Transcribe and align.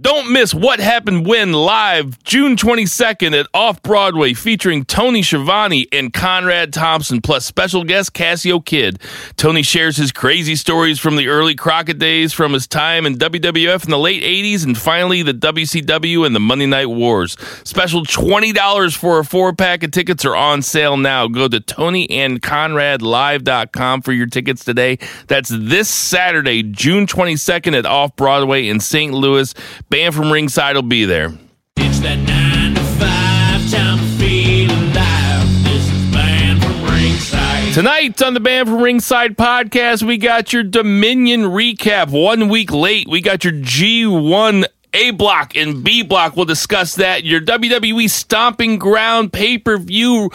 Don't 0.00 0.32
miss 0.32 0.54
What 0.54 0.78
Happened 0.78 1.26
When 1.26 1.52
live 1.52 2.22
June 2.22 2.54
22nd 2.54 3.36
at 3.36 3.48
Off 3.52 3.82
Broadway 3.82 4.32
featuring 4.32 4.84
Tony 4.84 5.24
Schiavone 5.24 5.88
and 5.90 6.12
Conrad 6.12 6.72
Thompson 6.72 7.20
plus 7.20 7.44
special 7.44 7.82
guest 7.82 8.14
Cassio 8.14 8.60
Kid. 8.60 9.00
Tony 9.34 9.64
shares 9.64 9.96
his 9.96 10.12
crazy 10.12 10.54
stories 10.54 11.00
from 11.00 11.16
the 11.16 11.26
early 11.26 11.56
Crockett 11.56 11.98
days 11.98 12.32
from 12.32 12.52
his 12.52 12.68
time 12.68 13.06
in 13.06 13.16
WWF 13.16 13.82
in 13.82 13.90
the 13.90 13.98
late 13.98 14.22
80s 14.22 14.64
and 14.64 14.78
finally 14.78 15.24
the 15.24 15.34
WCW 15.34 16.24
and 16.24 16.32
the 16.32 16.38
Monday 16.38 16.66
Night 16.66 16.86
Wars. 16.86 17.36
Special 17.64 18.04
$20 18.04 18.96
for 18.96 19.18
a 19.18 19.24
four 19.24 19.52
pack 19.52 19.82
of 19.82 19.90
tickets 19.90 20.24
are 20.24 20.36
on 20.36 20.62
sale 20.62 20.96
now. 20.96 21.26
Go 21.26 21.48
to 21.48 21.58
TonyandConradLive.com 21.58 24.02
for 24.02 24.12
your 24.12 24.26
tickets 24.26 24.64
today. 24.64 25.00
That's 25.26 25.48
this 25.48 25.88
Saturday, 25.88 26.62
June 26.62 27.08
22nd 27.08 27.76
at 27.76 27.84
Off 27.84 28.14
Broadway 28.14 28.68
in 28.68 28.78
St. 28.78 29.12
Louis. 29.12 29.52
Banned 29.90 30.14
from 30.14 30.30
Ringside 30.30 30.74
will 30.76 30.82
be 30.82 31.04
there. 31.04 31.32
It's 31.76 32.00
that 32.00 32.16
nine 32.18 32.74
to 32.74 32.80
five 32.98 33.70
time 33.70 33.98
to 33.98 34.04
feel 34.18 34.70
alive. 34.70 35.64
This 35.64 35.90
is 35.90 36.12
banned 36.12 36.62
from 36.62 36.82
ringside. 36.84 37.72
Tonight 37.72 38.20
on 38.22 38.34
the 38.34 38.40
Banned 38.40 38.68
from 38.68 38.82
Ringside 38.82 39.36
podcast, 39.36 40.02
we 40.02 40.18
got 40.18 40.52
your 40.52 40.62
Dominion 40.62 41.42
recap. 41.44 42.10
One 42.10 42.48
week 42.50 42.70
late, 42.70 43.08
we 43.08 43.22
got 43.22 43.44
your 43.44 43.54
G1 43.54 44.66
A 44.92 45.10
block 45.12 45.56
and 45.56 45.82
B 45.82 46.02
block. 46.02 46.36
We'll 46.36 46.44
discuss 46.44 46.96
that. 46.96 47.24
Your 47.24 47.40
WWE 47.40 48.10
Stomping 48.10 48.78
Ground 48.78 49.32
pay 49.32 49.56
per 49.56 49.78
view 49.78 50.30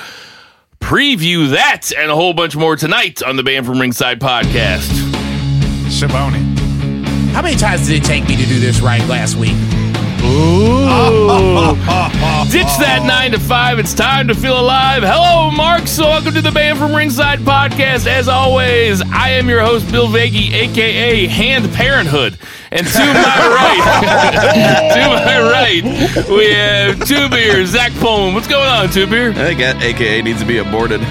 preview 0.80 1.52
that 1.52 1.92
and 1.96 2.12
a 2.12 2.16
whole 2.16 2.34
bunch 2.34 2.56
more 2.56 2.76
tonight 2.76 3.22
on 3.22 3.36
the 3.36 3.44
Banned 3.44 3.68
from 3.68 3.80
Ringside 3.80 4.20
podcast. 4.20 4.90
Shaboni. 5.90 6.53
How 7.34 7.42
many 7.42 7.56
times 7.56 7.88
did 7.88 7.98
it 7.98 8.06
take 8.06 8.28
me 8.28 8.36
to 8.36 8.46
do 8.46 8.60
this 8.60 8.80
right 8.80 9.04
last 9.08 9.36
week? 9.36 9.83
Ditch 10.24 10.32
that 12.80 13.04
nine 13.06 13.32
to 13.32 13.40
five. 13.40 13.78
It's 13.78 13.94
time 13.94 14.30
to 14.30 14.34
feel 14.34 14.58
alive. 14.58 15.04
Hello, 15.04 15.52
Mark. 15.52 15.86
So, 15.86 16.06
welcome 16.06 16.34
to 16.36 16.42
the 16.42 16.50
Banned 16.50 16.80
from 16.80 16.96
Ringside 16.96 17.40
podcast. 17.40 18.08
As 18.08 18.30
always, 18.30 19.02
I 19.02 19.32
am 19.32 19.50
your 19.50 19.60
host, 19.60 19.92
Bill 19.92 20.08
Vagey, 20.08 20.54
aka 20.54 21.28
Hand 21.28 21.70
Parenthood. 21.74 22.38
And 22.72 22.88
to 22.88 23.00
my 23.00 23.04
right, 23.60 23.84
to 24.94 25.10
my 25.10 25.42
right, 25.42 25.84
we 26.30 26.54
have 26.54 27.06
Two 27.06 27.28
Beer, 27.28 27.66
Zach 27.66 27.92
Pullman. 27.96 28.34
What's 28.34 28.48
going 28.48 28.70
on, 28.70 28.90
Two 28.92 29.08
Beer? 29.08 29.32
I 29.32 29.34
think 29.34 29.60
that 29.60 29.82
AKA 29.84 30.22
needs 30.22 30.40
to 30.40 30.46
be 30.46 30.60
aborted. 30.60 31.02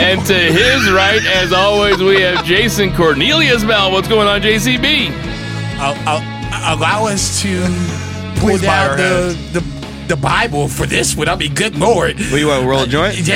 And 0.00 0.26
to 0.26 0.34
his 0.34 0.90
right, 0.90 1.24
as 1.36 1.52
always, 1.52 1.98
we 1.98 2.22
have 2.22 2.44
Jason 2.44 2.92
Cornelius 2.92 3.62
Bell. 3.62 3.92
What's 3.92 4.08
going 4.08 4.26
on, 4.26 4.42
JCB? 4.42 5.37
Allow 5.78 7.06
us 7.06 7.40
to 7.42 7.62
pull 8.40 8.50
Please 8.50 8.62
down 8.62 8.90
our 8.90 8.96
the, 8.96 9.60
the 9.60 9.78
the 10.08 10.16
Bible 10.16 10.68
for 10.68 10.86
this 10.86 11.14
one. 11.14 11.28
I 11.28 11.34
be 11.36 11.48
good 11.48 11.76
lord. 11.76 12.18
What, 12.18 12.40
you 12.40 12.48
want 12.48 12.62
to 12.62 12.68
roll 12.68 12.82
a 12.82 12.86
joint? 12.86 13.14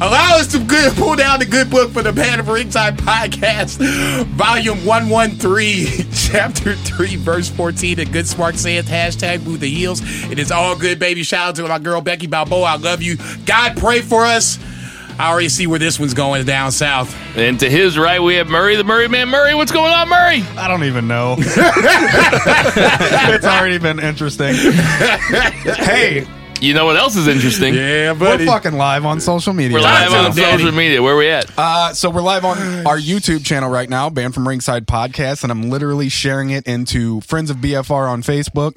Allow 0.00 0.36
us 0.36 0.48
to 0.52 0.58
good, 0.62 0.94
pull 0.94 1.16
down 1.16 1.38
the 1.38 1.46
good 1.46 1.70
book 1.70 1.90
for 1.90 2.02
the 2.02 2.12
Band 2.12 2.40
of 2.40 2.48
Ringside 2.48 2.98
podcast, 2.98 3.78
volume 4.26 4.84
113, 4.84 6.06
chapter 6.12 6.74
3, 6.74 7.16
verse 7.16 7.48
14. 7.48 7.96
The 7.96 8.04
good 8.04 8.28
smart 8.28 8.56
saith, 8.56 8.86
hashtag 8.86 9.42
move 9.44 9.60
the 9.60 9.70
heels. 9.70 10.02
It 10.30 10.38
is 10.38 10.52
all 10.52 10.76
good, 10.76 10.98
baby. 10.98 11.22
Shout 11.22 11.48
out 11.48 11.56
to 11.56 11.66
my 11.66 11.78
girl 11.78 12.02
Becky 12.02 12.26
Balboa. 12.26 12.64
I 12.64 12.76
love 12.76 13.00
you. 13.00 13.16
God, 13.46 13.76
pray 13.78 14.02
for 14.02 14.26
us. 14.26 14.58
I 15.18 15.30
already 15.30 15.48
see 15.48 15.66
where 15.66 15.78
this 15.78 15.98
one's 16.00 16.14
going 16.14 16.44
down 16.44 16.72
south. 16.72 17.14
And 17.36 17.58
to 17.60 17.70
his 17.70 17.98
right, 17.98 18.20
we 18.20 18.34
have 18.36 18.48
Murray, 18.48 18.76
the 18.76 18.84
Murray 18.84 19.08
man. 19.08 19.28
Murray, 19.28 19.54
what's 19.54 19.72
going 19.72 19.92
on, 19.92 20.08
Murray? 20.08 20.42
I 20.56 20.68
don't 20.68 20.84
even 20.84 21.06
know. 21.06 21.36
it's 21.38 21.56
already 23.44 23.78
been 23.78 24.00
interesting. 24.00 24.54
hey, 24.54 26.26
You 26.60 26.74
know 26.74 26.86
what 26.86 26.96
else 26.96 27.16
is 27.16 27.28
interesting? 27.28 27.74
Yeah, 27.74 28.12
we're 28.12 28.44
fucking 28.46 28.74
live 28.74 29.04
on 29.04 29.20
social 29.20 29.52
media. 29.52 29.76
We're 29.76 29.82
live 29.82 30.08
Talk 30.10 30.24
on 30.26 30.34
to 30.34 30.40
Daddy. 30.40 30.58
social 30.62 30.76
media. 30.76 31.02
Where 31.02 31.16
we 31.16 31.28
at? 31.28 31.50
Uh, 31.56 31.92
so 31.92 32.10
we're 32.10 32.22
live 32.22 32.44
on 32.44 32.58
our 32.86 32.98
YouTube 32.98 33.44
channel 33.44 33.70
right 33.70 33.88
now, 33.88 34.10
Banned 34.10 34.34
from 34.34 34.48
Ringside 34.48 34.86
Podcast, 34.86 35.42
and 35.42 35.52
I'm 35.52 35.70
literally 35.70 36.08
sharing 36.08 36.50
it 36.50 36.66
into 36.66 37.20
Friends 37.22 37.50
of 37.50 37.58
BFR 37.58 38.08
on 38.08 38.22
Facebook, 38.22 38.76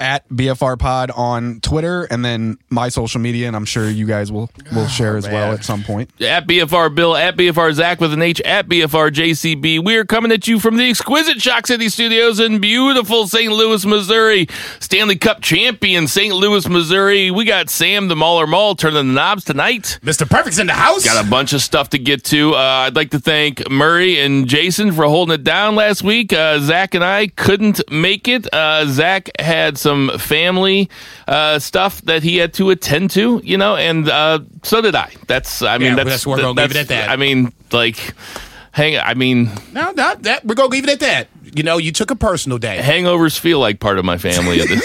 at 0.00 0.28
BFR 0.28 0.78
Pod 0.78 1.10
on 1.12 1.60
Twitter, 1.60 2.04
and 2.04 2.24
then 2.24 2.58
my 2.70 2.88
social 2.88 3.20
media, 3.20 3.46
and 3.46 3.56
I'm 3.56 3.64
sure 3.64 3.88
you 3.88 4.06
guys 4.06 4.30
will 4.32 4.50
will 4.74 4.86
share 4.86 5.16
as 5.16 5.26
well 5.26 5.52
at 5.52 5.64
some 5.64 5.82
point. 5.82 6.10
at 6.20 6.46
BFR 6.46 6.94
Bill, 6.94 7.16
at 7.16 7.36
BFR 7.36 7.72
Zach 7.72 8.00
with 8.00 8.12
an 8.12 8.22
H, 8.22 8.40
at 8.42 8.68
BFR 8.68 9.10
JCB. 9.10 9.82
We 9.84 9.96
are 9.96 10.04
coming 10.04 10.32
at 10.32 10.46
you 10.48 10.58
from 10.60 10.76
the 10.76 10.88
exquisite 10.88 11.40
Shock 11.40 11.66
City 11.66 11.88
Studios 11.88 12.40
in 12.40 12.60
beautiful 12.60 13.26
St. 13.26 13.52
Louis, 13.52 13.84
Missouri. 13.86 14.46
Stanley 14.80 15.16
Cup 15.16 15.40
champion 15.40 16.06
St. 16.06 16.34
Louis, 16.34 16.68
Missouri. 16.68 17.30
We 17.30 17.44
got 17.44 17.70
Sam 17.70 18.08
the 18.08 18.16
Mauler 18.16 18.46
Mall 18.46 18.74
turning 18.74 19.08
the 19.08 19.12
knobs 19.14 19.44
tonight. 19.44 19.98
Mr. 20.02 20.28
Perfect's 20.28 20.58
in 20.58 20.66
the 20.66 20.72
house. 20.74 21.04
Got 21.04 21.24
a 21.24 21.28
bunch 21.28 21.52
of 21.52 21.60
stuff 21.62 21.90
to 21.90 21.98
get 21.98 22.24
to. 22.24 22.54
Uh, 22.54 22.58
I'd 22.86 22.96
like 22.96 23.10
to 23.10 23.18
thank 23.20 23.68
Murray 23.70 24.20
and 24.20 24.46
Jason 24.46 24.92
for 24.92 25.04
holding 25.06 25.34
it 25.34 25.44
down 25.44 25.74
last 25.74 26.02
week. 26.02 26.32
Uh, 26.32 26.58
Zach 26.60 26.94
and 26.94 27.04
I 27.04 27.28
couldn't 27.28 27.80
make 27.90 28.28
it. 28.28 28.52
Uh, 28.52 28.86
Zach 28.86 29.30
had 29.38 29.78
some 29.78 29.87
family 30.18 30.88
uh, 31.26 31.58
stuff 31.58 32.00
that 32.02 32.22
he 32.22 32.36
had 32.36 32.52
to 32.54 32.70
attend 32.70 33.10
to, 33.10 33.40
you 33.44 33.56
know, 33.58 33.76
and 33.76 34.08
uh, 34.08 34.40
so 34.62 34.80
did 34.80 34.94
I. 34.94 35.12
That's, 35.26 35.62
I 35.62 35.78
mean, 35.78 35.88
Yeah, 35.90 35.94
that's, 35.96 36.10
that's 36.10 36.26
we're 36.26 36.36
gonna 36.36 36.60
leave 36.60 36.70
it 36.70 36.76
at 36.76 36.88
that. 36.88 37.10
I 37.10 37.16
mean, 37.16 37.52
like, 37.72 38.14
hang. 38.72 38.96
I 38.98 39.14
mean, 39.14 39.50
No, 39.72 39.90
not 39.92 40.22
that. 40.22 40.44
We're 40.44 40.54
gonna 40.54 40.68
leave 40.68 40.84
it 40.84 40.90
at 40.90 41.00
that. 41.00 41.28
You 41.58 41.64
know, 41.64 41.76
you 41.78 41.90
took 41.90 42.10
a 42.12 42.16
personal 42.16 42.56
day. 42.58 42.78
hangovers 42.80 43.36
feel 43.38 43.58
like 43.58 43.80
part 43.80 43.98
of 43.98 44.04
my 44.04 44.16
family. 44.16 44.60
At 44.60 44.68
this, 44.68 44.82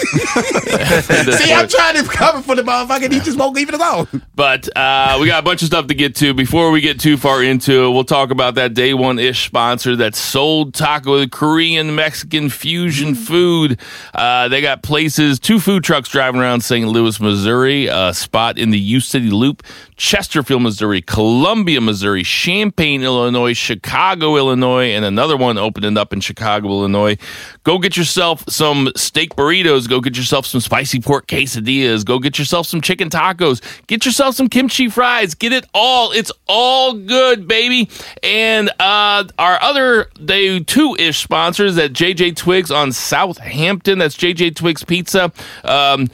at 1.11 1.25
this 1.27 1.37
See, 1.43 1.53
I'm 1.53 1.59
point. 1.59 1.71
trying 1.71 2.03
to 2.03 2.09
cover 2.09 2.41
for 2.41 2.55
the 2.55 2.63
motherfucker. 2.63 3.05
and 3.05 3.13
He 3.13 3.19
just 3.19 3.37
won't 3.37 3.55
leave 3.55 3.69
it 3.69 3.75
alone. 3.75 4.07
But 4.35 4.75
uh, 4.75 5.17
we 5.21 5.27
got 5.27 5.39
a 5.39 5.45
bunch 5.45 5.61
of 5.61 5.67
stuff 5.67 5.85
to 5.87 5.93
get 5.93 6.15
to. 6.15 6.33
Before 6.33 6.71
we 6.71 6.81
get 6.81 6.99
too 6.99 7.15
far 7.15 7.43
into 7.43 7.83
it, 7.85 7.89
we'll 7.91 8.03
talk 8.03 8.31
about 8.31 8.55
that 8.55 8.73
day 8.73 8.95
one 8.95 9.19
ish 9.19 9.45
sponsor 9.45 9.95
that 9.97 10.15
Seoul 10.15 10.71
Taco, 10.71 11.19
the 11.19 11.27
Korean 11.29 11.93
Mexican 11.95 12.49
fusion 12.49 13.13
food. 13.13 13.79
Uh, 14.15 14.47
they 14.47 14.59
got 14.61 14.81
places, 14.81 15.39
two 15.39 15.59
food 15.59 15.83
trucks 15.83 16.09
driving 16.09 16.41
around 16.41 16.61
St. 16.61 16.87
Louis, 16.87 17.19
Missouri, 17.19 17.85
a 17.85 18.13
spot 18.15 18.57
in 18.57 18.71
the 18.71 18.79
U 18.79 18.99
City 18.99 19.29
Loop, 19.29 19.61
Chesterfield, 19.95 20.63
Missouri, 20.63 21.01
Columbia, 21.01 21.81
Missouri, 21.81 22.23
Champaign, 22.23 23.03
Illinois, 23.03 23.53
Chicago, 23.53 24.37
Illinois, 24.37 24.87
and 24.91 25.05
another 25.05 25.37
one 25.37 25.59
opening 25.59 25.97
up 25.97 26.11
in 26.13 26.19
Chicago, 26.19 26.62
Illinois. 26.71 27.17
Go 27.63 27.79
get 27.79 27.97
yourself 27.97 28.43
some 28.49 28.91
steak 28.95 29.35
burritos. 29.35 29.89
Go 29.89 29.99
get 30.01 30.17
yourself 30.17 30.45
some 30.45 30.61
spicy 30.61 30.99
pork 30.99 31.27
quesadillas. 31.27 32.05
Go 32.05 32.19
get 32.19 32.37
yourself 32.39 32.67
some 32.67 32.81
chicken 32.81 33.09
tacos. 33.09 33.61
Get 33.87 34.05
yourself 34.05 34.35
some 34.35 34.49
kimchi 34.49 34.89
fries. 34.89 35.35
Get 35.35 35.53
it 35.53 35.65
all. 35.73 36.11
It's 36.11 36.31
all 36.47 36.93
good, 36.93 37.47
baby. 37.47 37.89
And 38.21 38.69
uh, 38.79 39.25
our 39.37 39.61
other 39.61 40.09
day 40.23 40.59
two 40.59 40.95
ish 40.99 41.23
sponsors 41.23 41.77
at 41.77 41.93
JJ 41.93 42.35
Twigs 42.35 42.71
on 42.71 42.91
Southampton. 42.91 43.99
That's 43.99 44.15
JJ 44.15 44.55
Twigs 44.55 44.83
Pizza. 44.83 45.31
Um, 45.63 46.09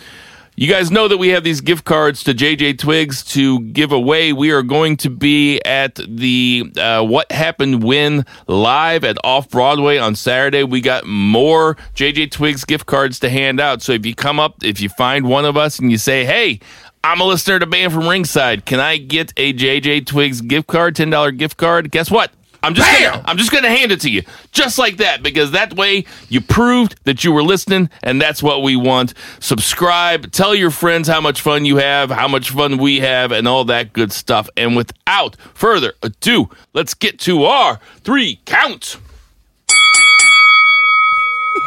you 0.59 0.68
guys 0.68 0.92
know 0.92 1.08
that 1.08 1.16
we 1.16 1.30
have 1.30 1.46
these 1.46 1.62
gift 1.62 1.86
cards 1.86 2.22
to 2.25 2.34
JJ 2.34 2.80
Twigs 2.80 3.24
to 3.24 3.62
give 3.62 3.94
away. 3.94 4.34
We 4.34 4.52
are 4.52 4.62
going 4.62 4.97
to 4.97 5.09
be 5.09 5.62
at 5.62 5.96
the 5.96 6.70
uh, 6.75 7.02
What 7.02 7.31
Happened 7.31 7.81
When 7.81 8.25
live 8.46 9.06
at 9.06 9.18
Off 9.24 9.48
Broadway 9.48 10.00
on 10.00 10.16
Saturday. 10.16 10.66
We 10.66 10.81
got 10.81 11.06
more 11.06 11.75
JJ 11.96 12.31
Twigs 12.31 12.66
gift 12.66 12.88
cards 12.88 13.19
to 13.19 13.30
hand 13.30 13.62
out. 13.62 13.81
So 13.81 13.94
if 13.94 14.06
you 14.06 14.14
come 14.14 14.38
up, 14.38 14.62
if 14.62 14.81
you 14.81 14.90
find 14.90 15.30
one 15.30 15.46
of 15.46 15.56
us 15.56 15.80
and 15.80 15.92
you 15.92 15.98
say, 15.98 16.25
hey, 16.25 16.59
I'm 17.06 17.22
a 17.22 17.24
listener 17.24 17.59
to 17.59 17.66
Banned 17.66 17.94
from 17.94 18.09
Ringside, 18.09 18.66
can 18.66 18.81
I 18.81 18.98
get 18.98 19.31
a 19.38 19.53
JJ 19.53 20.08
Twigs 20.08 20.42
gift 20.42 20.68
card, 20.68 20.94
$10 20.94 21.38
gift 21.38 21.56
card? 21.56 21.90
Guess 21.90 22.12
what? 22.12 22.34
I'm 22.62 22.74
just 22.74 22.90
Bam! 22.90 23.14
gonna, 23.14 23.24
I'm 23.25 23.38
just 23.38 23.52
going 23.52 23.64
to 23.64 23.70
hand 23.70 23.92
it 23.92 24.02
to 24.02 24.09
you 24.09 24.24
just 24.51 24.78
like 24.78 24.98
that 24.98 25.24
because 25.24 25.51
that 25.51 25.75
way 25.75 26.06
you 26.28 26.42
proved 26.42 26.95
that 27.06 27.24
you 27.24 27.31
were 27.31 27.44
listening 27.44 27.89
and 28.04 28.22
that's 28.22 28.44
what 28.44 28.63
we 28.63 28.75
want. 28.75 29.13
Subscribe, 29.39 30.31
tell 30.31 30.54
your 30.54 30.72
friends 30.72 31.07
how 31.07 31.22
much 31.22 31.42
fun 31.42 31.66
you 31.66 31.78
have, 31.78 32.10
how 32.12 32.28
much 32.28 32.50
fun 32.50 32.78
we 32.78 33.00
have 33.00 33.31
and 33.31 33.48
all 33.48 33.63
that 33.66 33.94
good 33.94 34.12
stuff. 34.12 34.50
And 34.57 34.75
without 34.75 35.36
further 35.54 35.94
ado, 36.04 36.50
let's 36.74 36.94
get 36.94 37.19
to 37.22 37.45
our 37.45 37.80
three 38.04 38.39
counts. 38.45 38.98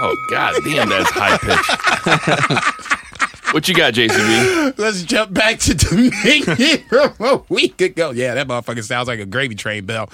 Oh 0.05 0.17
god 0.31 0.55
damn 0.65 0.89
that's 0.89 1.11
high 1.13 1.39
pitch. 1.39 2.99
What 3.53 3.69
you 3.69 3.75
got, 3.75 3.93
JCB? 3.93 4.79
Let's 4.79 5.03
jump 5.03 5.35
back 5.35 5.59
to 5.61 5.75
Dominion 5.75 6.79
from 6.89 7.13
a 7.21 7.43
week 7.51 7.83
ago. 7.83 8.11
Yeah, 8.11 8.33
that 8.35 8.49
motherfucker 8.49 8.83
sounds 8.83 9.09
like 9.09 9.21
a 9.21 9.27
gravy 9.27 9.55
train 9.55 9.85
bell. 9.85 10.09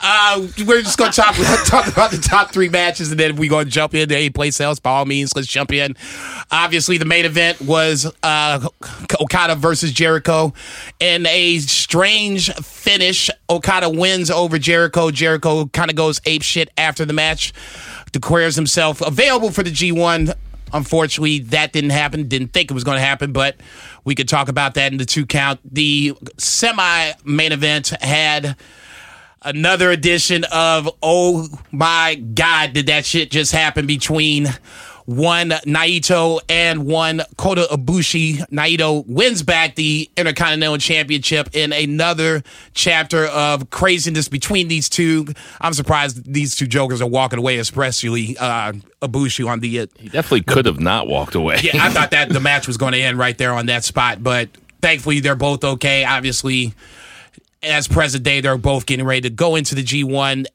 Uh, 0.00 0.48
we're 0.66 0.82
just 0.82 0.98
gonna 0.98 1.12
talk, 1.12 1.36
talk 1.66 1.86
about 1.86 2.10
the 2.10 2.18
top 2.18 2.50
three 2.50 2.68
matches, 2.68 3.12
and 3.12 3.20
then 3.20 3.36
we're 3.36 3.48
gonna 3.48 3.70
jump 3.70 3.94
into 3.94 4.16
a 4.16 4.28
place 4.30 4.60
else. 4.60 4.80
By 4.80 4.90
all 4.90 5.04
means, 5.04 5.36
let's 5.36 5.46
jump 5.46 5.72
in. 5.72 5.94
Obviously, 6.50 6.98
the 6.98 7.04
main 7.04 7.26
event 7.26 7.60
was 7.60 8.12
uh, 8.24 8.66
Okada 9.20 9.54
versus 9.54 9.92
Jericho, 9.92 10.52
in 10.98 11.26
a 11.26 11.60
strange 11.60 12.52
finish. 12.54 13.30
Okada 13.48 13.88
wins 13.88 14.32
over 14.32 14.58
Jericho. 14.58 15.12
Jericho 15.12 15.66
kind 15.66 15.90
of 15.90 15.96
goes 15.96 16.20
ape 16.24 16.42
shit 16.42 16.70
after 16.76 17.04
the 17.04 17.12
match, 17.12 17.52
declares 18.10 18.56
himself 18.56 19.00
available 19.00 19.52
for 19.52 19.62
the 19.62 19.70
G1. 19.70 20.34
Unfortunately, 20.72 21.40
that 21.40 21.72
didn't 21.72 21.90
happen. 21.90 22.28
Didn't 22.28 22.52
think 22.52 22.70
it 22.70 22.74
was 22.74 22.84
going 22.84 22.96
to 22.96 23.04
happen, 23.04 23.32
but 23.32 23.56
we 24.04 24.14
could 24.14 24.28
talk 24.28 24.48
about 24.48 24.74
that 24.74 24.92
in 24.92 24.98
the 24.98 25.04
two 25.04 25.26
count. 25.26 25.60
The 25.64 26.14
semi 26.38 27.12
main 27.24 27.52
event 27.52 27.88
had 28.02 28.56
another 29.42 29.90
edition 29.90 30.44
of 30.52 30.88
oh 31.02 31.48
my 31.72 32.14
god 32.14 32.74
did 32.74 32.88
that 32.88 33.06
shit 33.06 33.30
just 33.30 33.52
happen 33.52 33.86
between 33.86 34.46
one 35.16 35.50
Naito 35.66 36.38
and 36.48 36.86
one 36.86 37.22
Kota 37.36 37.66
Ibushi. 37.72 38.46
Naito 38.50 39.04
wins 39.08 39.42
back 39.42 39.74
the 39.74 40.08
Intercontinental 40.16 40.78
Championship 40.78 41.48
in 41.52 41.72
another 41.72 42.44
chapter 42.74 43.26
of 43.26 43.70
craziness 43.70 44.28
between 44.28 44.68
these 44.68 44.88
two. 44.88 45.26
I'm 45.60 45.72
surprised 45.74 46.32
these 46.32 46.54
two 46.54 46.68
jokers 46.68 47.02
are 47.02 47.08
walking 47.08 47.40
away, 47.40 47.58
especially 47.58 48.36
uh, 48.38 48.72
Ibushi 49.02 49.48
on 49.48 49.58
the. 49.58 49.80
Uh, 49.80 49.86
He 49.98 50.08
definitely 50.10 50.42
could 50.42 50.66
have 50.66 50.78
not 50.78 51.08
walked 51.08 51.34
away. 51.34 51.58
yeah, 51.62 51.84
I 51.84 51.90
thought 51.90 52.12
that 52.12 52.28
the 52.28 52.40
match 52.40 52.68
was 52.68 52.76
going 52.76 52.92
to 52.92 53.00
end 53.00 53.18
right 53.18 53.36
there 53.36 53.52
on 53.52 53.66
that 53.66 53.82
spot, 53.82 54.22
but 54.22 54.48
thankfully 54.80 55.18
they're 55.18 55.34
both 55.34 55.64
okay. 55.64 56.04
Obviously, 56.04 56.72
as 57.64 57.88
present 57.88 58.22
day, 58.22 58.40
they're 58.40 58.56
both 58.56 58.86
getting 58.86 59.04
ready 59.06 59.22
to 59.22 59.30
go 59.30 59.56
into 59.56 59.74
the 59.74 59.82
G1. 59.82 60.46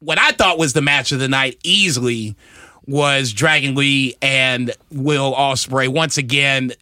What 0.00 0.18
I 0.18 0.32
thought 0.32 0.58
was 0.58 0.72
the 0.72 0.82
match 0.82 1.12
of 1.12 1.20
the 1.20 1.28
night 1.28 1.58
easily 1.62 2.34
was 2.86 3.32
Dragon 3.32 3.74
Lee 3.74 4.16
and 4.22 4.72
Will 4.90 5.34
Ospreay. 5.34 5.88
Once 5.88 6.18
again, 6.18 6.72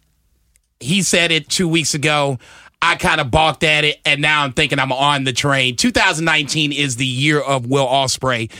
he 0.79 1.01
said 1.01 1.31
it 1.31 1.49
two 1.49 1.67
weeks 1.67 1.93
ago. 1.93 2.39
I 2.81 2.95
kind 2.95 3.19
of 3.19 3.31
balked 3.31 3.63
at 3.63 3.83
it, 3.83 3.99
and 4.05 4.21
now 4.21 4.43
I'm 4.43 4.53
thinking 4.53 4.79
I'm 4.79 4.91
on 4.91 5.23
the 5.23 5.33
train. 5.33 5.75
2019 5.75 6.71
is 6.71 6.97
the 6.97 7.05
year 7.05 7.39
of 7.39 7.65
Will 7.65 7.87
Ospreay. 7.87 8.51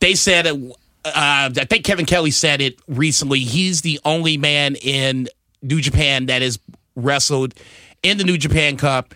They 0.00 0.14
said, 0.14 0.46
uh, 0.46 0.72
I 1.04 1.48
think 1.68 1.84
Kevin 1.84 2.06
Kelly 2.06 2.30
said 2.30 2.60
it 2.60 2.78
recently. 2.88 3.40
He's 3.40 3.82
the 3.82 4.00
only 4.04 4.36
man 4.36 4.74
in 4.76 5.28
New 5.62 5.80
Japan 5.80 6.26
that 6.26 6.42
has 6.42 6.58
wrestled 6.96 7.54
in 8.02 8.18
the 8.18 8.24
New 8.24 8.38
Japan 8.38 8.76
Cup, 8.76 9.14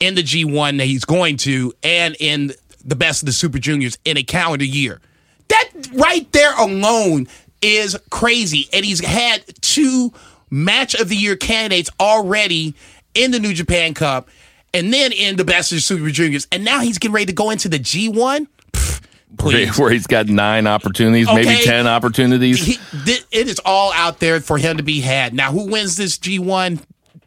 in 0.00 0.14
the 0.14 0.22
G1 0.22 0.78
that 0.78 0.86
he's 0.86 1.04
going 1.04 1.36
to, 1.38 1.72
and 1.82 2.16
in 2.20 2.52
the 2.84 2.96
best 2.96 3.22
of 3.22 3.26
the 3.26 3.32
Super 3.32 3.58
Juniors 3.58 3.98
in 4.04 4.16
a 4.16 4.22
calendar 4.22 4.64
year. 4.64 5.00
That 5.48 5.68
right 5.92 6.30
there 6.32 6.54
alone 6.58 7.28
is 7.62 7.98
crazy. 8.10 8.68
And 8.72 8.84
he's 8.84 9.04
had 9.04 9.42
two 9.60 10.12
match 10.50 10.94
of 10.94 11.08
the 11.08 11.16
year 11.16 11.36
candidates 11.36 11.90
already 11.98 12.74
in 13.14 13.30
the 13.30 13.38
New 13.38 13.54
Japan 13.54 13.94
Cup 13.94 14.28
and 14.72 14.92
then 14.92 15.12
in 15.12 15.36
the 15.36 15.44
best 15.44 15.72
of 15.72 15.76
the 15.76 15.82
Super 15.82 16.10
Juniors. 16.10 16.46
And 16.52 16.64
now 16.64 16.80
he's 16.80 16.98
getting 16.98 17.14
ready 17.14 17.26
to 17.26 17.32
go 17.32 17.50
into 17.50 17.68
the 17.68 17.78
G1. 17.78 18.46
Pfft, 18.72 19.06
Please. 19.38 19.78
Where 19.78 19.90
he's 19.90 20.06
got 20.06 20.26
nine 20.26 20.66
opportunities, 20.66 21.26
maybe 21.26 21.64
10 21.64 21.86
opportunities. 21.86 22.64
He, 22.64 22.78
it 23.06 23.48
is 23.48 23.60
all 23.64 23.92
out 23.92 24.18
there 24.20 24.40
for 24.40 24.58
him 24.58 24.76
to 24.76 24.82
be 24.82 25.00
had. 25.00 25.34
Now, 25.34 25.50
who 25.52 25.70
wins 25.70 25.96
this 25.96 26.18
G1? 26.18 26.80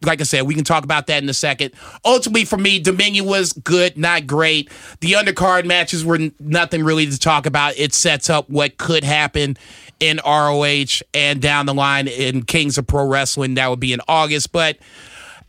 Like 0.04 0.22
I 0.22 0.24
said, 0.24 0.44
we 0.44 0.54
can 0.56 0.64
talk 0.64 0.84
about 0.84 1.08
that 1.08 1.24
in 1.24 1.30
a 1.30 1.34
second. 1.34 1.74
Ultimately, 2.06 2.46
for 2.46 2.58
me, 2.58 2.80
Dominion 2.80 3.26
was 3.26 3.54
good, 3.54 3.98
not 3.98 4.28
great. 4.28 4.70
The 5.02 5.14
undercard 5.14 5.66
matches 5.66 6.06
were 6.06 6.20
nothing 6.40 6.84
really 6.84 7.06
to 7.08 7.18
talk 7.18 7.46
about. 7.46 7.78
It 7.78 7.94
sets 7.94 8.30
up 8.30 8.50
what 8.50 8.78
could 8.78 9.04
happen 9.04 9.58
in 10.00 10.20
ROH 10.26 11.02
and 11.14 11.42
down 11.42 11.66
the 11.66 11.74
line 11.74 12.08
in 12.08 12.44
Kings 12.44 12.78
of 12.78 12.86
Pro 12.88 13.06
Wrestling. 13.08 13.56
That 13.56 13.70
would 13.70 13.80
be 13.80 13.94
in 13.94 14.02
August. 14.08 14.52
But 14.52 14.78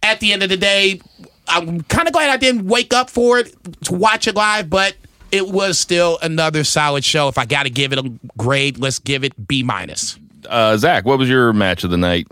at 0.03 0.21
the 0.21 0.33
end 0.33 0.43
of 0.43 0.49
the 0.49 0.56
day, 0.56 1.01
I'm 1.47 1.83
kind 1.83 2.06
of 2.06 2.15
glad 2.15 2.31
I 2.31 2.37
didn't 2.37 2.67
wake 2.67 2.93
up 2.93 3.11
for 3.11 3.39
it 3.39 3.55
to 3.85 3.94
watch 3.94 4.27
it 4.27 4.35
live, 4.35 4.71
but 4.71 4.94
it 5.31 5.49
was 5.49 5.79
still 5.79 6.19
another 6.23 6.65
solid 6.65 7.05
show. 7.05 7.29
If 7.29 7.39
I 7.39 7.44
got 7.44 7.65
to 7.65 7.71
give 7.71 7.93
it 7.93 7.99
a 7.99 8.11
grade, 8.37 8.79
let's 8.79 8.99
give 8.99 9.25
it 9.25 9.49
B 9.49 9.62
minus. 9.62 10.19
Uh, 10.49 10.77
Zach, 10.77 11.05
what 11.05 11.19
was 11.19 11.29
your 11.29 11.53
match 11.53 11.85
of 11.85 11.91
the 11.91 11.97
night? 11.99 12.27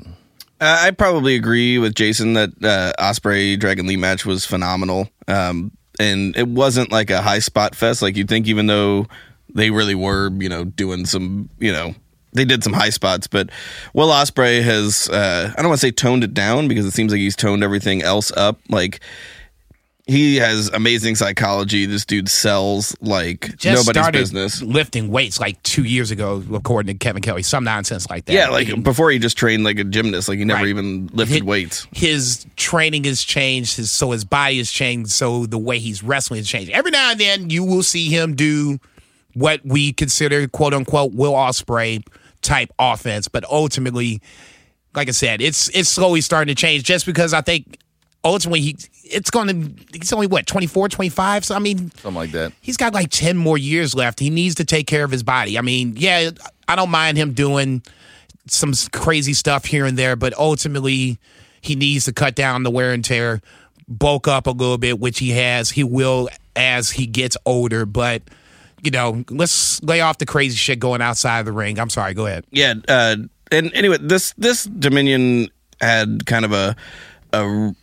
Uh, 0.61 0.79
I 0.81 0.91
probably 0.91 1.35
agree 1.35 1.79
with 1.79 1.95
Jason 1.95 2.33
that 2.35 2.51
uh, 2.63 2.93
Ospreay 2.99 3.59
Dragon 3.59 3.87
Lee 3.87 3.97
match 3.97 4.25
was 4.25 4.47
phenomenal. 4.47 5.09
Um, 5.29 5.73
and 6.01 6.37
it 6.37 6.49
wasn't 6.49 6.91
like 6.91 7.11
a 7.11 7.21
high 7.21 7.41
spot 7.41 7.75
fest 7.75 8.03
like 8.03 8.17
you'd 8.17 8.29
think, 8.29 8.47
even 8.47 8.67
though 8.67 9.07
they 9.55 9.71
really 9.71 9.95
were, 9.95 10.31
you 10.39 10.49
know, 10.49 10.65
doing 10.65 11.05
some, 11.07 11.51
you 11.59 11.73
know, 11.73 11.95
they 12.33 12.45
did 12.45 12.65
some 12.65 12.73
high 12.73 12.91
spots. 12.91 13.27
But 13.27 13.51
Will 13.93 14.09
Ospreay 14.09 14.63
has, 14.63 15.09
uh, 15.09 15.53
I 15.53 15.61
don't 15.61 15.69
want 15.69 15.81
to 15.81 15.87
say 15.87 15.91
toned 15.91 16.25
it 16.25 16.35
down 16.35 16.69
because 16.69 16.87
it 16.87 16.93
seems 16.93 17.13
like 17.13 17.21
he's 17.21 17.37
toned 17.37 17.63
everything 17.63 18.03
else 18.03 18.31
up. 18.33 18.59
Like 18.69 19.01
he 20.07 20.37
has 20.37 20.69
amazing 20.73 21.17
psychology. 21.17 21.85
This 21.85 22.05
dude 22.05 22.29
sells 22.29 22.97
like 23.01 23.57
Just 23.57 23.87
nobody's 23.89 24.13
business. 24.31 24.63
lifting 24.63 25.09
weights 25.09 25.41
like 25.41 25.61
two 25.65 25.83
years 25.83 26.11
ago, 26.13 26.45
according 26.55 26.97
to 26.97 27.05
Kevin 27.05 27.23
Kelly. 27.23 27.43
Some 27.43 27.65
nonsense 27.65 28.09
like 28.09 28.25
that. 28.27 28.33
Yeah, 28.33 28.49
like 28.49 28.69
He- 28.69 28.75
before 28.77 29.11
he 29.11 29.19
just 29.19 29.37
trained 29.37 29.65
like 29.65 29.79
a 29.81 29.85
gymnast, 29.85 30.29
like 30.29 30.39
he 30.39 30.45
never 30.45 30.61
Right. 30.61 30.69
even 30.69 31.11
lifted 31.13 31.35
His- 31.35 31.43
weights. 31.43 31.87
His 31.93 32.47
training 32.57 33.03
has 33.05 33.23
changed, 33.25 33.77
his, 33.77 33.91
so 33.91 34.13
his 34.13 34.25
body 34.25 34.59
has 34.59 34.71
changed, 34.71 35.11
so 35.11 35.45
the 35.47 35.59
way 35.59 35.81
he's 35.81 36.03
wrestling 36.05 36.39
has 36.39 36.47
changed. 36.49 36.71
Every 36.71 36.93
now 36.93 37.11
and 37.11 37.21
then, 37.21 37.51
you 37.51 37.65
will 37.65 37.83
see 37.83 38.09
him 38.09 38.37
do 38.37 38.79
what 39.35 39.61
we 39.65 39.93
consider 39.93 40.47
"quote 40.47 40.73
unquote" 40.73 41.15
Will 41.15 41.33
Ospreay 41.33 42.03
type 42.43 42.71
offense, 42.79 43.27
but 43.27 43.45
ultimately, 43.51 44.21
like 44.95 45.09
I 45.09 45.13
said, 45.13 45.41
it's 45.43 45.69
it's 45.75 45.89
slowly 45.89 46.21
starting 46.21 46.55
to 46.55 46.59
change. 46.61 46.85
Just 46.85 47.07
because 47.07 47.35
I 47.35 47.41
think 47.41 47.77
ultimately 48.27 48.61
he 48.61 48.77
it's 49.05 49.31
going 49.31 49.49
to 49.49 49.99
he's 49.99 50.13
only 50.13 50.27
what 50.27 50.47
24, 50.47 50.89
25? 50.89 51.45
So 51.45 51.55
I 51.55 51.59
mean, 51.61 51.91
Something 51.93 52.15
like 52.15 52.33
that. 52.33 52.53
he's 52.61 52.77
got 52.77 52.93
like 52.93 53.09
10 53.11 53.37
more 53.37 53.57
years 53.57 53.95
left. 53.95 54.19
He 54.21 54.31
needs 54.31 54.57
to 54.57 54.65
take 54.65 54.87
care 54.87 55.05
of 55.05 55.11
his 55.11 55.23
body. 55.23 55.57
I 55.57 55.63
mean, 55.63 55.95
yeah, 55.97 56.31
I 56.69 56.75
don't 56.77 56.91
mind 56.91 57.17
him 57.17 57.33
doing 57.33 57.83
some 58.49 58.73
crazy 58.93 59.33
stuff 59.33 59.65
here 59.65 59.87
and 59.87 59.97
there, 59.97 60.17
but 60.17 60.35
ultimately, 60.37 61.19
he 61.61 61.75
needs 61.77 62.05
to 62.07 62.13
cut 62.13 62.35
down 62.35 62.63
the 62.65 62.71
wear 62.71 62.93
and 62.93 63.05
tear, 63.05 63.41
bulk 63.89 64.29
up 64.29 64.47
a 64.47 64.51
little 64.51 64.79
bit, 64.79 64.99
which 65.01 65.19
he 65.21 65.31
has. 65.31 65.71
He 65.71 65.85
will 65.85 66.29
as 66.57 66.91
he 66.91 67.07
gets 67.07 67.37
older, 67.47 67.87
but. 67.87 68.23
You 68.83 68.91
know, 68.93 69.25
let's 69.31 69.83
lay 69.83 70.01
off 70.03 70.19
the 70.19 70.27
crazy 70.27 70.55
shit 70.55 70.79
going 70.79 71.01
outside 71.01 71.41
of 71.41 71.47
the 71.47 71.51
ring. 71.53 71.81
I'm 71.81 71.89
sorry. 71.91 72.13
Go 72.15 72.27
ahead. 72.27 72.45
Yeah, 72.51 72.75
uh, 72.87 73.17
and 73.51 73.73
anyway, 73.75 73.97
this 74.01 74.33
this 74.37 74.65
Dominion 74.65 75.49
had 75.81 76.27
kind 76.27 76.45
of 76.45 76.53
a 76.53 76.77
a 77.33 77.75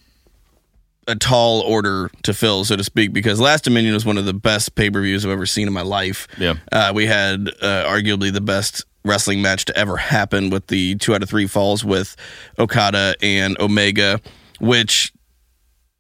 a 1.08 1.16
tall 1.16 1.62
order 1.62 2.10
to 2.24 2.34
fill, 2.34 2.66
so 2.66 2.76
to 2.76 2.84
speak, 2.84 3.14
because 3.14 3.40
last 3.40 3.64
Dominion 3.64 3.94
was 3.94 4.06
one 4.06 4.18
of 4.18 4.26
the 4.26 4.34
best 4.34 4.76
pay 4.76 4.90
per 4.90 5.02
views 5.02 5.26
I've 5.26 5.32
ever 5.32 5.46
seen 5.46 5.68
in 5.68 5.74
my 5.74 5.82
life. 5.82 6.28
Yeah. 6.38 6.56
uh, 6.72 6.92
we 6.96 7.06
had 7.06 7.50
uh, 7.62 7.86
arguably 7.86 8.32
the 8.32 8.42
best 8.42 8.86
wrestling 9.06 9.42
match 9.42 9.66
to 9.66 9.78
ever 9.78 9.98
happen 9.98 10.50
with 10.50 10.68
the 10.68 10.96
two 10.96 11.14
out 11.14 11.22
of 11.24 11.30
three 11.30 11.48
falls 11.48 11.84
with 11.84 12.16
Okada 12.58 13.16
and 13.22 13.60
Omega, 13.60 14.22
which 14.60 15.12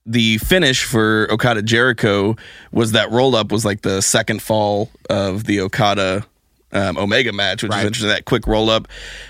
the 0.05 0.38
finish 0.39 0.83
for 0.83 1.27
Okada 1.31 1.62
Jericho 1.62 2.36
was 2.72 2.91
that 2.93 3.12
roll 3.12 3.36
up 3.36 3.51
was 3.51 3.65
like 3.65 3.81
the 3.81 4.01
second 4.01 4.41
fall 4.41 4.89
of 5.10 5.45
the 5.45 5.62
Okada 5.62 6.25
um, 6.74 6.98
Omega 6.98 7.32
match, 7.32 7.63
which 7.63 7.72
Right. 7.72 7.80
was 7.80 7.86
interesting. 7.88 8.10
That 8.10 8.25
quick 8.25 8.48
roll 8.48 8.70
up. 8.70 8.88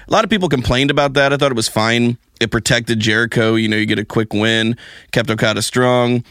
A 0.08 0.12
lot 0.12 0.24
of 0.24 0.30
people 0.30 0.50
complained 0.50 0.92
about 0.92 1.14
that. 1.14 1.34
I 1.34 1.38
thought 1.38 1.52
it 1.52 1.56
was 1.56 1.68
fine. 1.70 2.18
It 2.40 2.52
protected 2.52 3.00
Jericho. 3.00 3.56
You 3.56 3.68
know, 3.68 3.78
you 3.78 3.86
get 3.86 4.00
a 4.00 4.06
quick 4.06 4.34
win, 4.34 4.78
kept 5.12 5.30
Okada 5.30 5.62
strong. 5.62 6.24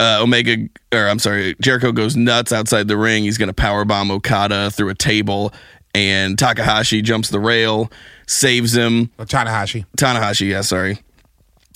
Uh, 0.00 0.18
Omega, 0.20 0.56
or 0.92 1.08
I'm 1.08 1.20
sorry, 1.20 1.54
Jericho 1.60 1.92
goes 1.92 2.16
nuts 2.16 2.52
outside 2.52 2.88
the 2.88 2.96
ring. 2.96 3.22
He's 3.24 3.38
going 3.38 3.46
to 3.48 3.54
power 3.54 3.84
bomb 3.84 4.10
Okada 4.10 4.70
through 4.72 4.88
a 4.88 4.94
table, 4.94 5.52
and 5.94 6.36
Takahashi 6.36 7.00
jumps 7.00 7.28
the 7.30 7.38
rail, 7.38 7.92
saves 8.26 8.74
him. 8.76 9.06
Tanahashi. 9.18 9.86
Tanahashi, 9.96 10.48
yeah, 10.48 10.62
sorry. 10.62 10.98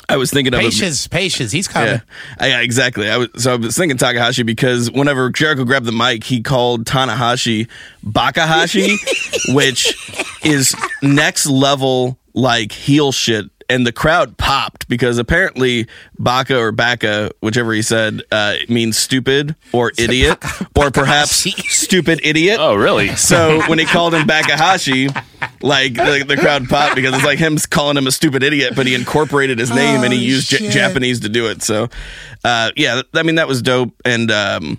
I 0.08 0.16
was 0.16 0.30
thinking 0.30 0.54
of 0.54 0.60
a- 0.60 0.62
Patience, 0.62 1.06
patience. 1.06 1.52
He's 1.52 1.68
coming. 1.68 2.00
yeah, 2.40 2.46
yeah, 2.46 2.60
exactly. 2.60 3.10
I 3.10 3.18
was, 3.18 3.28
so 3.36 3.52
I 3.52 3.56
was 3.56 3.76
thinking 3.76 3.98
Takahashi 3.98 4.42
because 4.42 4.90
whenever 4.90 5.28
Jericho 5.30 5.64
grabbed 5.64 5.86
the 5.86 5.92
mic, 5.92 6.24
he 6.24 6.40
called 6.42 6.84
Tanahashi 6.86 7.68
Bakahashi, 8.04 8.96
which 9.54 9.94
is 10.44 10.74
next 11.02 11.46
level 11.46 12.18
like 12.34 12.72
heel 12.72 13.12
shit. 13.12 13.46
And 13.70 13.86
the 13.86 13.92
crowd 13.92 14.38
popped 14.38 14.88
because 14.88 15.18
apparently 15.18 15.88
Baka 16.18 16.56
or 16.58 16.72
Baka, 16.72 17.32
whichever 17.40 17.74
he 17.74 17.82
said, 17.82 18.22
uh, 18.32 18.54
means 18.70 18.96
stupid 18.96 19.56
or 19.74 19.92
idiot, 19.98 20.38
or 20.74 20.90
perhaps 20.90 21.32
stupid 21.68 22.20
idiot. 22.24 22.56
Oh, 22.60 22.76
really? 22.76 23.14
So 23.16 23.60
when 23.68 23.78
he 23.78 23.84
called 23.84 24.14
him 24.14 24.26
Bakahashi, 24.26 25.14
like 25.62 25.94
the, 25.94 26.24
the 26.26 26.36
crowd 26.36 26.68
popped 26.68 26.94
because 26.94 27.14
it's 27.14 27.24
like 27.24 27.38
him 27.38 27.56
calling 27.70 27.96
him 27.96 28.06
a 28.06 28.12
stupid 28.12 28.42
idiot, 28.42 28.74
but 28.76 28.86
he 28.86 28.94
incorporated 28.94 29.58
his 29.58 29.70
name 29.70 30.02
and 30.04 30.12
he 30.12 30.18
Oh, 30.18 30.22
used 30.22 30.48
J- 30.50 30.70
Japanese 30.70 31.20
to 31.20 31.28
do 31.28 31.46
it. 31.48 31.62
So, 31.62 31.88
uh, 32.44 32.70
yeah, 32.76 33.02
I 33.14 33.22
mean 33.22 33.36
that 33.36 33.48
was 33.48 33.62
dope, 33.62 33.94
and 34.04 34.30
um, 34.30 34.78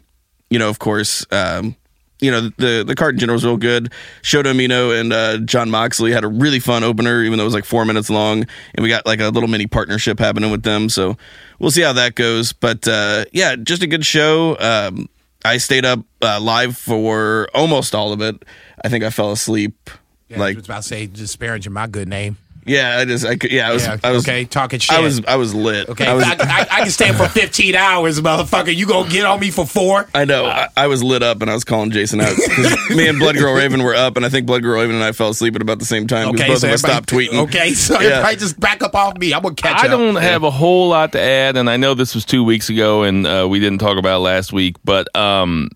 you 0.49 0.59
know, 0.59 0.69
of 0.69 0.79
course, 0.79 1.25
um, 1.31 1.75
you 2.21 2.31
know 2.31 2.49
the 2.57 2.83
the 2.85 2.95
card 2.95 3.15
in 3.15 3.19
general 3.19 3.35
was 3.35 3.45
real 3.45 3.55
good. 3.57 3.91
Shota 4.23 4.45
Umino 4.53 4.99
and 4.99 5.13
uh, 5.13 5.37
Jon 5.39 5.69
Moxley 5.69 6.11
had 6.11 6.23
a 6.23 6.27
really 6.27 6.59
fun 6.59 6.83
opener, 6.83 7.23
even 7.23 7.37
though 7.37 7.43
it 7.43 7.45
was 7.45 7.53
like 7.53 7.65
four 7.65 7.85
minutes 7.85 8.09
long, 8.09 8.45
and 8.75 8.83
we 8.83 8.89
got 8.89 9.05
like 9.05 9.19
a 9.21 9.29
little 9.29 9.47
mini 9.49 9.67
partnership 9.67 10.19
happening 10.19 10.51
with 10.51 10.63
them. 10.63 10.89
So 10.89 11.17
we'll 11.59 11.71
see 11.71 11.81
how 11.81 11.93
that 11.93 12.15
goes. 12.15 12.51
But 12.51 12.87
uh, 12.87 13.25
yeah, 13.31 13.55
just 13.55 13.83
a 13.83 13.87
good 13.87 14.05
show. 14.05 14.57
Um, 14.59 15.07
I 15.45 15.57
stayed 15.57 15.85
up 15.85 16.01
uh, 16.21 16.41
live 16.41 16.75
for 16.77 17.47
almost 17.53 17.95
all 17.95 18.11
of 18.11 18.21
it. 18.21 18.43
I 18.83 18.89
think 18.89 19.05
I 19.05 19.09
fell 19.09 19.31
asleep. 19.31 19.89
Yeah, 20.29 20.37
I 20.37 20.39
like 20.39 20.55
was 20.57 20.65
about 20.65 20.83
to 20.83 20.87
say, 20.87 21.05
disparaging 21.07 21.73
my 21.73 21.87
good 21.87 22.07
name. 22.07 22.37
yeah, 22.65 22.97
I 22.99 23.05
just 23.05 23.25
I 23.25 23.35
could 23.35 23.51
yeah 23.51 23.67
I 23.69 23.73
was 23.73 23.83
Yeah, 23.83 23.97
I 24.03 24.11
was 24.11 24.23
okay, 24.27 24.45
talking 24.45 24.79
shit. 24.79 24.95
I 24.95 24.99
was 24.99 25.25
I 25.25 25.37
was 25.37 25.55
lit. 25.55 25.89
Okay, 25.89 26.05
I 26.05 26.13
was 26.13 26.23
I, 26.23 26.33
I, 26.33 26.67
I 26.69 26.79
can 26.81 26.91
stand 26.91 27.17
for 27.17 27.27
15 27.29 27.73
hours, 27.73 28.21
motherfucker. 28.21 28.75
You 28.75 28.85
gonna 28.85 29.09
get 29.09 29.25
on 29.25 29.39
me 29.39 29.49
for 29.49 29.65
four? 29.65 30.07
I 30.13 30.25
know. 30.25 30.45
I, 30.45 30.67
I 30.77 30.85
was 30.85 31.01
lit 31.03 31.23
up 31.23 31.41
and 31.41 31.49
I 31.49 31.55
was 31.55 31.63
calling 31.63 31.89
Jason 31.89 32.21
out. 32.21 32.35
me 32.91 33.07
and 33.07 33.17
Blood 33.17 33.37
Girl 33.37 33.55
Raven 33.55 33.81
were 33.81 33.95
up, 33.95 34.17
and 34.17 34.25
I 34.25 34.29
think 34.29 34.45
Blood 34.45 34.61
Girl 34.61 34.79
Raven 34.79 34.93
and 34.95 35.03
I 35.03 35.13
fell 35.13 35.29
asleep 35.29 35.55
at 35.55 35.63
about 35.63 35.79
the 35.79 35.85
same 35.85 36.05
time 36.05 36.31
because 36.31 36.41
Okay, 36.41 36.51
both 36.53 36.59
so 36.59 36.67
of 36.67 36.73
us 36.73 36.81
stopped 36.81 37.09
tweeting. 37.09 37.39
Okay, 37.45 37.73
so 37.73 37.99
Yeah. 37.99 38.09
everybody 38.09 38.35
just 38.35 38.59
back 38.59 38.83
up 38.83 38.93
off 38.93 39.17
me. 39.17 39.33
I'm 39.33 39.41
gonna 39.41 39.55
catch 39.55 39.83
I 39.83 39.85
up. 39.87 39.97
don't 39.97 40.17
have 40.17 40.43
a 40.43 40.51
whole 40.51 40.89
lot 40.89 41.13
to 41.13 41.19
add, 41.19 41.57
and 41.57 41.67
I 41.71 41.77
know 41.77 41.95
this 41.95 42.13
was 42.13 42.23
two 42.23 42.43
weeks 42.43 42.69
ago, 42.69 43.01
and 43.01 43.25
uh, 43.25 43.47
we 43.49 43.59
didn't 43.59 43.79
talk 43.79 43.97
about 43.97 44.17
it 44.17 44.19
last 44.19 44.53
week, 44.53 44.75
but 44.83 45.13
um, 45.15 45.69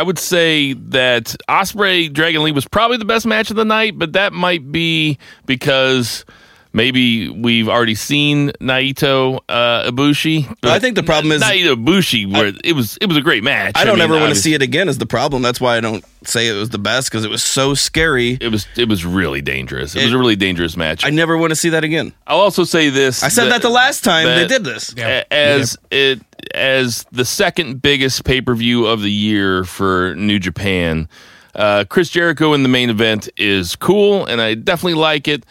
I 0.00 0.02
would 0.02 0.18
say 0.18 0.72
that 0.72 1.36
Ospreay 1.46 2.10
Dragon 2.10 2.42
Lee 2.42 2.52
was 2.52 2.66
probably 2.66 2.96
the 2.96 3.04
best 3.04 3.26
match 3.26 3.50
of 3.50 3.56
the 3.56 3.66
night, 3.66 3.98
but 3.98 4.14
that 4.14 4.32
might 4.32 4.72
be 4.72 5.18
because 5.44 6.24
maybe 6.72 7.28
we've 7.28 7.68
already 7.68 7.94
seen 7.94 8.50
Naito 8.60 9.40
uh, 9.48 9.90
Ibushi. 9.90 10.56
I 10.62 10.78
think 10.78 10.96
the 10.96 11.02
problem 11.02 11.32
is- 11.32 11.42
Naito 11.42 11.74
Ibushi, 11.74 12.32
where 12.32 12.52
it 12.64 12.74
was 12.74 12.96
it 13.00 13.06
was 13.06 13.16
a 13.16 13.20
great 13.20 13.42
match. 13.42 13.72
I 13.76 13.84
don't 13.84 13.96
mean, 13.96 14.04
ever 14.04 14.14
want 14.18 14.34
to 14.34 14.40
see 14.40 14.54
it 14.54 14.62
again. 14.62 14.88
Is 14.88 14.98
the 14.98 15.06
problem? 15.06 15.42
That's 15.42 15.60
why 15.60 15.76
I 15.76 15.80
don't 15.80 16.04
say 16.24 16.48
it 16.48 16.52
was 16.52 16.70
the 16.70 16.78
best 16.78 17.10
because 17.10 17.24
it 17.24 17.30
was 17.30 17.42
so 17.42 17.74
scary. 17.74 18.38
It 18.40 18.48
was 18.48 18.66
it 18.76 18.88
was 18.88 19.04
really 19.04 19.42
dangerous. 19.42 19.94
It, 19.94 20.04
was 20.04 20.12
a 20.12 20.18
really 20.18 20.36
dangerous 20.36 20.76
match. 20.76 21.04
I 21.04 21.10
never 21.10 21.36
want 21.36 21.50
to 21.50 21.56
see 21.56 21.70
that 21.70 21.84
again. 21.84 22.12
I'll 22.26 22.40
also 22.40 22.64
say 22.64 22.90
this. 22.90 23.22
I 23.22 23.28
said 23.28 23.50
that, 23.50 23.62
the 23.62 23.70
last 23.70 24.04
time 24.04 24.26
they 24.26 24.46
did 24.46 24.64
this. 24.64 24.94
Yeah. 24.96 25.24
a- 25.30 25.34
as 25.34 25.76
it 25.90 26.20
as 26.54 27.04
the 27.12 27.24
second 27.24 27.82
biggest 27.82 28.24
pay 28.24 28.40
per 28.40 28.54
view 28.54 28.86
of 28.86 29.02
the 29.02 29.10
year 29.12 29.64
for 29.64 30.14
New 30.16 30.38
Japan. 30.38 31.08
Uh, 31.52 31.84
Chris 31.88 32.08
Jericho 32.10 32.52
in 32.54 32.62
the 32.62 32.68
main 32.68 32.90
event 32.90 33.28
is 33.36 33.74
cool, 33.74 34.24
and 34.24 34.40
I 34.40 34.54
definitely 34.54 34.94
like 34.94 35.26
it. 35.26 35.44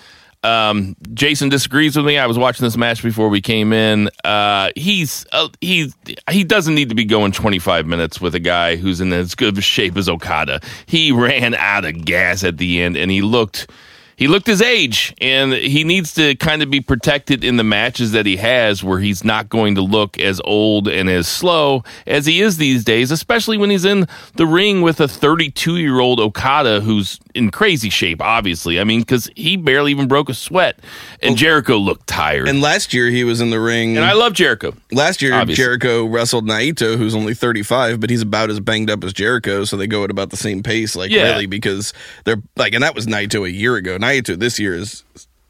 Um, 0.44 0.96
Jason 1.14 1.50
disagrees 1.50 1.98
with 1.98 2.06
me. 2.06 2.18
I 2.18 2.26
was 2.26 2.38
watching 2.38 2.66
this 2.66 2.78
match 2.78 3.04
before 3.04 3.30
we 3.30 3.42
came 3.42 3.74
in. 3.74 4.10
Uh, 4.24 4.70
he's 4.76 5.26
uh, 5.34 5.50
he 5.60 5.92
he 6.30 6.44
doesn't 6.44 6.76
need 6.76 6.90
to 6.90 6.96
be 6.96 7.06
going 7.06 7.32
25 7.32 7.86
minutes 7.86 8.22
with 8.22 8.36
a 8.36 8.40
guy 8.40 8.78
who's 8.78 9.02
in 9.02 9.12
as 9.12 9.36
good 9.36 9.62
shape 9.64 9.98
as 9.98 10.08
Okada. 10.08 10.62
He 10.86 11.12
ran 11.14 11.56
out 11.56 11.84
of 11.86 12.06
gas 12.06 12.44
at 12.44 12.58
the 12.58 12.82
end, 12.82 12.96
and 12.96 13.12
he 13.12 13.22
looked 13.22 13.70
he 14.20 14.28
looked 14.28 14.46
his 14.46 14.62
age 14.62 15.16
and 15.22 15.54
he 15.54 15.84
needs 15.84 16.14
to 16.14 16.36
kind 16.36 16.62
of 16.62 16.70
be 16.70 16.82
protected 16.82 17.44
in 17.44 17.56
the 17.58 17.64
matches 17.64 18.12
that 18.12 18.26
he 18.26 18.36
has 18.36 18.84
where 18.84 19.00
he's 19.00 19.24
not 19.24 19.50
going 19.50 19.74
to 19.76 19.82
look 19.82 20.20
as 20.20 20.40
old 20.44 20.88
and 20.88 21.10
as 21.10 21.28
slow 21.28 21.84
as 22.06 22.26
he 22.28 22.42
is 22.42 22.58
these 22.58 22.84
days 22.84 23.10
especially 23.10 23.58
when 23.58 23.70
he's 23.72 23.86
in 23.86 24.06
the 24.36 24.46
ring 24.46 24.82
with 24.82 25.00
a 25.00 25.08
32 25.08 25.78
year 25.78 26.00
old 26.00 26.20
okada 26.20 26.82
who's 26.82 27.20
in 27.34 27.50
crazy 27.50 27.90
shape 27.90 28.22
obviously 28.22 28.80
i 28.80 28.84
mean 28.84 29.00
because 29.00 29.30
he 29.36 29.56
barely 29.56 29.90
even 29.92 30.08
broke 30.08 30.30
a 30.30 30.34
sweat 30.34 30.78
and 31.24 31.38
jericho 31.38 31.78
looked 31.78 32.06
tired 32.06 32.48
And 32.48 32.60
and, 32.60 32.62
last 32.62 32.94
year 32.94 33.10
he 33.10 33.24
was 33.24 33.40
in 33.40 33.52
the 33.52 33.60
ring. 33.60 33.96
And 33.96 34.06
I 34.06 34.12
love 34.12 34.34
jericho 34.34 34.74
last 34.92 35.22
year 35.22 35.34
obviously. 35.34 35.64
Jericho 35.64 36.04
wrestled 36.06 36.46
Naito, 36.46 36.98
who's 36.98 37.16
only 37.16 37.34
35, 37.34 38.02
but 38.02 38.10
he's 38.10 38.22
about 38.22 38.50
as 38.50 38.60
banged 38.60 38.90
up 38.90 39.02
as 39.06 39.14
Jericho, 39.14 39.64
so 39.64 39.78
they 39.78 39.88
go 39.88 40.04
at 40.04 40.12
about 40.12 40.30
the 40.30 40.36
same 40.38 40.62
pace. 40.62 40.94
Like 40.98 41.10
Yeah. 41.10 41.32
really, 41.32 41.46
because 41.46 41.94
they're 42.26 42.42
like, 42.58 42.74
and 42.74 42.84
that 42.84 42.96
was 42.96 43.08
Naito 43.08 43.48
a 43.48 43.52
year 43.52 43.78
ago. 43.78 43.98
Naito 43.98 44.09
this 44.18 44.60
year 44.60 44.76
is 44.76 45.04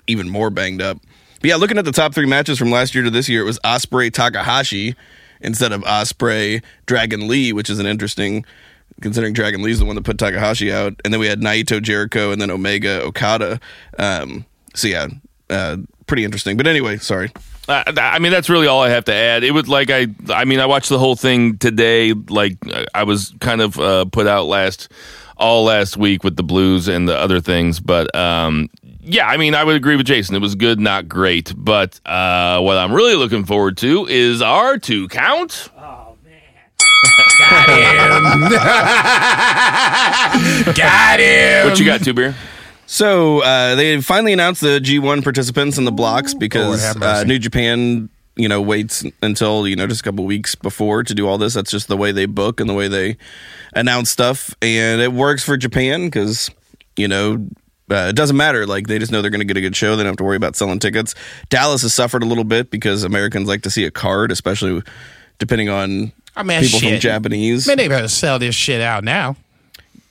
even 0.08 0.30
more 0.30 0.50
banged 0.50 0.82
up. 0.82 0.98
But 1.42 1.50
yeah, 1.50 1.56
looking 1.56 1.78
at 1.78 1.86
the 1.86 1.92
top 1.92 2.14
three 2.14 2.26
matches 2.26 2.58
from 2.58 2.70
last 2.72 2.94
year 2.94 3.04
to 3.04 3.10
this 3.10 3.30
year, 3.30 3.42
it 3.42 3.46
was 3.46 3.60
Ospreay 3.60 4.12
Takahashi 4.12 4.96
instead 5.42 5.72
of 5.72 5.82
Ospreay 5.84 6.62
Dragon 6.86 7.28
Lee, 7.28 7.54
which 7.54 7.70
is 7.70 7.80
an 7.80 7.86
interesting. 7.86 8.46
Considering 9.02 9.34
Dragon 9.34 9.62
Lee's 9.62 9.80
the 9.80 9.86
one 9.86 9.96
that 9.96 10.04
put 10.04 10.18
Takahashi 10.18 10.74
out, 10.74 10.94
and 11.06 11.14
then 11.14 11.22
we 11.22 11.28
had 11.28 11.40
Naito, 11.40 11.82
Jericho, 11.82 12.32
and 12.32 12.42
then 12.42 12.52
Omega 12.52 13.02
Okada. 13.02 13.62
Um, 13.98 14.46
so 14.76 14.90
yeah, 14.90 15.08
uh, 15.50 15.78
pretty 16.06 16.26
interesting. 16.26 16.58
But 16.58 16.68
anyway, 16.68 16.98
sorry. 16.98 17.32
I, 17.70 17.94
I 17.96 18.20
mean, 18.20 18.32
that's 18.32 18.50
really 18.50 18.68
all 18.68 18.82
I 18.82 18.90
have 18.90 19.06
to 19.06 19.14
add. 19.14 19.46
It 19.46 19.52
was 19.52 19.70
like 19.70 19.90
I, 19.90 20.08
I 20.30 20.44
mean, 20.44 20.60
I 20.60 20.66
watched 20.66 20.90
the 20.90 21.00
whole 21.00 21.16
thing 21.16 21.58
today. 21.60 22.12
Like 22.14 22.58
I 22.94 23.04
was 23.04 23.34
kind 23.40 23.62
of 23.62 23.80
uh, 23.80 24.06
put 24.06 24.28
out 24.28 24.48
last, 24.48 24.92
all 25.40 25.64
last 25.64 25.98
week 25.98 26.24
with 26.24 26.36
the 26.36 26.44
blues 26.44 26.88
and 26.88 27.08
the 27.08 27.18
other 27.18 27.40
things. 27.40 27.80
But 27.80 28.14
um, 28.16 28.70
yeah, 29.02 29.28
I 29.28 29.38
mean, 29.38 29.56
I 29.56 29.64
would 29.64 29.76
agree 29.76 29.96
with 29.96 30.06
Jason. 30.06 30.36
It 30.36 30.40
was 30.40 30.56
good, 30.56 30.80
not 30.80 31.08
great. 31.08 31.54
But 31.56 32.00
uh, 32.06 32.60
what 32.62 32.78
I'm 32.78 32.94
really 32.94 33.16
looking 33.16 33.46
forward 33.46 33.78
to 33.78 34.06
is 34.08 34.42
our 34.42 34.78
two 34.78 35.08
count. 35.08 35.70
Oh, 35.78 36.16
man. 36.24 36.42
Got 37.40 37.70
him. 40.68 40.74
Got 40.76 41.20
him. 41.20 41.68
What 41.68 41.80
you 41.80 41.86
got, 41.86 42.04
two 42.04 42.14
beer? 42.14 42.36
So 42.86 43.44
uh, 43.44 43.76
they 43.76 44.02
finally 44.02 44.34
announced 44.34 44.62
the 44.62 44.80
G1 44.80 45.24
participants 45.24 45.78
in 45.78 45.86
the 45.86 45.92
blocks 45.92 46.34
because 46.34 46.82
have 46.82 47.02
uh. 47.02 47.24
New 47.24 47.38
Japan, 47.38 48.10
you 48.40 48.48
know, 48.48 48.62
waits 48.62 49.04
until 49.22 49.68
you 49.68 49.76
know 49.76 49.86
just 49.86 50.02
a 50.02 50.04
couple 50.04 50.26
weeks 50.26 50.56
before 50.56 51.04
to 51.04 51.14
do 51.14 51.28
all 51.28 51.38
this. 51.38 51.54
That's 51.54 51.70
just 51.70 51.88
the 51.88 51.98
way 51.98 52.12
they 52.12 52.26
book 52.26 52.60
and 52.60 52.70
the 52.70 52.74
way 52.74 52.88
they 52.88 53.18
announce 53.74 54.10
stuff, 54.10 54.56
and 54.62 55.02
it 55.02 55.14
works 55.14 55.44
for 55.44 55.58
Japan 55.58 56.06
because 56.06 56.50
you 56.96 57.08
know. 57.08 57.48
Uh, 57.92 58.06
it 58.08 58.16
doesn't 58.16 58.38
matter. 58.38 58.68
Like 58.68 58.86
they 58.86 59.00
just 59.00 59.12
know 59.12 59.24
they're 59.24 59.32
going 59.32 59.40
to 59.40 59.46
get 59.46 59.58
a 59.58 59.62
good 59.62 59.76
show. 59.76 59.96
They 59.96 60.04
don't 60.04 60.12
have 60.12 60.18
to 60.18 60.24
worry 60.24 60.36
about 60.36 60.56
selling 60.56 60.78
tickets. 60.78 61.16
Dallas 61.50 61.82
has 61.82 61.92
suffered 61.92 62.22
a 62.22 62.26
little 62.28 62.44
bit 62.44 62.70
because 62.70 63.04
Americans 63.04 63.48
like 63.48 63.64
to 63.64 63.72
see 63.72 63.84
a 63.84 63.90
card, 63.90 64.32
especially 64.32 64.84
depending 65.40 65.70
on 65.70 66.12
I 66.36 66.44
mean, 66.44 66.62
people 66.62 66.80
from 66.82 66.90
shit. 66.90 67.02
Japanese. 67.02 67.66
Man, 67.66 67.78
they 67.78 67.88
better 67.88 68.08
sell 68.08 68.38
this 68.38 68.54
shit 68.54 68.80
out 68.80 69.04
now. 69.04 69.38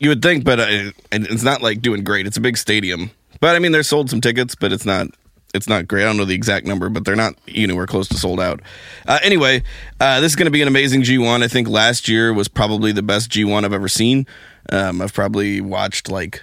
You 0.00 0.08
would 0.08 0.22
think, 0.22 0.42
but 0.44 0.58
uh, 0.58 0.90
it's 1.12 1.44
not 1.44 1.62
like 1.62 1.80
doing 1.80 2.02
great. 2.02 2.26
It's 2.26 2.36
a 2.36 2.40
big 2.40 2.56
stadium, 2.56 3.12
but 3.38 3.54
I 3.54 3.60
mean, 3.60 3.70
they're 3.70 3.84
sold 3.84 4.10
some 4.10 4.20
tickets, 4.20 4.56
but 4.56 4.72
it's 4.72 4.84
not. 4.84 5.06
It's 5.58 5.68
not 5.68 5.86
great. 5.86 6.02
I 6.02 6.06
don't 6.06 6.16
know 6.16 6.24
the 6.24 6.34
exact 6.34 6.66
number, 6.66 6.88
but 6.88 7.04
they're 7.04 7.14
not 7.14 7.34
anywhere 7.46 7.86
close 7.86 8.08
to 8.08 8.14
sold 8.14 8.40
out. 8.40 8.60
Uh, 9.06 9.18
anyway, 9.22 9.62
uh, 10.00 10.20
this 10.20 10.32
is 10.32 10.36
going 10.36 10.46
to 10.46 10.50
be 10.50 10.62
an 10.62 10.68
amazing 10.68 11.02
G1. 11.02 11.42
I 11.42 11.48
think 11.48 11.68
last 11.68 12.08
year 12.08 12.32
was 12.32 12.48
probably 12.48 12.92
the 12.92 13.02
best 13.02 13.30
G1 13.30 13.64
I've 13.64 13.74
ever 13.74 13.88
seen. 13.88 14.26
Um, 14.70 15.02
I've 15.02 15.12
probably 15.12 15.60
watched 15.60 16.08
like 16.08 16.42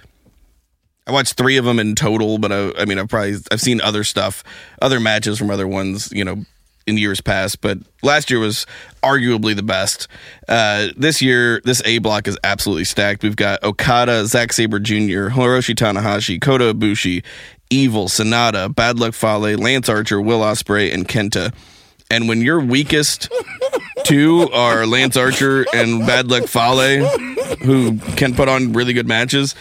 I 1.06 1.12
watched 1.12 1.34
three 1.34 1.56
of 1.56 1.64
them 1.64 1.78
in 1.78 1.94
total, 1.94 2.38
but 2.38 2.52
I, 2.52 2.72
I 2.78 2.84
mean, 2.84 2.98
I've 2.98 3.08
probably 3.08 3.36
I've 3.50 3.60
seen 3.60 3.80
other 3.80 4.04
stuff, 4.04 4.42
other 4.82 4.98
matches 4.98 5.38
from 5.38 5.50
other 5.50 5.66
ones, 5.66 6.10
you 6.12 6.24
know, 6.24 6.44
in 6.86 6.96
years 6.96 7.20
past. 7.20 7.60
But 7.60 7.78
last 8.02 8.30
year 8.30 8.40
was 8.40 8.66
arguably 9.02 9.54
the 9.54 9.62
best. 9.62 10.08
Uh, 10.48 10.88
this 10.96 11.22
year, 11.22 11.60
this 11.64 11.80
A 11.84 11.98
block 11.98 12.26
is 12.26 12.36
absolutely 12.42 12.84
stacked. 12.84 13.22
We've 13.22 13.36
got 13.36 13.62
Okada, 13.62 14.26
Zack 14.26 14.52
Sabre 14.52 14.80
Jr., 14.80 15.28
Hiroshi 15.28 15.74
Tanahashi, 15.74 16.40
Kota 16.40 16.74
Ibushi, 16.74 17.24
Evil, 17.70 18.06
Sanada, 18.06 18.74
Bad 18.74 18.98
Luck 18.98 19.14
Fale, 19.14 19.58
Lance 19.58 19.88
Archer, 19.88 20.20
Will 20.20 20.40
Ospreay, 20.40 20.92
and 20.92 21.06
Kenta. 21.08 21.54
And 22.10 22.28
when 22.28 22.40
your 22.40 22.60
weakest 22.60 23.28
two 24.04 24.48
are 24.52 24.86
Lance 24.86 25.16
Archer 25.16 25.66
and 25.74 26.06
Bad 26.06 26.28
Luck 26.30 26.46
Fale, 26.46 27.06
who 27.64 27.98
can 28.16 28.34
put 28.34 28.48
on 28.48 28.72
really 28.72 28.92
good 28.92 29.08
matches. 29.08 29.54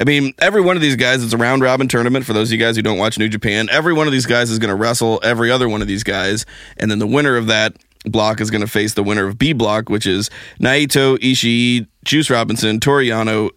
I 0.00 0.04
mean, 0.04 0.32
every 0.38 0.60
one 0.60 0.76
of 0.76 0.82
these 0.82 0.96
guys, 0.96 1.22
it's 1.22 1.32
a 1.32 1.36
round 1.36 1.62
robin 1.62 1.86
tournament 1.86 2.24
for 2.24 2.32
those 2.32 2.48
of 2.48 2.52
you 2.52 2.58
guys 2.58 2.76
who 2.76 2.82
don't 2.82 2.98
watch 2.98 3.18
New 3.18 3.28
Japan. 3.28 3.68
Every 3.70 3.92
one 3.92 4.06
of 4.06 4.12
these 4.12 4.26
guys 4.26 4.50
is 4.50 4.58
going 4.58 4.70
to 4.70 4.74
wrestle 4.74 5.20
every 5.22 5.50
other 5.50 5.68
one 5.68 5.82
of 5.82 5.88
these 5.88 6.02
guys. 6.02 6.46
And 6.78 6.90
then 6.90 6.98
the 6.98 7.06
winner 7.06 7.36
of 7.36 7.46
that 7.46 7.76
block 8.04 8.40
is 8.40 8.50
going 8.50 8.62
to 8.62 8.66
face 8.66 8.94
the 8.94 9.02
winner 9.02 9.28
of 9.28 9.38
B 9.38 9.52
block, 9.52 9.88
which 9.88 10.06
is 10.06 10.30
Naito, 10.58 11.16
Ishii, 11.18 11.86
Juice 12.04 12.30
Robinson, 12.30 12.80
Toru 12.80 13.04
Yano, 13.04 13.50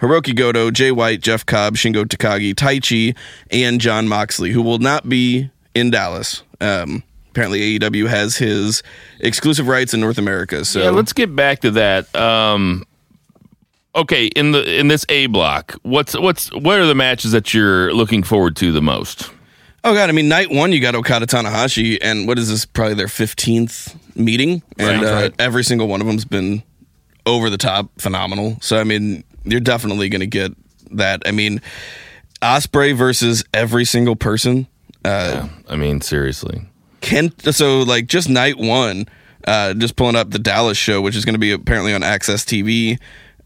Hiroki 0.00 0.34
Goto, 0.34 0.70
Jay 0.70 0.90
White, 0.90 1.20
Jeff 1.20 1.44
Cobb, 1.44 1.74
Shingo 1.74 2.04
Takagi, 2.04 2.54
Taichi, 2.54 3.16
and 3.50 3.80
Jon 3.80 4.08
Moxley, 4.08 4.50
who 4.50 4.62
will 4.62 4.78
not 4.78 5.08
be 5.08 5.50
in 5.74 5.90
Dallas. 5.90 6.42
Um, 6.60 7.02
apparently, 7.30 7.78
AEW 7.78 8.08
has 8.08 8.36
his 8.36 8.82
exclusive 9.20 9.68
rights 9.68 9.92
in 9.94 10.00
North 10.00 10.18
America. 10.18 10.64
So 10.64 10.82
Yeah, 10.82 10.90
let's 10.90 11.12
get 11.12 11.34
back 11.36 11.60
to 11.60 11.70
that. 11.72 12.14
Um, 12.16 12.84
okay, 13.94 14.26
in 14.26 14.52
the 14.52 14.78
in 14.78 14.88
this 14.88 15.04
A 15.08 15.26
block, 15.26 15.74
what's 15.82 16.18
what's 16.18 16.52
what 16.52 16.78
are 16.78 16.86
the 16.86 16.94
matches 16.94 17.32
that 17.32 17.52
you're 17.52 17.92
looking 17.92 18.22
forward 18.22 18.56
to 18.56 18.72
the 18.72 18.82
most? 18.82 19.30
Oh 19.82 19.94
god, 19.94 20.10
I 20.10 20.12
mean, 20.12 20.28
night 20.28 20.50
one 20.50 20.72
you 20.72 20.80
got 20.80 20.94
Okada 20.94 21.26
Tanahashi, 21.26 21.98
and 22.02 22.26
what 22.26 22.38
is 22.38 22.48
this? 22.48 22.66
Probably 22.66 22.94
their 22.94 23.08
fifteenth 23.08 23.96
meeting, 24.16 24.62
and 24.78 25.00
Sounds 25.00 25.08
uh, 25.08 25.12
right. 25.14 25.34
every 25.38 25.64
single 25.64 25.88
one 25.88 26.00
of 26.00 26.06
them's 26.06 26.24
been 26.26 26.62
over 27.26 27.48
the 27.48 27.56
top 27.58 27.88
phenomenal. 27.98 28.58
So 28.60 28.78
I 28.78 28.84
mean, 28.84 29.24
you're 29.44 29.60
definitely 29.60 30.08
going 30.08 30.20
to 30.20 30.26
get 30.26 30.52
that. 30.92 31.22
I 31.26 31.32
mean, 31.32 31.60
Ospreay 32.42 32.94
versus 32.96 33.44
every 33.52 33.84
single 33.84 34.16
person. 34.16 34.66
Uh, 35.04 35.48
I 35.68 35.76
mean, 35.76 36.00
seriously. 36.00 36.62
Kent. 37.00 37.54
So 37.54 37.80
like 37.82 38.06
just 38.06 38.28
night 38.28 38.58
one, 38.58 39.06
uh, 39.46 39.74
just 39.74 39.96
pulling 39.96 40.16
up 40.16 40.30
the 40.30 40.38
Dallas 40.38 40.76
show, 40.76 41.00
which 41.00 41.16
is 41.16 41.24
going 41.24 41.34
to 41.34 41.38
be 41.38 41.52
apparently 41.52 41.94
on 41.94 42.02
AXS 42.02 42.44
TV. 42.44 42.98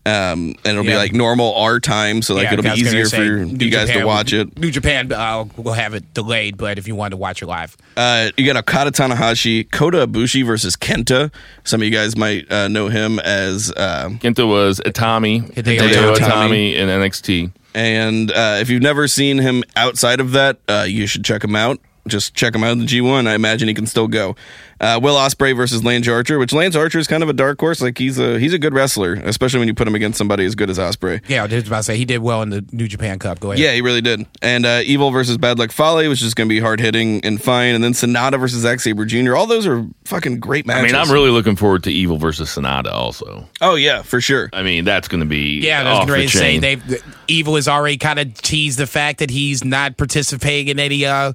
Um, 0.07 0.55
and 0.65 0.67
it'll 0.67 0.85
be 0.85 0.95
like 0.97 1.15
normal 1.15 1.55
our 1.55 1.81
time, 1.81 2.21
so 2.21 2.35
like 2.35 2.45
Yeah, 2.45 2.53
it'll 2.55 2.63
be 2.63 2.79
easier 2.81 3.07
say, 3.07 3.17
for 3.17 3.45
New 3.47 3.65
you 3.65 3.71
guys 3.71 3.87
Japan- 3.87 4.01
to 4.03 4.07
watch 4.07 4.33
it. 4.35 4.59
New 4.59 4.71
Japan 4.71 5.11
uh, 5.11 5.47
will 5.57 5.73
have 5.73 5.95
it 5.95 6.13
delayed, 6.13 6.59
but 6.59 6.79
if 6.79 6.87
you 6.87 6.95
want 6.95 7.13
to 7.13 7.17
watch 7.17 7.41
it 7.41 7.47
live, 7.47 7.75
Uh, 7.97 8.31
you 8.37 8.45
got 8.45 8.57
Okada 8.59 8.91
Tanahashi, 8.91 9.71
Kota 9.71 10.07
Ibushi 10.07 10.45
versus 10.45 10.77
Kenta. 10.77 11.33
Some 11.65 11.81
of 11.81 11.87
you 11.87 11.91
guys 11.91 12.17
might 12.19 12.51
uh, 12.53 12.69
know 12.69 12.89
him 12.89 13.19
as. 13.21 13.73
Uh, 13.75 14.11
Kenta 14.21 14.47
was 14.47 14.79
Itami, 14.81 15.51
Hideo 15.55 15.79
Hideo 15.79 16.15
Itami. 16.17 16.19
Itami 16.19 16.75
in 16.75 16.89
NXT. 16.91 17.53
and 17.75 18.31
uh, 18.31 18.59
if 18.61 18.69
you've 18.69 18.83
never 18.83 19.09
seen 19.09 19.39
him 19.39 19.65
outside 19.75 20.21
of 20.21 20.33
that, 20.33 20.59
uh, 20.69 20.85
you 20.87 21.07
should 21.07 21.25
check 21.25 21.43
him 21.43 21.57
out. 21.57 21.81
Just 22.07 22.35
check 22.35 22.55
him 22.55 22.63
out 22.63 22.73
in 22.73 22.81
the 22.81 22.85
G1. 22.85 23.27
I 23.27 23.35
imagine 23.35 23.67
he 23.69 23.73
can 23.73 23.87
still 23.87 24.09
go. 24.09 24.37
Uh, 24.85 25.01
Will 25.01 25.15
Ospreay 25.15 25.57
versus 25.57 25.83
Lance 25.83 26.07
Archer, 26.07 26.39
which 26.39 26.53
Lance 26.53 26.77
Archer 26.77 26.99
is 26.99 27.07
kind 27.07 27.23
of 27.23 27.31
a 27.31 27.33
dark 27.33 27.59
horse. 27.59 27.81
Like 27.81 27.97
he's 27.97 28.19
a 28.19 28.39
he's 28.39 28.53
a 28.53 28.59
good 28.59 28.75
wrestler, 28.75 29.15
especially 29.15 29.61
when 29.61 29.69
you 29.69 29.73
put 29.73 29.89
him 29.89 29.95
against 29.95 30.19
somebody 30.19 30.45
as 30.45 30.55
good 30.55 30.69
as 30.69 30.79
Ospreay. 30.79 31.27
yeah, 31.27 31.43
I 31.43 31.47
was 31.47 31.67
about 31.67 31.79
to 31.79 31.83
say 31.85 31.97
he 31.97 32.05
did 32.05 32.19
well 32.19 32.43
in 32.43 32.51
the 32.51 32.63
New 32.71 32.87
Japan 32.87 33.19
Cup. 33.19 33.41
Go 33.41 33.53
ahead. 33.53 33.61
Yeah, 33.61 33.73
he 33.73 33.81
really 33.81 34.03
did. 34.03 34.27
And 34.43 34.67
uh, 34.67 34.83
Evil 34.85 35.11
versus 35.11 35.39
Bad 35.39 35.59
Luck 35.59 35.73
Fale, 35.73 36.07
which 36.11 36.21
is 36.21 36.35
going 36.35 36.51
to 36.51 36.55
be 36.55 36.61
hard 36.61 36.81
hitting 36.81 37.25
and 37.25 37.43
fine. 37.43 37.75
And 37.75 37.83
then 37.83 37.93
Sanada 37.93 38.39
versus 38.39 38.61
Zack 38.61 38.81
Sabre 38.81 39.07
Jr. 39.07 39.35
All 39.35 39.47
those 39.47 39.67
are 39.67 39.87
fucking 40.05 40.41
great 40.41 40.67
matches. 40.67 40.83
I 40.83 40.87
mean, 40.87 40.95
I'm 40.95 41.11
really 41.11 41.31
looking 41.31 41.57
forward 41.57 41.85
to 41.85 41.91
Evil 41.91 42.19
versus 42.19 42.55
Sanada 42.55 42.93
also. 42.93 43.49
Oh 43.63 43.77
yeah, 43.77 44.03
for 44.03 44.21
sure. 44.21 44.51
I 44.53 44.63
mean, 44.63 44.85
that's 44.85 45.09
going 45.09 45.21
to 45.21 45.27
be 45.27 45.61
Yeah, 45.61 45.81
I 45.81 45.85
was 45.85 45.99
off 46.01 46.07
getting 46.09 46.13
ready 46.13 46.27
the 46.27 46.33
to 46.33 46.39
say 46.39 46.61
chain. 46.61 46.61
they 46.61 46.99
Evil 47.27 47.57
has 47.57 47.69
already 47.69 47.97
kind 47.97 48.19
of 48.19 48.35
teased 48.35 48.79
the 48.79 48.87
fact 48.87 49.21
that 49.21 49.31
he's 49.31 49.65
not 49.65 49.97
participating 49.97 50.69
in 50.69 50.79
any 50.79 51.07
uh, 51.07 51.33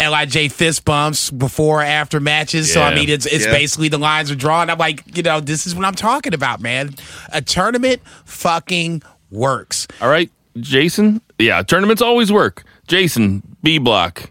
Lij 0.00 0.52
fist 0.52 0.84
bumps 0.84 1.30
before 1.30 1.80
or 1.80 1.82
after 1.82 2.20
matches. 2.20 2.72
So 2.72 2.80
I 2.80 2.91
Yeah. 2.92 3.00
mean, 3.00 3.08
it's 3.08 3.26
it's 3.26 3.44
Yeah. 3.46 3.52
basically 3.52 3.88
the 3.88 3.98
lines 3.98 4.30
are 4.30 4.34
drawn. 4.36 4.70
I'm 4.70 4.78
like, 4.78 5.16
you 5.16 5.22
know, 5.22 5.40
this 5.40 5.66
is 5.66 5.74
what 5.74 5.84
I'm 5.84 5.94
talking 5.94 6.34
about, 6.34 6.60
man. 6.60 6.94
A 7.32 7.42
tournament 7.42 8.00
fucking 8.24 9.02
works. 9.30 9.86
All 10.00 10.08
right, 10.08 10.30
Jason. 10.60 11.20
Yeah, 11.38 11.62
tournaments 11.62 12.02
always 12.02 12.30
work. 12.32 12.64
Jason, 12.86 13.42
B 13.62 13.78
block. 13.78 14.30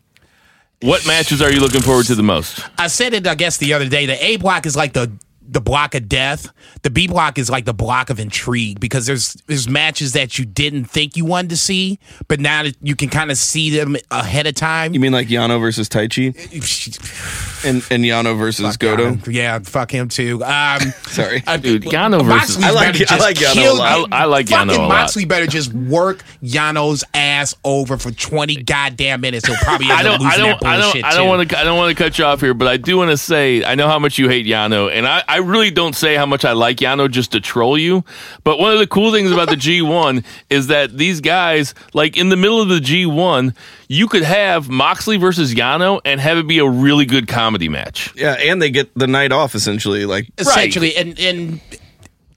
What 0.82 1.06
matches 1.06 1.42
are 1.42 1.52
you 1.52 1.60
looking 1.60 1.82
forward 1.82 2.08
to 2.08 2.16
the 2.16 2.24
most? 2.24 2.60
I 2.78 2.88
said 2.88 3.14
it, 3.14 3.28
I 3.28 3.36
guess, 3.36 3.58
the 3.58 3.74
other 3.74 3.88
day. 3.88 4.06
The 4.08 4.24
A 4.26 4.38
block 4.38 4.66
is 4.66 4.76
like 4.76 4.94
the 4.94 5.12
the 5.48 5.60
block 5.62 5.96
of 5.96 6.08
death. 6.08 6.52
The 6.84 6.90
B 6.90 7.08
block 7.08 7.38
is 7.38 7.50
like 7.50 7.66
the 7.66 7.74
block 7.74 8.10
of 8.10 8.20
intrigue 8.20 8.80
because 8.80 9.06
there's 9.06 9.34
there's 9.48 9.68
matches 9.68 10.14
that 10.14 10.40
you 10.40 10.46
didn't 10.46 10.86
think 10.86 11.18
you 11.18 11.26
wanted 11.26 11.50
to 11.50 11.58
see, 11.58 12.00
but 12.28 12.40
now 12.40 12.64
that 12.64 12.76
you 12.82 12.96
can 12.96 13.10
kind 13.10 13.32
of 13.32 13.38
see 13.38 13.70
them 13.70 13.98
ahead 14.12 14.48
of 14.48 14.56
time. 14.56 14.94
You 14.94 15.00
mean 15.00 15.12
like 15.12 15.28
Yano 15.28 15.60
versus 15.60 15.90
Taichi 15.90 16.28
and, 17.66 17.84
and 17.92 18.04
Yano 18.04 18.38
versus 18.38 18.78
Goto? 18.78 19.18
Yeah, 19.30 19.60
fuck 19.60 19.92
him 19.92 20.08
too. 20.10 20.44
Um, 20.44 20.80
Sorry. 21.08 21.44
uh, 21.46 21.58
Dude, 21.58 21.84
Yano 21.84 22.24
versus- 22.26 22.58
Moxley's 22.58 22.66
I 22.66 22.72
like- 22.72 23.12
I 23.12 23.18
like 23.18 23.36
Yano 23.38 23.70
a 23.72 23.74
lot. 23.74 24.14
I- 24.14 24.22
I 24.22 24.26
like 24.26 24.46
Yano 24.48 24.68
fucking 24.68 24.76
a 24.76 24.88
lot. 24.88 24.90
Moxley 24.90 25.26
better 25.26 25.48
just 25.48 25.74
work 25.74 26.24
Yano's 26.44 27.04
ass 27.14 27.56
over 27.64 27.98
for 27.98 28.12
twenty 28.12 28.62
goddamn 28.64 29.22
minutes. 29.22 29.48
He'll 29.48 29.56
probably 29.58 29.88
end 29.92 29.94
I 29.94 30.00
up 30.00 30.20
don't, 30.20 30.22
losing 30.22 30.28
I 30.32 30.38
don't, 30.50 30.62
that 30.62 30.68
I 30.68 30.82
bullshit 30.82 31.02
don't, 31.02 31.12
I 31.12 31.16
don't 31.18 31.28
want 31.28 31.50
to, 31.50 31.58
I 31.60 31.64
don't 31.64 31.78
want 31.78 31.98
to 31.98 32.04
cut 32.04 32.18
you 32.20 32.26
off 32.26 32.42
here, 32.42 32.54
but 32.54 32.68
I 32.68 32.78
do 32.78 32.98
want 32.98 33.12
to 33.12 33.18
say, 33.18 33.64
I 33.64 33.76
know 33.76 33.88
how 33.88 34.00
much 34.00 34.18
you 34.18 34.30
hate 34.30 34.46
Yano, 34.46 34.92
and 34.92 35.08
I, 35.08 35.24
I 35.32 35.38
really 35.38 35.72
don't 35.72 35.96
say 35.96 36.16
how 36.16 36.26
much 36.26 36.44
I 36.44 36.52
like 36.52 36.78
Yano 36.78 37.10
just 37.10 37.32
to 37.32 37.40
troll 37.40 37.78
you. 37.78 38.04
But 38.44 38.60
one 38.60 38.74
of 38.74 38.80
the 38.80 38.88
cool 38.88 39.14
things 39.14 39.32
about 39.32 39.48
the 39.48 39.56
G1 39.56 40.26
is 40.50 40.68
that 40.68 40.98
these 40.98 41.22
guys, 41.22 41.74
like 41.94 42.18
in 42.18 42.28
the 42.28 42.36
middle 42.36 42.62
of 42.62 42.68
the 42.68 42.80
G1, 42.80 43.56
you 43.88 44.10
could 44.10 44.24
have 44.24 44.68
Moxley 44.68 45.16
versus 45.16 45.54
Yano 45.54 46.02
and 46.04 46.20
have 46.20 46.38
it 46.38 46.48
be 46.48 46.60
a 46.60 46.68
really 46.68 47.06
good 47.06 47.30
comedy 47.30 47.70
match. 47.70 48.14
Yeah, 48.14 48.34
and 48.34 48.62
they 48.62 48.72
get 48.72 48.94
the 48.94 49.08
night 49.08 49.32
off 49.32 49.56
essentially. 49.56 50.06
Like 50.06 50.28
essentially, 50.38 50.98
and 50.98 51.18
and 51.18 51.62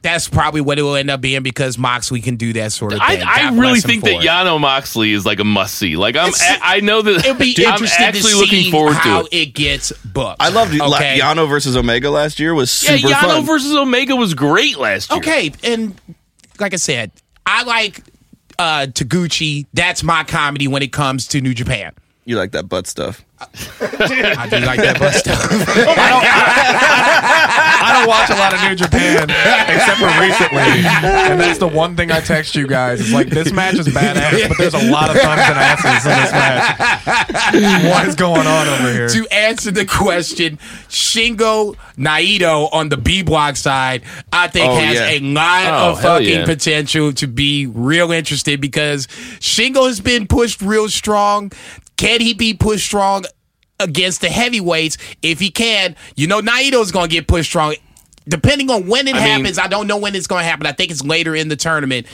that's 0.04 0.28
probably 0.28 0.60
what 0.60 0.78
it 0.78 0.82
will 0.82 0.94
end 0.96 1.10
up 1.10 1.20
being 1.22 1.42
because 1.42 1.78
Moxley 1.78 2.20
can 2.20 2.36
do 2.36 2.52
that 2.52 2.72
sort 2.72 2.92
of 2.92 2.98
thing. 3.00 3.22
I 3.22 3.50
God 3.50 3.58
really 3.58 3.80
think 3.80 4.04
that 4.04 4.16
it. 4.16 4.20
Yano 4.22 4.60
Moxley 4.60 5.12
is 5.12 5.24
like 5.24 5.40
a 5.40 5.44
must 5.44 5.74
see. 5.76 5.96
Like 5.96 6.14
I'm, 6.14 6.28
It's- 6.28 6.58
I 6.62 6.80
know 6.80 7.00
that 7.02 7.24
It'll 7.24 7.34
be 7.34 7.54
I'm 7.66 7.72
interesting 7.72 8.04
actually 8.06 8.32
to 8.32 8.36
looking 8.38 8.70
forward 8.70 8.92
how 8.94 9.22
to 9.22 9.28
it. 9.34 9.48
it 9.48 9.54
gets 9.54 9.92
booked. 9.92 10.40
I 10.42 10.50
loved 10.50 10.74
La- 10.74 10.94
okay? 10.96 11.18
Yano 11.18 11.48
versus 11.48 11.74
Omega 11.76 12.10
last 12.10 12.38
year 12.38 12.52
was 12.54 12.82
Yeah, 12.82 12.96
Yano 12.98 13.20
fun. 13.20 13.46
versus 13.46 13.74
Omega 13.74 14.14
was 14.14 14.34
great 14.34 14.76
last 14.76 15.10
year. 15.10 15.18
Okay, 15.18 15.52
and 15.64 15.94
like 16.60 16.74
I 16.74 16.76
said, 16.76 17.10
I 17.46 17.64
like 17.64 18.02
uh 18.58 18.86
Taguchi. 18.86 19.66
That's 19.72 20.02
my 20.02 20.22
comedy 20.22 20.68
when 20.68 20.82
it 20.82 20.92
comes 20.92 21.26
to 21.28 21.40
New 21.40 21.54
Japan. 21.54 21.92
You 22.24 22.36
like 22.36 22.52
that 22.52 22.68
butt 22.68 22.86
stuff? 22.86 23.24
I 23.40 24.46
do 24.48 24.60
like 24.64 24.80
that 24.80 24.96
butt 24.98 25.12
stuff. 25.14 25.38
I 27.86 27.92
don't 27.98 28.08
watch 28.08 28.30
a 28.30 28.34
lot 28.34 28.54
of 28.54 28.60
New 28.62 28.74
Japan 28.74 29.28
except 29.68 29.98
for 29.98 30.06
recently, 30.20 30.86
and 31.30 31.38
that's 31.40 31.58
the 31.58 31.68
one 31.68 31.96
thing 31.96 32.10
I 32.10 32.20
text 32.20 32.54
you 32.54 32.66
guys. 32.66 33.00
It's 33.00 33.12
like 33.12 33.28
this 33.28 33.52
match 33.52 33.74
is 33.74 33.88
badass, 33.88 34.48
but 34.48 34.56
there's 34.58 34.74
a 34.74 34.90
lot 34.90 35.10
of 35.10 35.16
thumbs 35.16 35.42
and 35.42 35.58
asses 35.58 36.06
in 36.06 36.12
this 36.12 36.32
match. 36.32 37.84
What 37.92 38.08
is 38.08 38.14
going 38.14 38.46
on 38.46 38.68
over 38.68 38.92
here? 38.92 39.08
to 39.08 39.26
answer 39.32 39.70
the 39.70 39.84
question, 39.84 40.56
Shingo 40.88 41.76
Naito 41.98 42.68
on 42.72 42.88
the 42.88 42.96
B 42.96 43.22
block 43.22 43.56
side, 43.56 44.02
I 44.32 44.48
think 44.48 44.64
Oh, 44.70 44.76
has 44.76 44.94
yeah. 44.94 45.08
a 45.10 45.20
lot 45.20 45.66
Oh, 45.66 45.90
of 45.92 46.00
fucking 46.00 46.28
yeah. 46.28 46.44
potential 46.46 47.12
to 47.14 47.26
be 47.26 47.66
real 47.66 48.10
interested 48.12 48.60
because 48.60 49.06
Shingo 49.40 49.86
has 49.86 50.00
been 50.00 50.26
pushed 50.26 50.62
real 50.62 50.88
strong. 50.88 51.52
Can 51.96 52.20
he 52.20 52.34
be 52.34 52.54
pushed 52.54 52.84
strong 52.86 53.24
against 53.80 54.20
the 54.20 54.28
heavyweights? 54.28 54.98
If 55.22 55.40
he 55.40 55.50
can, 55.50 55.96
you 56.16 56.26
know 56.26 56.40
Naito's 56.40 56.92
gonna 56.92 57.08
get 57.08 57.26
pushed 57.26 57.50
strong. 57.50 57.74
Depending 58.26 58.70
on 58.70 58.86
when 58.86 59.06
it 59.06 59.14
I 59.14 59.18
mean- 59.18 59.28
happens, 59.28 59.58
I 59.58 59.66
don't 59.68 59.86
know 59.86 59.98
when 59.98 60.14
it's 60.14 60.26
gonna 60.26 60.44
happen. 60.44 60.66
I 60.66 60.72
think 60.72 60.90
it's 60.90 61.04
later 61.04 61.34
in 61.34 61.48
the 61.48 61.56
tournament 61.56 62.06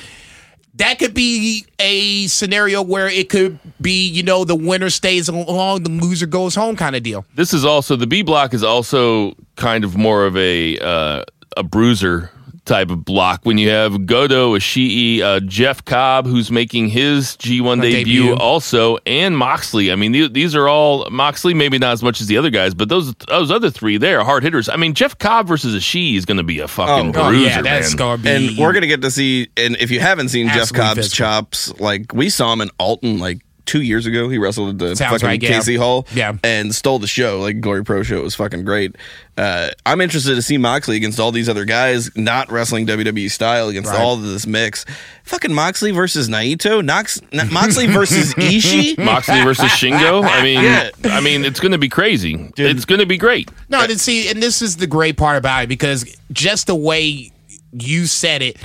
that 0.74 0.98
could 0.98 1.14
be 1.14 1.66
a 1.78 2.26
scenario 2.28 2.80
where 2.82 3.08
it 3.08 3.28
could 3.28 3.58
be, 3.80 4.06
you 4.06 4.22
know, 4.22 4.44
the 4.44 4.54
winner 4.54 4.88
stays 4.88 5.28
along, 5.28 5.82
the 5.82 5.90
loser 5.90 6.26
goes 6.26 6.54
home 6.54 6.76
kind 6.76 6.94
of 6.94 7.02
deal. 7.02 7.24
This 7.34 7.52
is 7.52 7.64
also 7.64 7.96
the 7.96 8.06
B 8.06 8.22
block 8.22 8.54
is 8.54 8.62
also 8.62 9.34
kind 9.56 9.84
of 9.84 9.96
more 9.96 10.24
of 10.24 10.36
a 10.36 10.78
uh, 10.78 11.24
a 11.56 11.62
bruiser 11.62 12.30
type 12.70 12.90
of 12.90 13.04
block 13.04 13.40
when 13.44 13.58
you 13.58 13.68
have 13.68 14.06
Goto, 14.06 14.54
Ishii, 14.56 15.20
uh, 15.20 15.40
Jeff 15.40 15.84
Cobb, 15.84 16.26
who's 16.26 16.50
making 16.50 16.88
his 16.88 17.36
G1 17.36 17.82
debut, 17.82 18.22
debut. 18.28 18.34
also, 18.36 18.96
and 19.06 19.36
Moxley. 19.36 19.90
I 19.92 19.96
mean, 19.96 20.12
th- 20.12 20.32
these 20.32 20.54
are 20.54 20.68
all 20.68 21.08
Moxley, 21.10 21.52
maybe 21.52 21.78
not 21.78 21.92
as 21.92 22.02
much 22.02 22.20
as 22.20 22.26
the 22.28 22.36
other 22.38 22.50
guys, 22.50 22.72
but 22.74 22.88
those 22.88 23.14
those 23.28 23.50
other 23.50 23.70
three 23.70 23.96
there 23.98 24.20
are 24.20 24.24
hard 24.24 24.42
hitters. 24.42 24.68
I 24.68 24.76
mean, 24.76 24.94
Jeff 24.94 25.18
Cobb 25.18 25.48
versus 25.48 25.74
Ishii 25.74 26.16
is 26.16 26.24
going 26.24 26.38
to 26.38 26.42
be 26.44 26.60
a 26.60 26.68
fucking 26.68 27.14
Oh, 27.16 27.20
Oh, 27.20 27.28
bruiser, 27.30 27.44
yeah, 27.46 27.62
that's 27.62 27.96
man. 27.96 28.20
be. 28.22 28.28
And 28.30 28.58
we're 28.58 28.72
gonna 28.72 28.86
get 28.86 29.02
to 29.02 29.10
see. 29.10 29.48
And 29.56 29.76
if 29.76 29.90
you 29.90 30.00
haven't 30.00 30.28
seen 30.30 30.48
Jeff 30.48 30.72
Cobb's 30.72 30.96
physical. 30.96 31.16
chops, 31.26 31.78
like 31.80 32.12
we 32.14 32.30
saw 32.30 32.52
him 32.52 32.60
in 32.60 32.70
Alton 32.78 33.18
like 33.18 33.40
two 33.70 33.82
years 33.82 34.04
ago. 34.06 34.28
He 34.28 34.36
wrestled 34.38 34.70
at 34.70 34.78
the 34.78 34.96
Sounds 34.96 35.12
fucking 35.12 35.26
right, 35.28 35.42
yeah. 35.42 35.48
Casey 35.50 35.76
Hall, 35.76 36.06
Yeah. 36.12 36.32
and 36.42 36.74
stole 36.74 36.98
the 36.98 37.06
show. 37.06 37.38
Like 37.40 37.60
Glory 37.60 37.84
Pro 37.84 38.02
show 38.02 38.16
it 38.18 38.24
was 38.24 38.34
fucking 38.34 38.64
great. 38.64 38.96
Uh, 39.38 39.70
I'm 39.86 40.00
interested 40.00 40.34
to 40.34 40.42
see 40.42 40.58
Moxley 40.58 40.96
against 40.96 41.20
all 41.20 41.30
these 41.32 41.48
other 41.48 41.64
guys, 41.64 42.10
not 42.16 42.50
wrestling 42.50 42.86
WWE 42.86 43.30
style 43.30 43.68
against 43.68 43.90
Right. 43.90 44.00
all 44.00 44.14
of 44.14 44.22
this 44.22 44.46
mix. 44.46 44.84
Fucking 45.24 45.54
Moxley 45.54 45.92
versus 45.92 46.28
Naito, 46.28 46.84
Nox, 46.84 47.20
N- 47.32 47.48
Moxley 47.52 47.86
versus 47.86 48.34
Ishii. 48.36 48.98
Moxley 48.98 49.42
versus 49.44 49.70
Shingo. 49.70 50.24
I 50.24 50.42
mean, 50.42 50.62
Yeah. 50.64 50.90
I 51.04 51.20
mean, 51.20 51.44
it's 51.44 51.60
going 51.60 51.72
to 51.72 51.78
be 51.78 51.88
crazy. 51.88 52.50
It's 52.56 52.84
going 52.84 52.98
to 52.98 53.06
be 53.06 53.16
great. 53.16 53.48
No, 53.68 53.80
and 53.82 54.00
see, 54.00 54.28
and 54.28 54.42
this 54.42 54.60
is 54.60 54.76
the 54.76 54.86
great 54.88 55.16
part 55.16 55.36
about 55.38 55.62
it 55.64 55.68
because 55.68 56.04
just 56.32 56.66
the 56.66 56.74
way 56.74 57.30
you 57.72 58.06
said 58.06 58.42
it, 58.42 58.56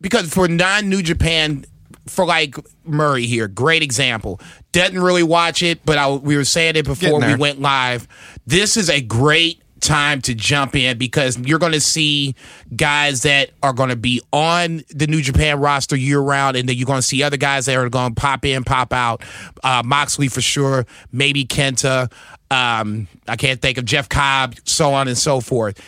because 0.00 0.32
for 0.32 0.48
non 0.48 0.88
New 0.88 1.02
Japan, 1.02 1.64
for 2.10 2.24
like 2.24 2.56
Murray 2.84 3.26
here, 3.26 3.48
great 3.48 3.82
example. 3.82 4.40
Doesn't 4.72 5.00
really 5.00 5.22
watch 5.22 5.62
it, 5.62 5.84
but 5.84 5.96
I, 5.98 6.10
we 6.10 6.36
were 6.36 6.44
saying 6.44 6.76
it 6.76 6.84
before 6.84 7.20
we 7.20 7.34
went 7.36 7.60
live. 7.60 8.06
This 8.46 8.76
is 8.76 8.90
a 8.90 9.00
great 9.00 9.62
time 9.80 10.20
to 10.22 10.34
jump 10.34 10.76
in 10.76 10.98
because 10.98 11.38
you're 11.38 11.58
going 11.58 11.72
to 11.72 11.80
see 11.80 12.34
guys 12.76 13.22
that 13.22 13.50
are 13.62 13.72
going 13.72 13.88
to 13.88 13.96
be 13.96 14.20
on 14.32 14.82
the 14.90 15.06
New 15.06 15.22
Japan 15.22 15.58
roster 15.58 15.96
year 15.96 16.20
round, 16.20 16.56
and 16.56 16.68
then 16.68 16.76
you're 16.76 16.86
going 16.86 17.00
to 17.00 17.06
see 17.06 17.22
other 17.22 17.36
guys 17.36 17.66
that 17.66 17.76
are 17.76 17.88
going 17.88 18.14
to 18.14 18.20
pop 18.20 18.44
in, 18.44 18.64
pop 18.64 18.92
out. 18.92 19.22
Uh, 19.64 19.82
Moxley 19.84 20.28
for 20.28 20.40
sure, 20.40 20.86
maybe 21.12 21.44
Kenta. 21.44 22.12
Um, 22.50 23.08
I 23.28 23.36
can't 23.36 23.60
think 23.60 23.78
of 23.78 23.84
Jeff 23.84 24.08
Cobb, 24.08 24.56
so 24.64 24.92
on 24.92 25.08
and 25.08 25.16
so 25.16 25.40
forth. 25.40 25.80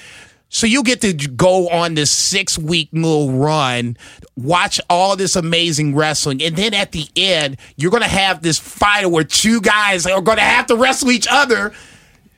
So 0.55 0.67
you 0.67 0.83
get 0.83 1.01
to 1.01 1.15
go 1.15 1.71
on 1.71 1.95
this 1.95 2.11
six 2.11 2.59
week 2.59 2.91
little 2.93 3.33
run, 3.33 3.97
watch 4.37 4.83
all 4.91 5.17
this 5.17 5.35
amazing 5.35 5.97
wrestling, 5.97 6.43
and 6.43 6.55
then 6.55 6.75
at 6.75 6.93
the 6.93 7.09
end, 7.17 7.57
you're 7.77 7.91
going 7.91 8.03
to 8.03 8.09
have 8.09 8.43
this 8.43 8.59
fight 8.59 9.11
where 9.11 9.25
two 9.25 9.63
guys 9.63 10.07
are 10.07 10.21
going 10.21 10.37
to 10.37 10.45
have 10.45 10.67
to 10.67 10.77
wrestle 10.77 11.11
each 11.11 11.27
other 11.31 11.73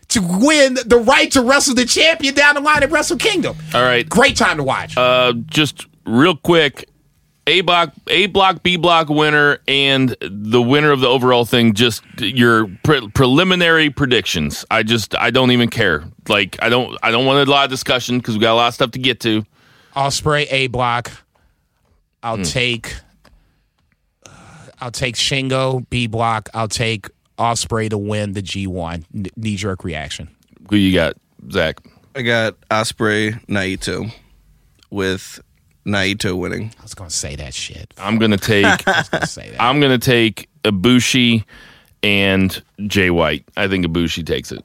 to 0.09 0.21
win 0.23 0.75
the 0.87 1.03
right 1.05 1.33
to 1.33 1.43
wrestle 1.43 1.75
the 1.75 1.85
champion 1.85 2.35
down 2.35 2.55
the 2.55 2.61
line 2.61 2.85
at 2.85 2.93
Wrestle 2.93 3.17
Kingdom. 3.17 3.57
All 3.75 3.83
right. 3.83 4.09
Great 4.09 4.37
time 4.37 4.59
to 4.59 4.63
watch. 4.63 4.97
Uh, 4.97 5.33
just 5.47 5.89
real 6.07 6.37
quick, 6.37 6.89
A 7.47 7.61
block, 7.61 7.93
A 8.07 8.27
block, 8.27 8.63
B 8.63 8.77
block 8.77 9.09
winner, 9.11 9.59
and 9.69 10.17
the 10.23 10.63
winner 10.63 10.91
of 10.93 11.01
the 11.01 11.09
overall 11.09 11.45
thing. 11.45 11.75
Just 11.75 12.03
your 12.19 12.69
pre- 12.85 13.09
preliminary 13.09 13.91
predictions. 13.91 14.65
I 14.71 14.83
just 14.83 15.15
I 15.15 15.31
don't 15.31 15.51
even 15.51 15.69
care. 15.69 16.05
Like 16.29 16.57
I 16.63 16.69
don't 16.71 16.97
I 17.03 17.11
don't 17.11 17.27
want 17.27 17.47
a 17.47 17.51
lot 17.51 17.65
of 17.65 17.71
discussion 17.71 18.19
because 18.19 18.35
we 18.35 18.41
got 18.41 18.55
a 18.55 18.57
lot 18.57 18.69
of 18.69 18.75
stuff 18.75 18.93
to 18.93 18.99
get 18.99 19.21
to. 19.21 19.45
Ospreay 19.95 20.47
A 20.51 20.67
block. 20.69 21.13
I'll 22.23 22.37
Hmm. 22.37 22.43
take. 22.45 22.95
I'll 24.81 24.91
take 24.91 25.15
Shingo 25.15 25.89
B 25.91 26.07
block. 26.07 26.49
I'll 26.55 26.69
take 26.69 27.09
Ospreay 27.39 27.91
to 27.91 27.99
win 27.99 28.33
the 28.33 28.43
G 28.43 28.67
one. 28.67 29.05
Knee 29.37 29.57
jerk 29.57 29.85
reaction. 29.85 30.29
Who 30.71 30.77
you 30.77 30.95
got, 30.95 31.17
Zach? 31.53 31.79
I 32.17 32.23
got 32.23 32.57
Ospreay 32.71 33.45
Naito 33.47 34.13
with 34.91 35.41
Naito 35.87 36.37
winning. 36.39 36.71
I 36.79 36.83
was 36.83 36.95
gonna 36.95 37.11
say 37.11 37.37
that 37.37 37.55
shit. 37.55 37.93
I'm 37.99 38.19
gonna 38.19 38.37
take 38.53 38.65
I 38.65 38.99
was 38.99 39.09
gonna 39.09 39.27
say 39.27 39.51
that. 39.51 39.61
I'm 39.63 39.81
gonna 39.81 39.99
take 39.99 40.49
Ibushi 40.65 41.45
and 42.03 42.63
Jay 42.87 43.11
White. 43.11 43.45
I 43.57 43.69
think 43.69 43.85
Ibushi 43.87 44.25
takes 44.27 44.53
it. 44.53 44.65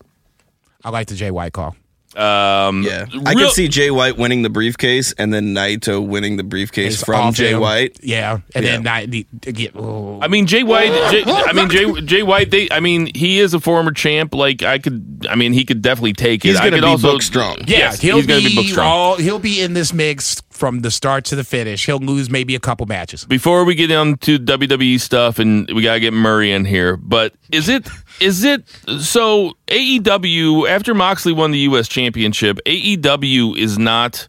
I 0.83 0.89
like 0.89 1.07
the 1.07 1.15
Jay 1.15 1.31
White 1.31 1.53
call. 1.53 1.75
Um, 2.15 2.81
Yeah, 2.83 3.05
I 3.25 3.33
real- 3.33 3.45
could 3.47 3.51
see 3.51 3.67
Jay 3.67 3.91
White 3.91 4.17
winning 4.17 4.41
the 4.41 4.49
briefcase 4.49 5.13
and 5.17 5.31
then 5.31 5.53
Naito 5.53 6.05
winning 6.05 6.37
the 6.37 6.43
briefcase 6.43 6.95
It's 6.95 7.03
from 7.03 7.33
Jay 7.33 7.51
him. 7.51 7.59
White. 7.59 7.99
Yeah, 8.01 8.39
and 8.55 8.65
Yeah. 8.65 8.77
then 8.77 8.87
I 8.87 9.05
get. 9.05 9.75
oh. 9.75 10.19
I 10.21 10.27
mean, 10.27 10.47
Jay 10.47 10.63
White. 10.63 10.87
Jay, 11.11 11.23
I 11.27 11.53
mean, 11.53 11.69
Jay, 11.69 12.01
Jay 12.01 12.23
White. 12.23 12.49
They. 12.49 12.67
I 12.71 12.79
mean, 12.79 13.11
he 13.13 13.39
is 13.39 13.53
a 13.53 13.59
former 13.59 13.91
champ. 13.91 14.33
Like 14.33 14.63
I 14.63 14.79
could. 14.79 15.27
I 15.29 15.35
mean, 15.35 15.53
he 15.53 15.63
could 15.65 15.81
definitely 15.83 16.13
take 16.13 16.43
it. 16.43 16.49
He's 16.49 16.59
gonna 16.59 16.77
be 16.79 16.83
also, 16.83 17.11
book 17.11 17.21
strong. 17.21 17.57
Yeah, 17.67 17.77
Yes, 17.77 18.01
he'll 18.01 18.15
he's 18.17 18.25
be, 18.25 18.33
gonna 18.33 18.49
be 18.49 18.55
book 18.55 18.65
strong. 18.65 18.87
all. 18.87 19.15
He'll 19.17 19.39
be 19.39 19.61
in 19.61 19.73
this 19.73 19.93
mix 19.93 20.41
from 20.59 20.81
the 20.81 20.91
start 20.91 21.23
to 21.25 21.35
the 21.35 21.43
finish. 21.43 21.85
He'll 21.85 21.99
lose 21.99 22.29
maybe 22.29 22.53
a 22.53 22.59
couple 22.59 22.85
matches. 22.85 23.25
Before 23.25 23.63
we 23.63 23.73
get 23.73 23.89
into 23.89 24.37
WWE 24.37 24.99
stuff, 24.99 25.39
and 25.39 25.69
we 25.73 25.81
gotta 25.81 26.01
get 26.01 26.13
Murray 26.13 26.51
in 26.51 26.65
here, 26.65 26.97
but 26.97 27.33
is 27.51 27.69
it 27.69 27.87
is 28.19 28.43
it 28.43 28.67
so 28.99 29.53
AEW 29.67 30.69
after 30.69 30.93
Moxley 30.93 31.31
won 31.31 31.51
the 31.51 31.59
U.S. 31.59 31.87
Championship? 31.87 32.59
AEW 32.65 33.57
is 33.57 33.77
not 33.77 34.27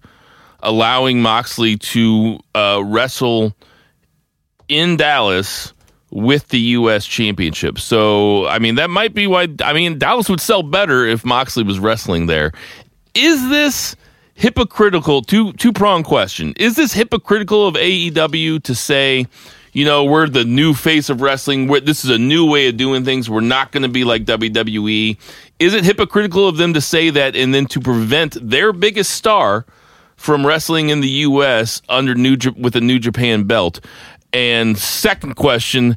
allowing 0.62 1.20
Moxley 1.20 1.76
to 1.76 2.38
uh, 2.54 2.80
wrestle 2.84 3.56
in 4.68 4.96
Dallas 4.96 5.72
with 6.10 6.48
the 6.48 6.60
U.S. 6.60 7.06
Championship. 7.06 7.78
So, 7.78 8.46
I 8.46 8.58
mean, 8.58 8.76
that 8.76 8.90
might 8.90 9.14
be 9.14 9.26
why. 9.26 9.48
I 9.62 9.72
mean, 9.72 9.98
Dallas 9.98 10.28
would 10.28 10.40
sell 10.40 10.62
better 10.62 11.04
if 11.06 11.24
Moxley 11.24 11.64
was 11.64 11.78
wrestling 11.78 12.26
there. 12.26 12.52
Is 13.14 13.48
this 13.48 13.96
hypocritical? 14.40 15.22
Two 15.22 15.52
two 15.52 15.72
prong 15.72 16.02
question. 16.02 16.54
Is 16.56 16.74
this 16.74 16.92
hypocritical 16.94 17.66
of 17.66 17.74
AEW 17.74 18.62
to 18.64 18.74
say? 18.74 19.26
You 19.72 19.84
know, 19.84 20.02
we're 20.02 20.28
the 20.28 20.44
new 20.44 20.74
face 20.74 21.10
of 21.10 21.20
wrestling. 21.20 21.68
We're, 21.68 21.78
this 21.78 22.04
is 22.04 22.10
a 22.10 22.18
new 22.18 22.44
way 22.44 22.66
of 22.66 22.76
doing 22.76 23.04
things. 23.04 23.30
We're 23.30 23.40
not 23.40 23.70
going 23.70 23.84
to 23.84 23.88
be 23.88 24.02
like 24.02 24.24
WWE. 24.24 25.16
Is 25.60 25.74
it 25.74 25.84
hypocritical 25.84 26.48
of 26.48 26.56
them 26.56 26.74
to 26.74 26.80
say 26.80 27.10
that 27.10 27.36
and 27.36 27.54
then 27.54 27.66
to 27.66 27.80
prevent 27.80 28.36
their 28.42 28.72
biggest 28.72 29.12
star 29.12 29.64
from 30.16 30.44
wrestling 30.44 30.88
in 30.88 31.02
the 31.02 31.08
U.S. 31.08 31.82
under 31.88 32.16
New 32.16 32.36
with 32.56 32.74
a 32.74 32.80
New 32.80 32.98
Japan 32.98 33.44
belt? 33.44 33.78
And 34.32 34.76
second 34.76 35.36
question, 35.36 35.96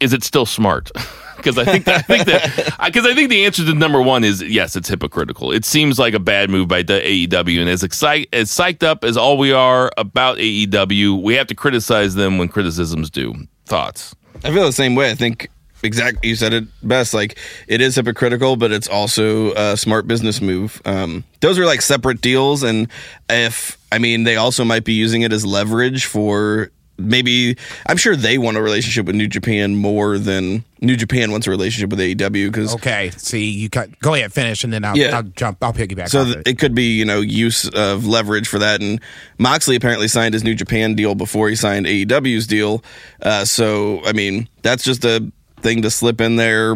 is 0.00 0.12
it 0.12 0.24
still 0.24 0.46
smart? 0.46 0.90
Because 1.36 1.58
I 1.58 1.64
think 1.64 1.84
that, 1.84 1.98
I 1.98 2.02
think 2.02 2.26
that 2.26 2.76
because 2.84 3.06
I 3.06 3.14
think 3.14 3.30
the 3.30 3.44
answer 3.44 3.64
to 3.64 3.74
number 3.74 4.00
one 4.00 4.24
is 4.24 4.42
yes, 4.42 4.76
it's 4.76 4.88
hypocritical. 4.88 5.52
It 5.52 5.64
seems 5.64 5.98
like 5.98 6.14
a 6.14 6.18
bad 6.18 6.50
move 6.50 6.68
by 6.68 6.82
the 6.82 7.00
AEW, 7.00 7.60
and 7.60 7.70
as 7.70 7.82
excite 7.82 8.28
as 8.32 8.50
psyched 8.50 8.82
up 8.82 9.04
as 9.04 9.16
all 9.16 9.38
we 9.38 9.52
are 9.52 9.90
about 9.96 10.38
AEW, 10.38 11.22
we 11.22 11.34
have 11.34 11.46
to 11.48 11.54
criticize 11.54 12.14
them 12.14 12.38
when 12.38 12.48
criticisms 12.48 13.10
due. 13.10 13.34
Thoughts? 13.66 14.14
I 14.44 14.52
feel 14.52 14.64
the 14.64 14.72
same 14.72 14.94
way. 14.94 15.10
I 15.10 15.14
think 15.14 15.50
exactly 15.82 16.28
you 16.28 16.36
said 16.36 16.52
it 16.52 16.64
best. 16.82 17.14
Like 17.14 17.38
it 17.68 17.80
is 17.80 17.94
hypocritical, 17.94 18.56
but 18.56 18.72
it's 18.72 18.88
also 18.88 19.52
a 19.54 19.76
smart 19.76 20.06
business 20.06 20.40
move. 20.40 20.80
Um, 20.84 21.24
those 21.40 21.58
are 21.58 21.66
like 21.66 21.82
separate 21.82 22.20
deals, 22.20 22.62
and 22.62 22.88
if 23.28 23.78
I 23.92 23.98
mean, 23.98 24.24
they 24.24 24.36
also 24.36 24.64
might 24.64 24.84
be 24.84 24.92
using 24.92 25.22
it 25.22 25.32
as 25.32 25.46
leverage 25.46 26.06
for 26.06 26.70
maybe. 26.98 27.56
I'm 27.86 27.96
sure 27.96 28.16
they 28.16 28.38
want 28.38 28.56
a 28.56 28.62
relationship 28.62 29.06
with 29.06 29.14
New 29.16 29.26
Japan 29.28 29.76
more 29.76 30.18
than 30.18 30.64
New 30.80 30.96
Japan 30.96 31.30
wants 31.30 31.46
a 31.46 31.50
relationship 31.50 31.90
with 31.90 31.98
AEW 32.00 32.50
because 32.52 32.74
Okay, 32.74 33.10
see, 33.16 33.50
you 33.50 33.70
cut. 33.70 33.98
Go 34.00 34.14
ahead, 34.14 34.32
finish, 34.32 34.64
and 34.64 34.72
then 34.72 34.84
I'll, 34.84 34.96
Yeah. 34.96 35.16
I'll 35.16 35.22
jump. 35.22 35.58
I'll 35.62 35.72
piggyback. 35.72 36.08
So 36.08 36.24
th- 36.24 36.36
it. 36.38 36.48
it 36.48 36.58
could 36.58 36.74
be, 36.74 36.96
you 36.96 37.04
know, 37.04 37.20
use 37.20 37.68
of 37.68 38.06
leverage 38.06 38.48
for 38.48 38.58
that. 38.58 38.80
And 38.80 39.00
Moxley 39.38 39.76
apparently 39.76 40.08
signed 40.08 40.34
his 40.34 40.44
New 40.44 40.54
Japan 40.54 40.94
deal 40.94 41.14
before 41.14 41.48
he 41.48 41.56
signed 41.56 41.86
AEW's 41.86 42.46
deal. 42.46 42.82
Uh, 43.22 43.44
so, 43.44 44.04
I 44.04 44.12
mean, 44.12 44.48
that's 44.62 44.84
just 44.84 45.04
a 45.04 45.30
thing 45.60 45.82
to 45.82 45.90
slip 45.90 46.20
in 46.20 46.36
there. 46.36 46.74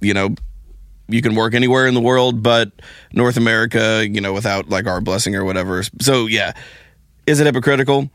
You 0.00 0.14
know, 0.14 0.34
you 1.08 1.22
can 1.22 1.34
work 1.34 1.54
anywhere 1.54 1.86
in 1.88 1.94
the 1.94 2.00
world, 2.00 2.42
but 2.42 2.70
North 3.12 3.36
America, 3.36 4.06
you 4.08 4.20
know, 4.20 4.32
without 4.32 4.68
like 4.68 4.86
our 4.86 5.00
blessing 5.00 5.34
or 5.34 5.44
whatever. 5.44 5.82
So, 6.00 6.26
yeah. 6.26 6.52
Is 7.26 7.38
it 7.40 7.46
hypocritical? 7.46 8.08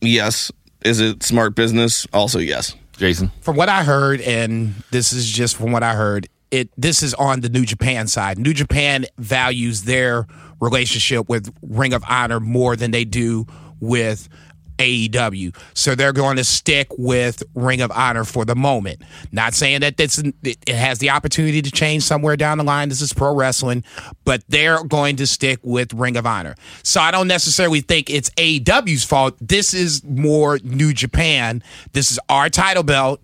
Yes. 0.00 0.50
Is 0.86 1.00
it 1.00 1.22
smart 1.22 1.54
business? 1.54 2.06
Also, 2.12 2.38
yes. 2.38 2.74
Jason? 2.96 3.30
from 3.42 3.56
what 3.56 3.68
I 3.68 3.84
heard, 3.84 4.20
and 4.22 4.74
this 4.90 5.12
is 5.12 5.28
just 5.28 5.56
from 5.56 5.70
what 5.72 5.82
I 5.82 5.94
heard, 5.94 6.28
it 6.50 6.70
this 6.78 7.02
is 7.02 7.12
on 7.14 7.40
the 7.40 7.48
New 7.48 7.64
Japan 7.64 8.06
side. 8.06 8.38
New 8.38 8.54
Japan 8.54 9.04
values 9.18 9.82
their 9.82 10.26
relationship 10.60 11.28
with 11.28 11.54
Ring 11.60 11.92
of 11.92 12.02
Honor 12.08 12.40
more 12.40 12.76
than 12.76 12.92
they 12.92 13.04
do 13.04 13.46
with 13.80 14.28
AEW. 14.78 15.56
So 15.74 15.94
they're 15.94 16.12
going 16.12 16.36
to 16.36 16.44
stick 16.44 16.88
with 16.96 17.42
Ring 17.54 17.80
of 17.80 17.90
Honor 17.92 18.24
for 18.24 18.44
the 18.44 18.54
moment. 18.54 19.02
Not 19.32 19.54
saying 19.54 19.80
that 19.80 19.96
this 19.96 20.22
it 20.42 20.68
has 20.68 20.98
the 20.98 21.10
opportunity 21.10 21.62
to 21.62 21.70
change 21.70 22.02
somewhere 22.02 22.36
down 22.36 22.58
the 22.58 22.64
line. 22.64 22.88
This 22.88 23.00
is 23.00 23.12
pro 23.12 23.34
wrestling, 23.34 23.84
but 24.24 24.42
they're 24.48 24.82
going 24.84 25.16
to 25.16 25.26
stick 25.26 25.60
with 25.62 25.92
Ring 25.94 26.16
of 26.16 26.26
Honor. 26.26 26.54
So 26.82 27.00
I 27.00 27.10
don't 27.10 27.28
necessarily 27.28 27.80
think 27.80 28.10
it's 28.10 28.30
AEW's 28.30 29.04
fault. 29.04 29.36
This 29.40 29.74
is 29.74 30.02
more 30.04 30.58
New 30.62 30.92
Japan. 30.92 31.62
This 31.92 32.10
is 32.10 32.18
our 32.28 32.48
title 32.48 32.82
belt. 32.82 33.20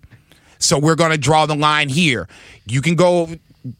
So 0.59 0.79
we're 0.79 0.95
going 0.95 1.11
to 1.11 1.17
draw 1.17 1.45
the 1.45 1.55
line 1.55 1.89
here. 1.89 2.27
You 2.65 2.81
can 2.81 2.95
go, 2.95 3.27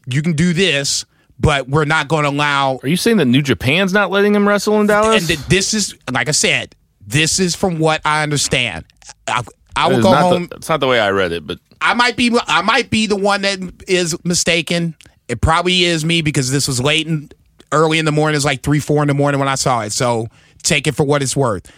you 0.06 0.20
can 0.20 0.34
do 0.34 0.52
this, 0.52 1.06
but 1.40 1.68
we're 1.68 1.86
not 1.86 2.08
going 2.08 2.24
to 2.24 2.30
allow. 2.30 2.78
Are 2.82 2.88
you 2.88 2.96
saying 2.96 3.16
that 3.16 3.24
New 3.24 3.42
Japan's 3.42 3.92
not 3.92 4.10
letting 4.10 4.34
him 4.34 4.46
wrestle 4.46 4.80
in 4.80 4.86
Dallas? 4.86 5.18
And 5.18 5.26
th- 5.26 5.48
this 5.48 5.74
is, 5.74 5.96
like 6.12 6.28
I 6.28 6.32
said, 6.32 6.74
this 7.06 7.38
is 7.38 7.54
from 7.54 7.78
what 7.78 8.00
I 8.04 8.22
understand. 8.22 8.84
I, 9.26 9.42
I 9.76 9.88
will 9.88 10.02
go 10.02 10.14
home. 10.14 10.46
The, 10.48 10.56
it's 10.56 10.68
not 10.68 10.80
the 10.80 10.86
way 10.86 11.00
I 11.00 11.10
read 11.10 11.32
it, 11.32 11.46
but 11.46 11.58
I 11.80 11.94
might 11.94 12.16
be, 12.16 12.36
I 12.46 12.62
might 12.62 12.90
be 12.90 13.06
the 13.06 13.16
one 13.16 13.42
that 13.42 13.58
is 13.88 14.16
mistaken. 14.24 14.96
It 15.28 15.40
probably 15.40 15.84
is 15.84 16.04
me 16.04 16.22
because 16.22 16.50
this 16.50 16.68
was 16.68 16.80
late 16.80 17.06
and 17.06 17.32
early 17.72 17.98
in 17.98 18.04
the 18.04 18.12
morning. 18.12 18.36
It's 18.36 18.44
like 18.44 18.62
three, 18.62 18.80
four 18.80 19.02
in 19.02 19.08
the 19.08 19.14
morning 19.14 19.38
when 19.38 19.48
I 19.48 19.56
saw 19.56 19.82
it. 19.82 19.92
So 19.92 20.28
take 20.62 20.86
it 20.86 20.94
for 20.94 21.04
what 21.04 21.22
it's 21.22 21.36
worth. 21.36 21.70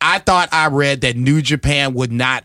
I 0.00 0.18
thought 0.18 0.48
I 0.52 0.68
read 0.68 1.02
that 1.02 1.16
New 1.16 1.42
Japan 1.42 1.94
would 1.94 2.12
not 2.12 2.44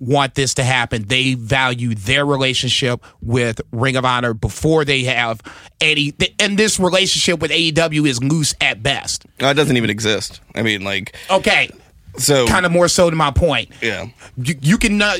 want 0.00 0.34
this 0.34 0.54
to 0.54 0.64
happen. 0.64 1.04
They 1.06 1.34
value 1.34 1.94
their 1.94 2.24
relationship 2.26 3.02
with 3.20 3.60
Ring 3.72 3.96
of 3.96 4.04
Honor 4.04 4.34
before 4.34 4.84
they 4.84 5.04
have 5.04 5.40
any. 5.80 6.14
And 6.38 6.58
this 6.58 6.78
relationship 6.80 7.40
with 7.40 7.50
AEW 7.50 8.06
is 8.08 8.22
loose 8.22 8.54
at 8.60 8.82
best. 8.82 9.26
No, 9.40 9.50
it 9.50 9.54
doesn't 9.54 9.76
even 9.76 9.90
exist. 9.90 10.40
I 10.54 10.62
mean, 10.62 10.82
like, 10.82 11.14
Okay, 11.30 11.70
so. 12.18 12.46
kind 12.46 12.66
of 12.66 12.72
more 12.72 12.88
so 12.88 13.10
to 13.10 13.16
my 13.16 13.30
point. 13.30 13.70
Yeah. 13.82 14.06
You, 14.36 14.54
you 14.60 14.78
can 14.78 15.00
uh, 15.00 15.16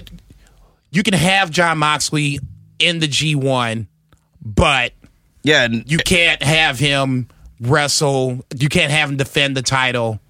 you 0.91 1.03
can 1.03 1.15
have 1.15 1.51
Jon 1.51 1.79
Moxley 1.79 2.39
in 2.79 2.99
the 2.99 3.09
G 3.09 3.35
one, 3.35 3.89
but 4.45 4.93
Yeah. 5.43 5.65
And 5.65 5.91
you 5.91 5.99
can't 5.99 6.43
have 6.43 6.79
him 6.79 7.29
wrestle. 7.61 8.45
You 8.57 8.69
can't 8.69 8.91
have 8.91 9.09
him 9.11 9.17
defend 9.17 9.57
the 9.57 9.63
title 9.63 10.21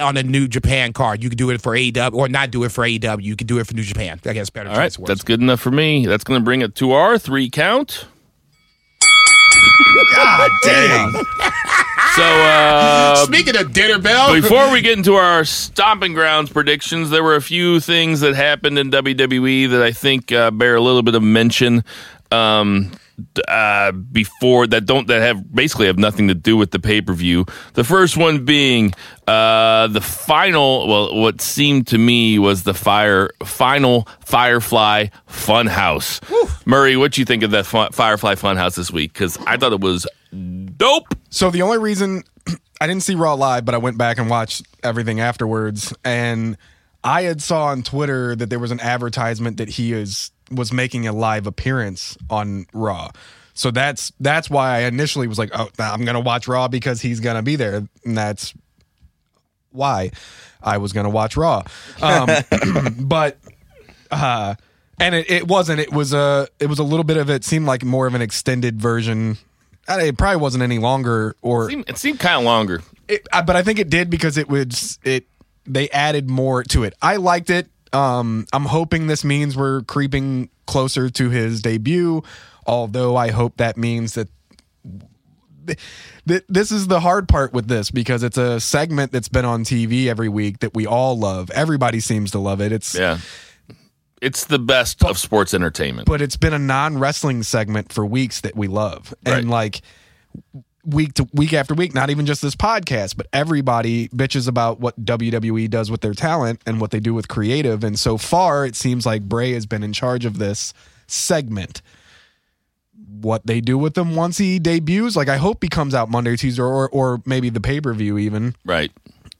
on 0.00 0.16
a 0.16 0.22
New 0.22 0.48
Japan 0.48 0.92
card. 0.92 1.22
You 1.22 1.28
can 1.30 1.36
do 1.36 1.50
it 1.50 1.60
for 1.60 1.72
AEW 1.74 2.14
or 2.14 2.28
not 2.28 2.50
do 2.50 2.64
it 2.64 2.70
for 2.72 2.84
AEW. 2.84 3.22
You 3.22 3.36
can 3.36 3.46
do 3.46 3.58
it 3.58 3.66
for 3.66 3.74
New 3.74 3.82
Japan. 3.84 4.20
I 4.24 4.32
guess 4.32 4.50
better 4.50 4.70
all 4.70 4.76
right, 4.76 4.96
words. 4.98 5.08
that's 5.08 5.22
good 5.22 5.40
enough 5.40 5.60
for 5.60 5.70
me. 5.70 6.06
That's 6.06 6.24
going 6.24 6.40
to 6.40 6.44
bring 6.44 6.62
it 6.62 6.74
to 6.76 6.92
our 6.92 7.18
three 7.18 7.48
count. 7.50 8.06
God 10.14 10.50
dang. 10.64 11.12
So, 12.16 12.22
uh, 12.22 13.16
Speaking 13.26 13.56
of 13.56 13.72
dinner 13.72 13.98
bell, 13.98 14.32
before 14.34 14.70
we 14.70 14.80
get 14.80 14.96
into 14.98 15.14
our 15.14 15.44
stomping 15.44 16.14
grounds 16.14 16.50
predictions, 16.50 17.10
there 17.10 17.22
were 17.24 17.34
a 17.34 17.42
few 17.42 17.80
things 17.80 18.20
that 18.20 18.34
happened 18.34 18.78
in 18.78 18.90
WWE 18.90 19.70
that 19.70 19.82
I 19.82 19.90
think 19.92 20.30
uh, 20.30 20.50
bear 20.50 20.76
a 20.76 20.80
little 20.80 21.02
bit 21.02 21.14
of 21.14 21.22
mention. 21.22 21.82
Um, 22.30 22.90
d- 22.92 22.98
uh, 23.48 23.92
before 23.92 24.66
that 24.66 24.86
don't 24.86 25.06
that 25.08 25.22
have 25.22 25.54
basically 25.54 25.86
have 25.86 25.98
nothing 25.98 26.28
to 26.28 26.34
do 26.34 26.56
with 26.56 26.70
the 26.70 26.78
pay 26.78 27.00
per 27.00 27.12
view. 27.12 27.46
The 27.74 27.84
first 27.84 28.16
one 28.16 28.44
being 28.44 28.92
uh, 29.26 29.88
the 29.88 30.00
final. 30.00 30.88
Well, 30.88 31.20
what 31.20 31.40
seemed 31.40 31.86
to 31.88 31.98
me 31.98 32.38
was 32.38 32.64
the 32.64 32.74
fire 32.74 33.30
final 33.44 34.08
Firefly 34.20 35.06
Funhouse. 35.28 36.20
Murray, 36.66 36.96
what 36.96 37.16
you 37.18 37.24
think 37.24 37.42
of 37.42 37.50
that 37.52 37.66
fun, 37.66 37.92
Firefly 37.92 38.34
Funhouse 38.34 38.76
this 38.76 38.90
week? 38.90 39.12
Because 39.12 39.38
I 39.46 39.56
thought 39.56 39.72
it 39.72 39.80
was 39.80 40.06
dope. 40.76 41.14
So 41.30 41.50
the 41.50 41.62
only 41.62 41.78
reason 41.78 42.24
I 42.80 42.86
didn't 42.86 43.02
see 43.02 43.14
Raw 43.14 43.34
live, 43.34 43.64
but 43.64 43.74
I 43.74 43.78
went 43.78 43.98
back 43.98 44.18
and 44.18 44.28
watched 44.28 44.66
everything 44.82 45.20
afterwards, 45.20 45.94
and 46.04 46.56
I 47.02 47.22
had 47.22 47.42
saw 47.42 47.66
on 47.66 47.82
Twitter 47.82 48.34
that 48.34 48.50
there 48.50 48.58
was 48.58 48.70
an 48.70 48.80
advertisement 48.80 49.58
that 49.58 49.68
he 49.68 49.92
is 49.92 50.30
was 50.50 50.72
making 50.72 51.06
a 51.06 51.12
live 51.12 51.46
appearance 51.46 52.16
on 52.30 52.66
Raw. 52.72 53.10
So 53.54 53.70
that's 53.70 54.12
that's 54.20 54.50
why 54.50 54.76
I 54.76 54.78
initially 54.80 55.26
was 55.28 55.38
like, 55.38 55.50
oh, 55.54 55.68
I'm 55.78 56.04
gonna 56.04 56.20
watch 56.20 56.48
Raw 56.48 56.68
because 56.68 57.00
he's 57.00 57.20
gonna 57.20 57.42
be 57.42 57.56
there, 57.56 57.86
and 58.04 58.16
that's 58.18 58.52
why 59.70 60.10
I 60.62 60.78
was 60.78 60.92
gonna 60.92 61.10
watch 61.10 61.36
Raw. 61.36 61.62
Um, 62.02 62.28
but 63.00 63.38
uh, 64.10 64.54
and 64.98 65.14
it, 65.14 65.30
it 65.30 65.48
wasn't. 65.48 65.80
It 65.80 65.92
was 65.92 66.12
a 66.12 66.48
it 66.58 66.66
was 66.66 66.78
a 66.78 66.84
little 66.84 67.04
bit 67.04 67.16
of 67.16 67.30
it 67.30 67.44
seemed 67.44 67.66
like 67.66 67.84
more 67.84 68.06
of 68.06 68.14
an 68.14 68.22
extended 68.22 68.80
version. 68.80 69.38
It 69.88 70.16
probably 70.16 70.40
wasn't 70.40 70.62
any 70.62 70.78
longer, 70.78 71.36
or 71.42 71.70
It 71.70 71.98
seemed 71.98 72.18
kind 72.18 72.38
of 72.38 72.44
longer. 72.44 72.82
it, 73.06 73.26
uh, 73.32 73.42
but 73.42 73.54
I 73.54 73.62
think 73.62 73.78
it 73.78 73.90
did 73.90 74.08
because 74.10 74.38
it 74.38 74.48
was 74.48 74.98
it. 75.04 75.26
They 75.66 75.88
added 75.90 76.28
more 76.28 76.62
to 76.64 76.84
it. 76.84 76.94
I 77.00 77.16
liked 77.16 77.50
it. 77.50 77.68
Um, 77.94 78.46
I'm 78.52 78.64
hoping 78.64 79.06
this 79.06 79.24
means 79.24 79.56
we're 79.56 79.82
creeping 79.82 80.50
closer 80.66 81.08
to 81.10 81.30
his 81.30 81.62
debut. 81.62 82.22
Although 82.66 83.16
I 83.16 83.30
hope 83.30 83.58
that 83.58 83.76
means 83.76 84.14
that 84.14 84.28
th- 85.66 85.78
this 86.48 86.70
is 86.72 86.86
the 86.88 87.00
hard 87.00 87.28
part 87.28 87.52
with 87.52 87.68
this 87.68 87.90
because 87.90 88.22
it's 88.22 88.38
a 88.38 88.58
segment 88.60 89.12
that's 89.12 89.28
been 89.28 89.44
on 89.44 89.64
TV 89.64 90.06
every 90.06 90.28
week 90.28 90.60
that 90.60 90.74
we 90.74 90.86
all 90.86 91.18
love. 91.18 91.50
Everybody 91.50 92.00
seems 92.00 92.30
to 92.32 92.38
love 92.38 92.60
it. 92.60 92.72
It's 92.72 92.94
Yeah. 92.94 93.18
It's 94.22 94.46
the 94.46 94.58
best 94.58 95.04
of 95.04 95.18
sports 95.18 95.52
entertainment. 95.52 96.06
but 96.08 96.22
it's 96.22 96.36
been 96.36 96.54
a 96.54 96.58
non 96.58 96.98
wrestling 96.98 97.42
segment 97.42 97.92
for 97.92 98.06
weeks 98.06 98.40
that 98.40 98.56
we 98.56 98.68
love. 98.68 99.12
Right. 99.26 99.38
And 99.38 99.50
like 99.50 99.82
week 100.84 101.14
to 101.14 101.28
week 101.32 101.52
after 101.52 101.74
week, 101.74 101.94
not 101.94 102.10
even 102.10 102.26
just 102.26 102.42
this 102.42 102.56
podcast, 102.56 103.16
but 103.16 103.26
everybody 103.32 104.08
bitches 104.08 104.48
about 104.48 104.80
what 104.80 105.02
WWE 105.04 105.68
does 105.70 105.90
with 105.90 106.00
their 106.00 106.14
talent 106.14 106.60
and 106.66 106.80
what 106.80 106.90
they 106.90 107.00
do 107.00 107.14
with 107.14 107.28
creative. 107.28 107.84
And 107.84 107.98
so 107.98 108.18
far, 108.18 108.64
it 108.66 108.76
seems 108.76 109.06
like 109.06 109.22
Bray 109.22 109.52
has 109.52 109.66
been 109.66 109.82
in 109.82 109.92
charge 109.92 110.24
of 110.24 110.38
this 110.38 110.74
segment. 111.06 111.82
What 113.20 113.46
they 113.46 113.60
do 113.60 113.78
with 113.78 113.96
him 113.96 114.14
once 114.14 114.38
he 114.38 114.58
debuts, 114.58 115.16
like 115.16 115.28
I 115.28 115.36
hope 115.36 115.62
he 115.62 115.68
comes 115.68 115.94
out 115.94 116.10
Monday, 116.10 116.36
Tuesday, 116.36 116.62
or 116.62 116.88
or 116.90 117.22
maybe 117.24 117.48
the 117.48 117.60
pay 117.60 117.80
per 117.80 117.92
view 117.94 118.18
even 118.18 118.54
right. 118.64 118.90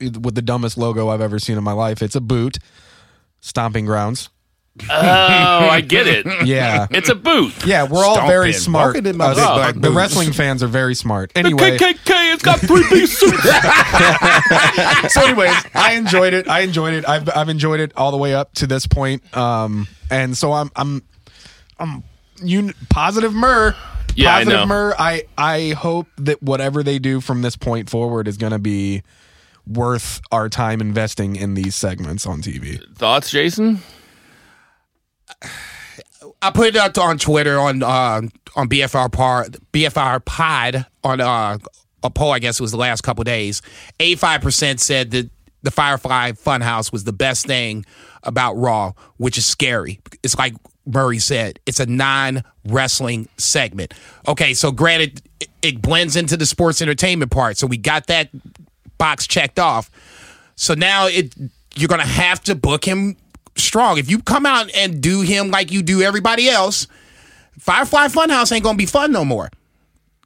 with 0.01 0.35
the 0.35 0.43
dumbest 0.43 0.79
logo 0.79 1.09
I've 1.09 1.21
ever 1.21 1.39
seen 1.39 1.59
in 1.59 1.65
my 1.65 1.73
life. 1.73 2.03
It's 2.03 2.15
a 2.15 2.21
boot, 2.21 2.59
stomping 3.41 3.85
grounds. 3.85 4.31
Oh, 4.91 5.69
I 5.69 5.81
get 5.81 6.07
it. 6.07 6.27
Yeah. 6.47 6.87
It's 6.91 7.09
a 7.09 7.15
boot. 7.15 7.53
Yeah, 7.65 7.85
we're 7.85 8.05
all 8.05 8.27
very 8.27 8.53
Stomping. 8.53 8.73
smart. 8.73 8.95
Walking 8.97 9.07
in 9.11 9.17
my 9.17 9.27
Uh, 9.27 9.29
big 9.35 9.37
the- 9.37 9.55
black 9.55 9.75
the 9.75 9.81
boots. 9.81 9.95
wrestling 9.95 10.33
fans 10.33 10.63
are 10.63 10.67
very 10.69 10.95
smart. 10.95 11.31
Anyway, 11.37 11.59
The 11.59 11.65
Anyway, 11.67 11.95
KKK, 11.95 12.35
it's 12.35 12.43
got 12.43 12.59
three 12.61 12.83
piece 12.89 13.17
suits. 13.19 13.43
so 15.13 15.23
anyways, 15.23 15.55
I 15.75 15.93
enjoyed 15.95 16.35
it. 16.35 16.49
I 16.49 16.61
enjoyed 16.61 16.95
it. 16.95 17.09
I've 17.09 17.29
I've 17.35 17.49
enjoyed 17.49 17.81
it 17.81 17.93
all 17.97 18.11
the 18.11 18.17
way 18.17 18.35
up 18.35 18.53
to 18.55 18.67
this 18.67 18.87
point. 18.87 19.23
Um, 19.37 19.87
and 20.11 20.37
so 20.37 20.53
I'm 20.53 20.71
I'm 20.77 21.03
I'm 21.79 22.03
un- 22.43 22.75
positive 22.91 23.33
Mur. 23.33 23.75
Yeah, 24.17 24.35
I 24.37 24.45
know. 24.45 24.67
Mur. 24.67 24.95
I 24.99 25.25
I 25.39 25.71
hope 25.71 26.09
that 26.19 26.43
whatever 26.43 26.83
they 26.83 26.99
do 26.99 27.21
from 27.21 27.43
this 27.43 27.57
point 27.57 27.89
forward 27.91 28.29
is 28.29 28.37
going 28.37 28.53
to 28.53 28.59
be 28.59 29.03
worth 29.67 30.21
our 30.31 30.49
time 30.49 30.81
investing 30.81 31.37
in 31.37 31.55
these 31.55 31.75
segments 31.75 32.27
on 32.27 32.43
TV. 32.43 32.81
Thoughts, 32.97 33.31
Jason? 33.31 33.81
I 36.43 36.51
put 36.51 36.69
it 36.69 36.77
out 36.77 36.97
on 36.99 37.19
Twitter 37.19 37.59
on 37.59 37.83
uh, 37.83 38.23
on 38.57 38.69
BFR 38.69 39.11
Pod, 39.11 39.57
BFR 39.73 40.25
Pod 40.25 40.87
on 41.03 41.21
uh, 41.21 41.59
a 42.03 42.11
poll. 42.11 42.33
I 42.33 42.39
guess 42.39 42.61
it 42.61 42.63
was 42.63 42.73
the 42.73 42.79
last 42.79 43.03
couple 43.03 43.25
days. 43.25 43.63
Eighty 44.01 44.17
five 44.17 44.41
percent 44.41 44.81
said 44.81 45.11
that 45.13 45.31
the 45.63 45.71
Firefly 45.71 46.33
Funhouse 46.33 46.93
was 46.93 47.05
the 47.05 47.13
best 47.13 47.47
thing 47.47 47.85
about 48.23 48.55
Raw, 48.55 48.93
which 49.17 49.39
is 49.39 49.47
scary. 49.47 50.01
It's 50.23 50.37
like 50.37 50.55
Murray 50.87 51.19
said, 51.19 51.59
it's 51.67 51.81
a 51.81 51.87
non 51.87 52.45
wrestling 52.67 53.29
segment. 53.39 53.95
Okay, 54.29 54.55
so 54.55 54.71
granted, 54.71 55.23
it, 55.41 55.49
it 55.63 55.83
blends 55.83 56.17
into 56.17 56.37
the 56.37 56.47
sports 56.47 56.83
entertainment 56.83 57.31
part. 57.31 57.57
So 57.57 57.67
we 57.67 57.77
got 57.77 58.07
that 58.09 58.29
box 58.99 59.27
checked 59.27 59.59
off. 59.59 59.91
So 60.57 60.75
now 60.75 61.07
it 61.07 61.35
you're 61.77 61.89
gonna 61.89 62.05
have 62.05 62.43
to 62.45 62.55
book 62.55 62.85
him 62.85 63.17
strong. 63.57 63.99
If 63.99 64.11
you 64.11 64.21
come 64.21 64.47
out 64.47 64.71
and 64.75 65.01
do 65.01 65.21
him 65.21 65.51
like 65.51 65.73
you 65.73 65.83
do 65.83 66.03
everybody 66.03 66.49
else, 66.49 66.87
Firefly 67.59 68.09
Funhouse 68.09 68.53
ain't 68.53 68.65
gonna 68.65 68.79
be 68.79 68.87
fun 68.87 69.13
no 69.13 69.25
more. 69.25 69.51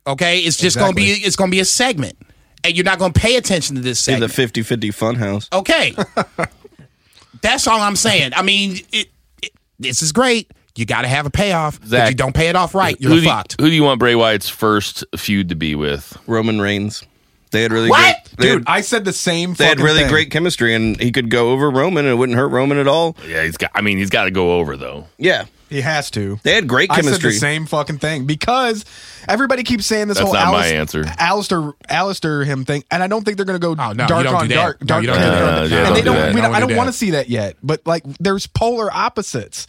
Okay, 0.07 0.41
it's 0.41 0.57
just 0.57 0.77
gonna 0.79 0.95
be 0.95 1.11
it's 1.11 1.37
gonna 1.37 1.51
be 1.51 1.61
a 1.61 1.65
segment, 1.65 2.17
and 2.65 2.75
you're 2.77 2.85
not 2.85 2.99
gonna 2.99 3.13
pay 3.13 3.37
attention 3.37 3.77
to 3.77 3.83
this 3.83 4.05
Be 4.07 4.15
the 4.15 4.29
segment. 4.29 4.83
50-50 4.83 5.17
funhouse. 5.17 5.53
okay, 5.53 5.95
that's 7.43 7.67
all 7.67 7.81
I'm 7.81 7.97
saying. 7.97 8.33
I 8.35 8.43
mean, 8.43 8.81
it, 8.93 9.09
it, 9.43 9.53
this 9.79 10.03
is 10.03 10.13
great. 10.13 10.51
You 10.77 10.87
got 10.87 11.03
to 11.03 11.09
have 11.09 11.27
a 11.27 11.31
payoff. 11.31 11.81
If 11.83 12.09
you 12.09 12.15
don't 12.15 12.35
pay 12.35 12.49
it 12.49 12.55
off 12.55 12.73
right, 12.73 12.97
you're 13.01 13.11
do 13.11 13.17
you, 13.21 13.29
fucked. 13.29 13.61
who 13.61 13.67
do 13.69 13.75
you 13.75 13.83
want 13.83 13.99
Bray 13.99 14.15
Wyatt's 14.15 14.49
first 14.49 15.05
feud 15.17 15.49
to 15.49 15.57
be 15.57 15.75
with? 15.75 16.17
Roman 16.29 16.61
Reigns. 16.61 17.03
They 17.51 17.63
had 17.63 17.73
really 17.73 17.91
What? 17.91 18.01
great. 18.27 18.37
They 18.39 18.45
Dude, 18.55 18.69
had, 18.69 18.73
I 18.77 18.81
said 18.83 19.05
the 19.05 19.13
same. 19.13 19.55
they 19.55 19.65
had 19.67 19.81
really 19.81 20.01
thing. 20.03 20.11
great 20.11 20.31
chemistry, 20.31 20.75
and 20.75 21.01
he 21.01 21.11
could 21.13 21.29
go 21.31 21.51
over 21.51 21.71
Roman, 21.71 22.05
and 22.05 22.13
it 22.15 22.17
wouldn't 22.17 22.39
hurt 22.39 22.49
Roman 22.49 22.79
at 22.79 22.87
all. 22.87 23.17
Yeah, 23.27 23.43
he's 23.45 23.57
got. 23.57 23.71
I 23.75 23.81
mean, 23.81 23.99
he's 23.99 24.11
got 24.11 24.25
to 24.25 24.31
go 24.31 24.59
over 24.59 24.77
though. 24.77 25.07
Yeah, 25.19 25.47
He 25.69 25.81
has 25.81 26.11
to. 26.13 26.39
they 26.45 26.55
had 26.55 26.69
great 26.69 26.91
I 26.91 26.97
said 26.97 27.05
chemistry. 27.05 27.33
the 27.33 27.39
same 27.39 27.67
fucking 27.67 27.99
thing 27.99 28.27
because 28.27 28.85
everybody 29.27 29.65
keeps 29.65 29.87
saying 29.87 30.07
this 30.09 30.19
That's 30.19 30.27
whole 30.31 30.35
not 30.35 30.53
my 30.53 30.67
answer. 30.69 31.05
Alistair, 31.19 31.73
Alistair 31.89 32.45
him 32.45 32.65
thing, 32.65 32.85
and 32.91 33.03
I 33.03 33.07
don't 33.09 33.25
think 33.25 33.37
they're 33.39 33.47
going 33.47 33.61
to 33.61 33.67
go 33.67 33.73
Oh, 33.83 33.93
no, 33.93 34.07
dark 34.07 34.27
on 34.27 34.43
do 34.43 34.49
that. 34.49 34.55
dark. 34.55 34.81
No, 34.83 34.87
dark 34.87 35.03
you 35.03 35.07
don't 35.09 35.17
on 35.17 35.23
do 35.23 35.29
that. 35.29 35.43
Uh, 35.43 35.63
yeah, 35.67 35.77
and 35.79 35.87
don't 35.87 35.95
they 35.95 36.01
do 36.01 36.05
don't. 36.05 36.15
that. 36.17 36.35
We 36.35 36.41
don't, 36.41 36.51
Don't 36.53 36.55
I 36.55 36.61
do 36.61 36.67
don't 36.69 36.77
want 36.77 36.89
to 36.89 36.93
see 36.93 37.11
that 37.13 37.29
yet. 37.29 37.57
But 37.63 37.87
like, 37.87 38.05
there's 38.21 38.47
polar 38.47 38.93
opposites. 38.93 39.67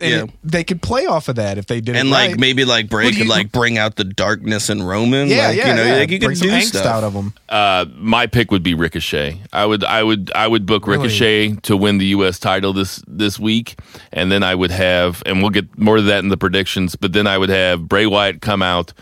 And 0.00 0.28
Yeah. 0.28 0.34
they 0.44 0.62
could 0.62 0.80
play 0.80 1.06
off 1.06 1.28
of 1.28 1.34
that 1.36 1.58
if 1.58 1.66
they 1.66 1.80
did 1.80 1.96
and 1.96 2.08
it 2.08 2.10
like 2.12 2.30
right. 2.30 2.38
maybe 2.38 2.64
like 2.64 2.88
Bray 2.88 3.10
could 3.12 3.26
like 3.26 3.50
bring 3.50 3.78
out 3.78 3.96
the 3.96 4.04
darkness 4.04 4.70
in 4.70 4.80
Roman. 4.82 5.26
yeah, 5.28 5.48
like, 5.48 5.56
yeah, 5.56 5.68
you 5.70 5.74
know, 5.74 5.84
yeah. 5.84 5.96
like 5.96 6.10
you 6.10 6.18
Bring 6.20 6.30
could 6.30 6.38
some 6.38 6.48
do 6.48 6.54
angst 6.54 6.66
stuff. 6.68 6.86
out 6.86 7.02
of 7.04 7.14
them. 7.14 7.34
Uh, 7.48 7.84
my 7.96 8.26
pick 8.28 8.52
would 8.52 8.62
be 8.62 8.74
Ricochet. 8.74 9.40
I 9.52 9.66
would, 9.66 9.82
I 9.82 10.04
would, 10.04 10.30
I 10.36 10.46
would 10.46 10.66
book 10.66 10.86
Really? 10.86 11.02
Ricochet 11.02 11.56
to 11.62 11.76
win 11.76 11.98
the 11.98 12.06
U.S. 12.06 12.38
title 12.38 12.72
this 12.72 13.02
this 13.08 13.40
week, 13.40 13.78
and 14.12 14.30
then 14.30 14.44
I 14.44 14.54
would 14.54 14.70
have, 14.70 15.20
and 15.26 15.40
we'll 15.40 15.50
get 15.50 15.76
more 15.76 15.96
of 15.96 16.04
that 16.06 16.20
in 16.20 16.28
the 16.28 16.36
predictions. 16.36 16.94
But 16.94 17.12
then 17.12 17.26
I 17.26 17.36
would 17.36 17.48
have 17.50 17.88
Bray 17.88 18.06
Wyatt 18.06 18.40
come 18.40 18.62
out, 18.62 18.92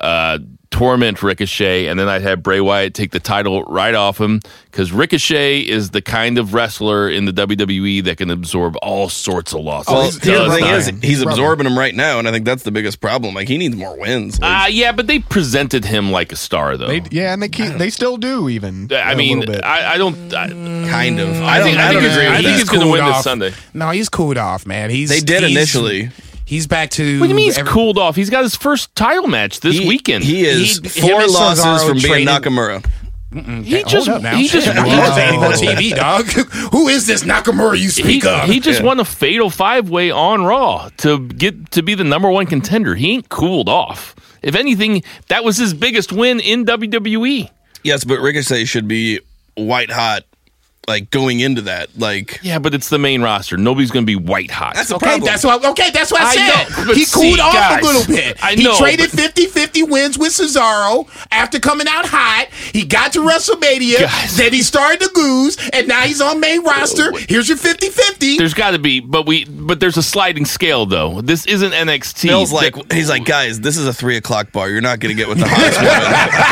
uh, 0.00 0.38
torment 0.72 1.22
Ricochet, 1.22 1.86
and 1.86 2.00
then 2.00 2.08
I'd 2.08 2.22
have 2.22 2.42
Bray 2.42 2.60
Wyatt 2.60 2.94
take 2.94 3.12
the 3.12 3.20
title 3.20 3.62
right 3.64 3.94
off 3.94 4.18
him 4.20 4.40
because 4.70 4.90
Ricochet 4.90 5.60
is 5.60 5.90
the 5.90 6.02
kind 6.02 6.38
of 6.38 6.54
wrestler 6.54 7.08
in 7.08 7.26
the 7.26 7.32
WWE 7.32 8.02
that 8.04 8.16
can 8.16 8.30
absorb 8.30 8.74
all 8.82 9.08
sorts 9.08 9.52
of 9.52 9.60
losses. 9.60 9.92
Well, 9.92 10.02
he's- 10.02 10.14
the 10.18 10.50
thing 10.56 10.64
is 10.66 10.86
he's 11.02 11.22
Brother. 11.22 11.30
absorbing 11.40 11.64
them 11.64 11.78
right 11.78 11.94
now, 11.94 12.18
and 12.18 12.26
I 12.26 12.32
think 12.32 12.44
that's 12.46 12.62
the 12.64 12.72
biggest 12.72 13.00
problem. 13.00 13.34
Like 13.34 13.46
he 13.48 13.58
needs 13.58 13.76
more 13.76 13.96
wins. 13.96 14.40
Like, 14.40 14.64
Uh, 14.64 14.68
yeah, 14.70 14.90
but 14.92 15.06
they 15.06 15.20
presented 15.20 15.84
him 15.84 16.10
like 16.10 16.32
a 16.32 16.36
star, 16.36 16.76
though. 16.76 16.88
They, 16.88 17.02
yeah, 17.10 17.32
and 17.34 17.42
they 17.42 17.48
keep, 17.48 17.74
they 17.74 17.90
still 17.90 18.16
do 18.16 18.48
even. 18.48 18.90
I 18.92 19.14
mean, 19.14 19.40
little. 19.40 19.62
I, 19.64 19.92
I 19.94 19.98
don't. 19.98 20.32
I, 20.34 20.48
kind 20.48 21.20
of. 21.20 21.28
I 21.42 21.60
I, 21.60 21.62
think- 21.62 21.76
don't. 21.76 21.84
I 21.84 21.88
I, 21.88 21.90
think 21.90 21.92
don't 21.92 22.02
he's- 22.02 22.16
agree 22.16 22.26
I 22.26 22.32
think 22.36 22.44
that. 22.46 22.52
he's 22.58 22.68
gonna 22.70 22.82
cooled 22.84 22.92
win 22.94 23.04
this. 23.06 23.22
Sunday. 23.22 23.52
No, 23.74 23.90
he's 23.90 24.08
cooled 24.08 24.38
off, 24.38 24.66
man. 24.66 24.90
He's 24.90 25.10
They 25.10 25.20
did 25.20 25.42
he's- 25.42 25.52
initially. 25.52 26.10
He's 26.44 26.66
back 26.66 26.90
to. 26.92 27.18
What 27.20 27.26
do 27.26 27.30
you 27.30 27.34
mean 27.36 27.46
he's 27.46 27.58
every- 27.58 27.70
cooled 27.72 27.98
off? 27.98 28.16
He's 28.16 28.30
got 28.30 28.42
his 28.42 28.54
first 28.56 28.94
title 28.94 29.26
match 29.28 29.60
this 29.60 29.78
He- 29.78 29.86
weekend. 29.88 30.24
He 30.24 30.44
is 30.44 30.78
He- 30.82 31.00
him 31.00 31.08
four 31.10 31.22
and 31.22 31.32
losses 31.32 31.64
Cesaro 31.64 31.88
from 31.88 31.98
being 31.98 32.06
traded- 32.26 32.28
Nakamura. 32.28 32.84
he 33.64 33.76
Hold 33.76 33.88
just 33.88 34.08
up 34.10 34.20
now. 34.22 34.36
he 34.36 34.46
just 34.48 34.66
Shit, 34.66 34.74
he 34.74 34.80
I'm 34.80 34.86
just- 34.88 35.62
on 35.62 35.76
TV, 35.76 35.94
dog. 35.96 36.26
Who 36.72 36.88
is 36.88 37.06
this 37.06 37.22
Nakamura 37.24 37.76
you 37.78 37.84
he, 37.84 37.88
speak 37.88 38.26
of? 38.26 38.48
he 38.48 38.60
just 38.60 38.80
Yeah. 38.80 38.86
won 38.86 39.00
a 39.00 39.04
fatal 39.06 39.48
five 39.48 39.88
way 39.88 40.10
on 40.10 40.44
Raw 40.44 40.90
to 40.98 41.20
get 41.28 41.70
to 41.72 41.82
be 41.82 41.94
the 41.94 42.04
number 42.04 42.28
one 42.30 42.44
contender. 42.46 42.94
He 42.94 43.12
ain't 43.12 43.28
cooled 43.30 43.68
off. 43.70 44.14
If 44.42 44.54
anything, 44.54 45.02
that 45.28 45.44
was 45.44 45.56
his 45.56 45.72
biggest 45.72 46.12
win 46.12 46.40
in 46.40 46.64
WWE. 46.66 47.48
Yes, 47.84 48.04
but 48.04 48.20
Ricochet 48.20 48.64
should 48.66 48.86
be 48.88 49.20
white 49.54 49.90
hot, 49.90 50.24
like 50.88 51.10
going 51.10 51.40
into 51.40 51.62
that. 51.62 51.88
Like 51.98 52.40
Yeah, 52.42 52.58
but 52.58 52.74
it's 52.74 52.88
the 52.88 52.98
main 52.98 53.22
roster. 53.22 53.56
Nobody's 53.56 53.90
going 53.90 54.04
to 54.04 54.06
be 54.06 54.16
white 54.16 54.50
hot. 54.50 54.74
that's 54.74 54.90
a 54.90 54.96
Okay, 54.96 55.06
problem. 55.06 55.24
that's 55.26 55.44
what. 55.44 55.64
Okay, 55.64 55.90
that's 55.90 56.10
what 56.10 56.22
I, 56.22 56.26
I 56.26 56.34
said. 56.34 56.46
know, 56.78 56.86
but 56.86 56.96
he 56.96 57.04
cooled 57.06 57.36
see, 57.36 57.40
off 57.40 57.52
guys, 57.54 57.82
a 57.82 57.86
little 57.86 58.06
bit. 58.14 58.42
I 58.44 58.54
he 58.54 58.64
know, 58.64 58.76
traded 58.76 59.10
but- 59.12 59.34
50-50 59.34 59.88
wins 59.88 60.18
with 60.18 60.32
Cesaro 60.32 61.08
after 61.30 61.60
coming 61.60 61.86
out 61.88 62.06
hot. 62.06 62.48
He 62.72 62.84
got 62.84 63.12
to 63.12 63.20
WrestleMania. 63.20 64.00
Guys. 64.00 64.36
Then 64.36 64.52
he 64.52 64.62
started 64.62 65.00
to 65.00 65.10
lose, 65.20 65.56
and 65.72 65.86
now 65.88 66.02
he's 66.02 66.20
on 66.20 66.40
main 66.40 66.64
roster. 66.64 67.12
Oh, 67.14 67.18
Here's 67.28 67.48
your 67.48 67.58
50-50. 67.58 68.38
There's 68.38 68.54
got 68.54 68.72
to 68.72 68.78
be, 68.78 69.00
but 69.00 69.26
we, 69.26 69.44
but 69.44 69.78
there's 69.80 69.96
a 69.96 70.02
sliding 70.02 70.44
scale 70.44 70.84
though. 70.86 71.20
This 71.20 71.46
isn't 71.46 71.72
NXT. 71.72 72.24
Bill's 72.28 72.50
That- 72.50 72.74
like 72.76 72.92
he's 72.92 73.08
like, 73.08 73.24
guys, 73.24 73.60
this 73.60 73.76
is 73.76 73.86
a 73.86 73.92
three 73.94 74.16
o'clock 74.16 74.50
bar. 74.52 74.68
You're 74.68 74.80
not 74.80 74.98
gonna 75.00 75.14
get 75.14 75.28
with 75.28 75.38
the 75.38 75.46
hottest 75.48 75.78
woman. 75.78 75.92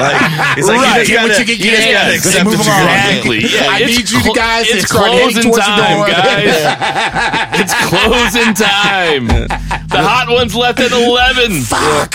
Like, 0.00 0.56
he's 0.56 0.68
like, 0.68 0.76
Right. 0.78 1.00
you 1.00 1.00
just 1.00 1.10
Get 1.10 1.22
what 1.22 1.28
gotta, 1.30 1.40
you 1.40 1.56
can 1.56 1.64
get. 1.64 1.92
gotta 1.92 2.10
Let's 2.10 2.26
accept 2.26 2.44
move 2.44 2.58
what 2.58 2.66
you're 2.66 2.74
on. 2.74 2.86
gonna 2.86 2.96
get. 2.96 3.10
Exactly. 3.10 3.40
Yeah, 3.58 3.66
I 3.70 3.78
need 3.86 4.10
you 4.10 4.19
clo- 4.22 4.34
guys 4.34 4.66
It's 4.68 4.90
closing 4.90 5.52
time, 5.52 6.08
guys. 6.10 6.54
it's 7.60 7.74
closing 7.88 8.54
time. 8.54 9.26
The 9.88 10.02
hot 10.02 10.26
one's 10.28 10.54
left 10.54 10.80
at 10.80 10.92
eleven. 10.92 11.60
Fuck. 11.62 12.14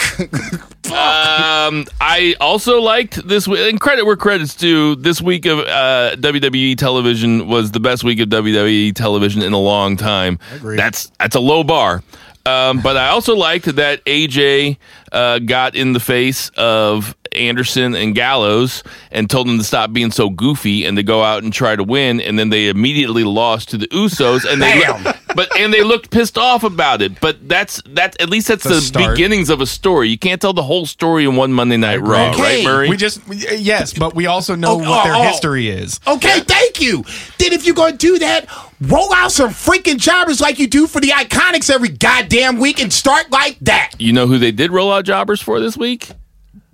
Um, 0.86 1.86
I 2.00 2.36
also 2.40 2.80
liked 2.80 3.28
this 3.28 3.48
week, 3.48 3.70
and 3.72 3.80
credit 3.80 4.06
where 4.06 4.16
credit's 4.16 4.56
due. 4.56 4.96
This 4.96 5.22
week 5.22 5.46
of 5.46 5.60
uh, 5.60 6.16
WWE 6.18 6.78
television 6.78 7.48
was 7.48 7.72
the 7.72 7.80
best 7.80 8.04
week 8.04 8.20
of 8.20 8.30
WWE 8.30 8.94
television 8.94 9.42
in 9.42 9.54
a 9.54 9.60
long 9.60 9.98
time. 9.98 10.40
That's 10.64 11.12
that's 11.20 11.36
a 11.36 11.40
low 11.40 11.64
bar. 11.64 12.04
Um, 12.46 12.82
but 12.82 12.96
I 12.96 13.08
also 13.08 13.36
liked 13.36 13.66
that 13.76 14.06
AJ 14.06 14.78
uh, 15.12 15.40
got 15.40 15.74
in 15.74 15.94
the 15.94 16.00
face 16.00 16.50
of 16.56 17.16
Anderson 17.36 17.96
and 17.96 18.16
Gallows 18.16 18.84
and 19.12 19.30
told 19.30 19.48
them 19.48 19.58
to 19.58 19.64
stop 19.64 19.94
being 19.94 20.12
so 20.12 20.30
goofy 20.30 20.86
and 20.86 20.98
to 20.98 21.04
go 21.04 21.24
out 21.24 21.44
and 21.44 21.54
try 21.54 21.76
to 21.76 21.84
win. 21.84 22.20
And 22.22 22.38
then 22.40 22.50
they 22.50 22.68
immediately 22.70 23.24
lost 23.24 23.70
to 23.70 23.78
the 23.78 23.88
Usos, 23.90 24.46
and 24.52 24.62
they 24.62 24.82
Bam. 24.82 25.14
but 25.36 25.56
and 25.58 25.74
they 25.74 25.84
looked 25.84 26.10
pissed 26.12 26.38
off 26.38 26.64
about 26.64 27.02
it. 27.02 27.20
But 27.22 27.48
that's 27.48 27.82
that 27.88 28.20
at 28.22 28.30
least 28.30 28.48
that's 28.48 28.66
It's 28.66 28.90
a 28.90 28.94
the 28.94 29.08
beginnings 29.10 29.50
of 29.50 29.62
a 29.62 29.66
story. 29.66 30.10
You 30.10 30.18
can't 30.18 30.42
tell 30.42 30.54
the 30.54 30.64
whole 30.64 30.86
story 30.86 31.26
in 31.26 31.36
one 31.36 31.54
Monday 31.54 31.78
Night 31.78 32.02
Raw, 32.02 32.32
Okay. 32.32 32.42
right, 32.42 32.64
Murray? 32.64 32.90
We 32.90 32.98
just 32.98 33.20
uh, 33.30 33.34
yes, 33.34 33.94
but 33.94 34.16
we 34.16 34.26
also 34.28 34.56
know 34.56 34.72
Oh, 34.74 34.78
what 34.78 35.04
their 35.04 35.14
oh, 35.16 35.20
oh. 35.22 35.24
history 35.24 35.70
is. 35.70 36.00
Okay, 36.08 36.40
thank 36.42 36.82
you. 36.82 37.04
Then 37.38 37.54
if 37.54 37.66
you're 37.66 37.76
gonna 37.76 37.96
do 37.98 38.20
that, 38.20 38.48
roll 38.82 39.14
out 39.14 39.32
some 39.32 39.50
freaking 39.52 39.98
jobbers 39.98 40.42
like 40.42 40.60
you 40.60 40.68
do 40.68 40.88
for 40.88 41.00
the 41.00 41.10
iconics 41.10 41.70
every 41.74 41.90
goddamn 41.90 42.58
week 42.60 42.82
and 42.82 42.92
start 42.92 43.32
like 43.32 43.58
that. 43.62 43.92
you 43.98 44.12
know 44.14 44.28
who 44.28 44.38
they 44.38 44.52
did 44.52 44.72
roll 44.72 44.92
out 44.92 45.06
jobbers 45.06 45.42
for 45.42 45.60
this 45.60 45.78
week? 45.78 46.10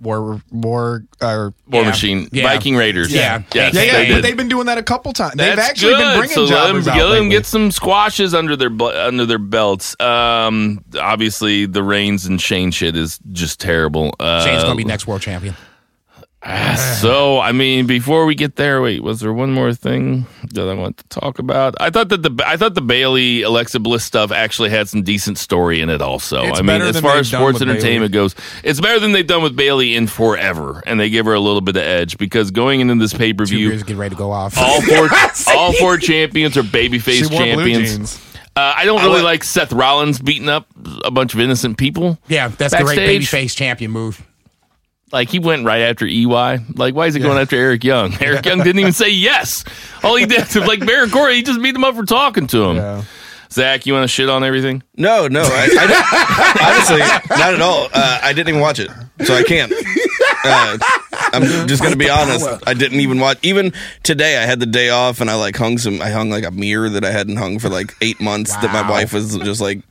War, 0.02 0.42
war, 0.50 1.04
or 1.22 1.54
War 1.70 1.82
Yeah. 1.82 1.88
Machine, 1.88 2.28
Yeah. 2.32 2.42
Viking 2.42 2.76
Raiders. 2.76 3.12
Yeah. 3.12 3.42
yes, 3.54 3.72
yeah, 3.74 3.82
yeah. 3.82 3.92
they 3.92 4.12
but 4.12 4.22
they've 4.22 4.36
been 4.36 4.48
doing 4.48 4.66
that 4.66 4.76
a 4.78 4.82
couple 4.82 5.12
times. 5.12 5.34
That's 5.36 5.50
They've 5.56 5.58
actually 5.58 5.92
good. 5.94 5.98
been 5.98 6.18
bringing 6.18 6.34
so 6.34 6.42
let 6.44 6.66
them, 6.66 6.76
out. 6.88 7.08
let 7.10 7.18
them 7.18 7.28
get 7.28 7.46
some 7.46 7.70
squashes 7.70 8.34
under 8.34 8.56
their 8.56 8.70
under 8.82 9.24
their 9.26 9.38
belts. 9.38 9.98
Um, 10.00 10.84
obviously, 11.00 11.66
the 11.66 11.82
Reigns 11.82 12.26
and 12.26 12.40
Shane 12.40 12.72
shit 12.72 12.96
is 12.96 13.20
just 13.32 13.60
terrible. 13.60 14.14
Uh, 14.18 14.44
Shane's 14.44 14.64
gonna 14.64 14.74
be 14.74 14.84
next 14.84 15.06
world 15.06 15.22
champion. 15.22 15.54
So, 17.00 17.38
I 17.40 17.52
mean, 17.52 17.86
before 17.86 18.26
we 18.26 18.34
get 18.34 18.56
there, 18.56 18.82
wait, 18.82 19.02
was 19.02 19.20
there 19.20 19.32
one 19.32 19.52
more 19.52 19.72
thing 19.74 20.26
that 20.52 20.68
I 20.68 20.74
want 20.74 20.96
to 20.98 21.08
talk 21.08 21.38
about? 21.38 21.74
I 21.80 21.90
thought 21.90 22.08
that 22.08 22.22
the 22.22 22.42
I 22.46 22.56
thought 22.56 22.74
the 22.74 22.80
Bayley 22.80 23.42
Alexa 23.42 23.78
Bliss 23.80 24.04
stuff 24.04 24.32
actually 24.32 24.70
had 24.70 24.88
some 24.88 25.02
decent 25.02 25.38
story 25.38 25.80
in 25.80 25.88
it. 25.88 26.02
Also, 26.02 26.42
It's 26.44 26.58
I 26.58 26.62
mean, 26.62 26.82
as 26.82 26.98
far 27.00 27.18
as 27.18 27.28
sports 27.28 27.60
entertainment 27.62 28.12
goes, 28.12 28.34
it's 28.64 28.80
better 28.80 28.98
than 28.98 29.12
they've 29.12 29.26
done 29.26 29.42
with 29.42 29.54
Bayley 29.54 29.94
in 29.94 30.06
forever, 30.08 30.82
and 30.86 30.98
they 30.98 31.10
give 31.10 31.26
her 31.26 31.34
a 31.34 31.40
little 31.40 31.60
bit 31.60 31.76
of 31.76 31.82
edge 31.82 32.18
because 32.18 32.50
going 32.50 32.80
into 32.80 32.96
this 32.96 33.12
pay 33.14 33.32
per 33.32 33.46
view, 33.46 33.80
get 33.82 33.96
ready 33.96 34.14
to 34.14 34.18
go 34.18 34.32
off. 34.32 34.58
all 34.58 34.80
four 34.82 35.08
all 35.54 35.72
four 35.74 35.96
champions 35.96 36.56
are 36.56 36.62
babyface 36.62 37.30
champions. 37.30 38.20
Uh, 38.54 38.74
I 38.76 38.84
don't 38.84 39.00
really 39.00 39.14
would- 39.14 39.24
like 39.24 39.44
Seth 39.44 39.72
Rollins 39.72 40.18
beating 40.20 40.48
up 40.48 40.66
a 41.04 41.10
bunch 41.10 41.32
of 41.34 41.40
innocent 41.40 41.78
people. 41.78 42.18
yeah, 42.28 42.48
that's 42.48 42.74
the 42.74 42.82
great 42.82 42.96
Backstage. 42.96 43.30
babyface 43.30 43.56
champion 43.56 43.90
move. 43.92 44.26
Like 45.12 45.28
he 45.28 45.38
went 45.38 45.64
right 45.66 45.82
after 45.82 46.06
EY. 46.06 46.58
Like 46.74 46.94
why 46.94 47.06
is 47.06 47.14
he 47.14 47.20
going 47.20 47.38
after 47.38 47.56
Eric 47.56 47.84
Young? 47.84 48.14
Eric 48.20 48.46
Young 48.46 48.58
didn't 48.58 48.78
even 48.80 48.92
say 48.92 49.10
yes. 49.10 49.64
All 50.02 50.16
he 50.16 50.24
did 50.26 50.40
was 50.40 50.56
like 50.66 50.80
Baron 50.86 51.10
Corbin. 51.10 51.36
He 51.36 51.42
just 51.42 51.60
beat 51.62 51.74
him 51.74 51.84
up 51.84 51.94
for 51.94 52.04
talking 52.04 52.46
to 52.48 52.64
him. 52.64 52.76
Yeah. 52.76 53.04
Zach, 53.50 53.84
you 53.84 53.92
want 53.92 54.04
to 54.04 54.08
shit 54.08 54.30
on 54.30 54.42
everything? 54.44 54.82
No, 54.96 55.28
no, 55.28 55.42
I, 55.42 55.44
I 55.44 55.86
didn't- 55.86 56.62
honestly, 56.98 57.36
not 57.36 57.52
at 57.52 57.60
all. 57.60 57.86
Uh, 57.92 58.20
I 58.22 58.32
didn't 58.32 58.48
even 58.48 58.62
watch 58.62 58.78
it, 58.78 58.90
so 59.24 59.34
I 59.34 59.42
can't. 59.42 59.70
Uh, 60.42 60.78
I'm 61.34 61.68
just 61.68 61.82
gonna 61.82 61.96
be 61.96 62.08
honest. 62.08 62.46
I 62.66 62.72
didn't 62.72 63.00
even 63.00 63.20
watch. 63.20 63.38
Even 63.42 63.74
today, 64.04 64.38
I 64.38 64.46
had 64.46 64.58
the 64.58 64.64
day 64.66 64.88
off, 64.88 65.20
and 65.20 65.28
I 65.30 65.34
like 65.34 65.54
hung 65.54 65.76
some. 65.76 66.00
I 66.00 66.08
hung 66.08 66.30
like 66.30 66.44
a 66.44 66.50
mirror 66.50 66.88
that 66.88 67.04
I 67.04 67.10
hadn't 67.10 67.36
hung 67.36 67.58
for 67.58 67.68
like 67.68 67.94
eight 68.00 68.20
months. 68.22 68.56
That 68.56 68.72
my 68.72 68.88
wife 68.88 69.12
was 69.12 69.36
just 69.36 69.60
like 69.60 69.82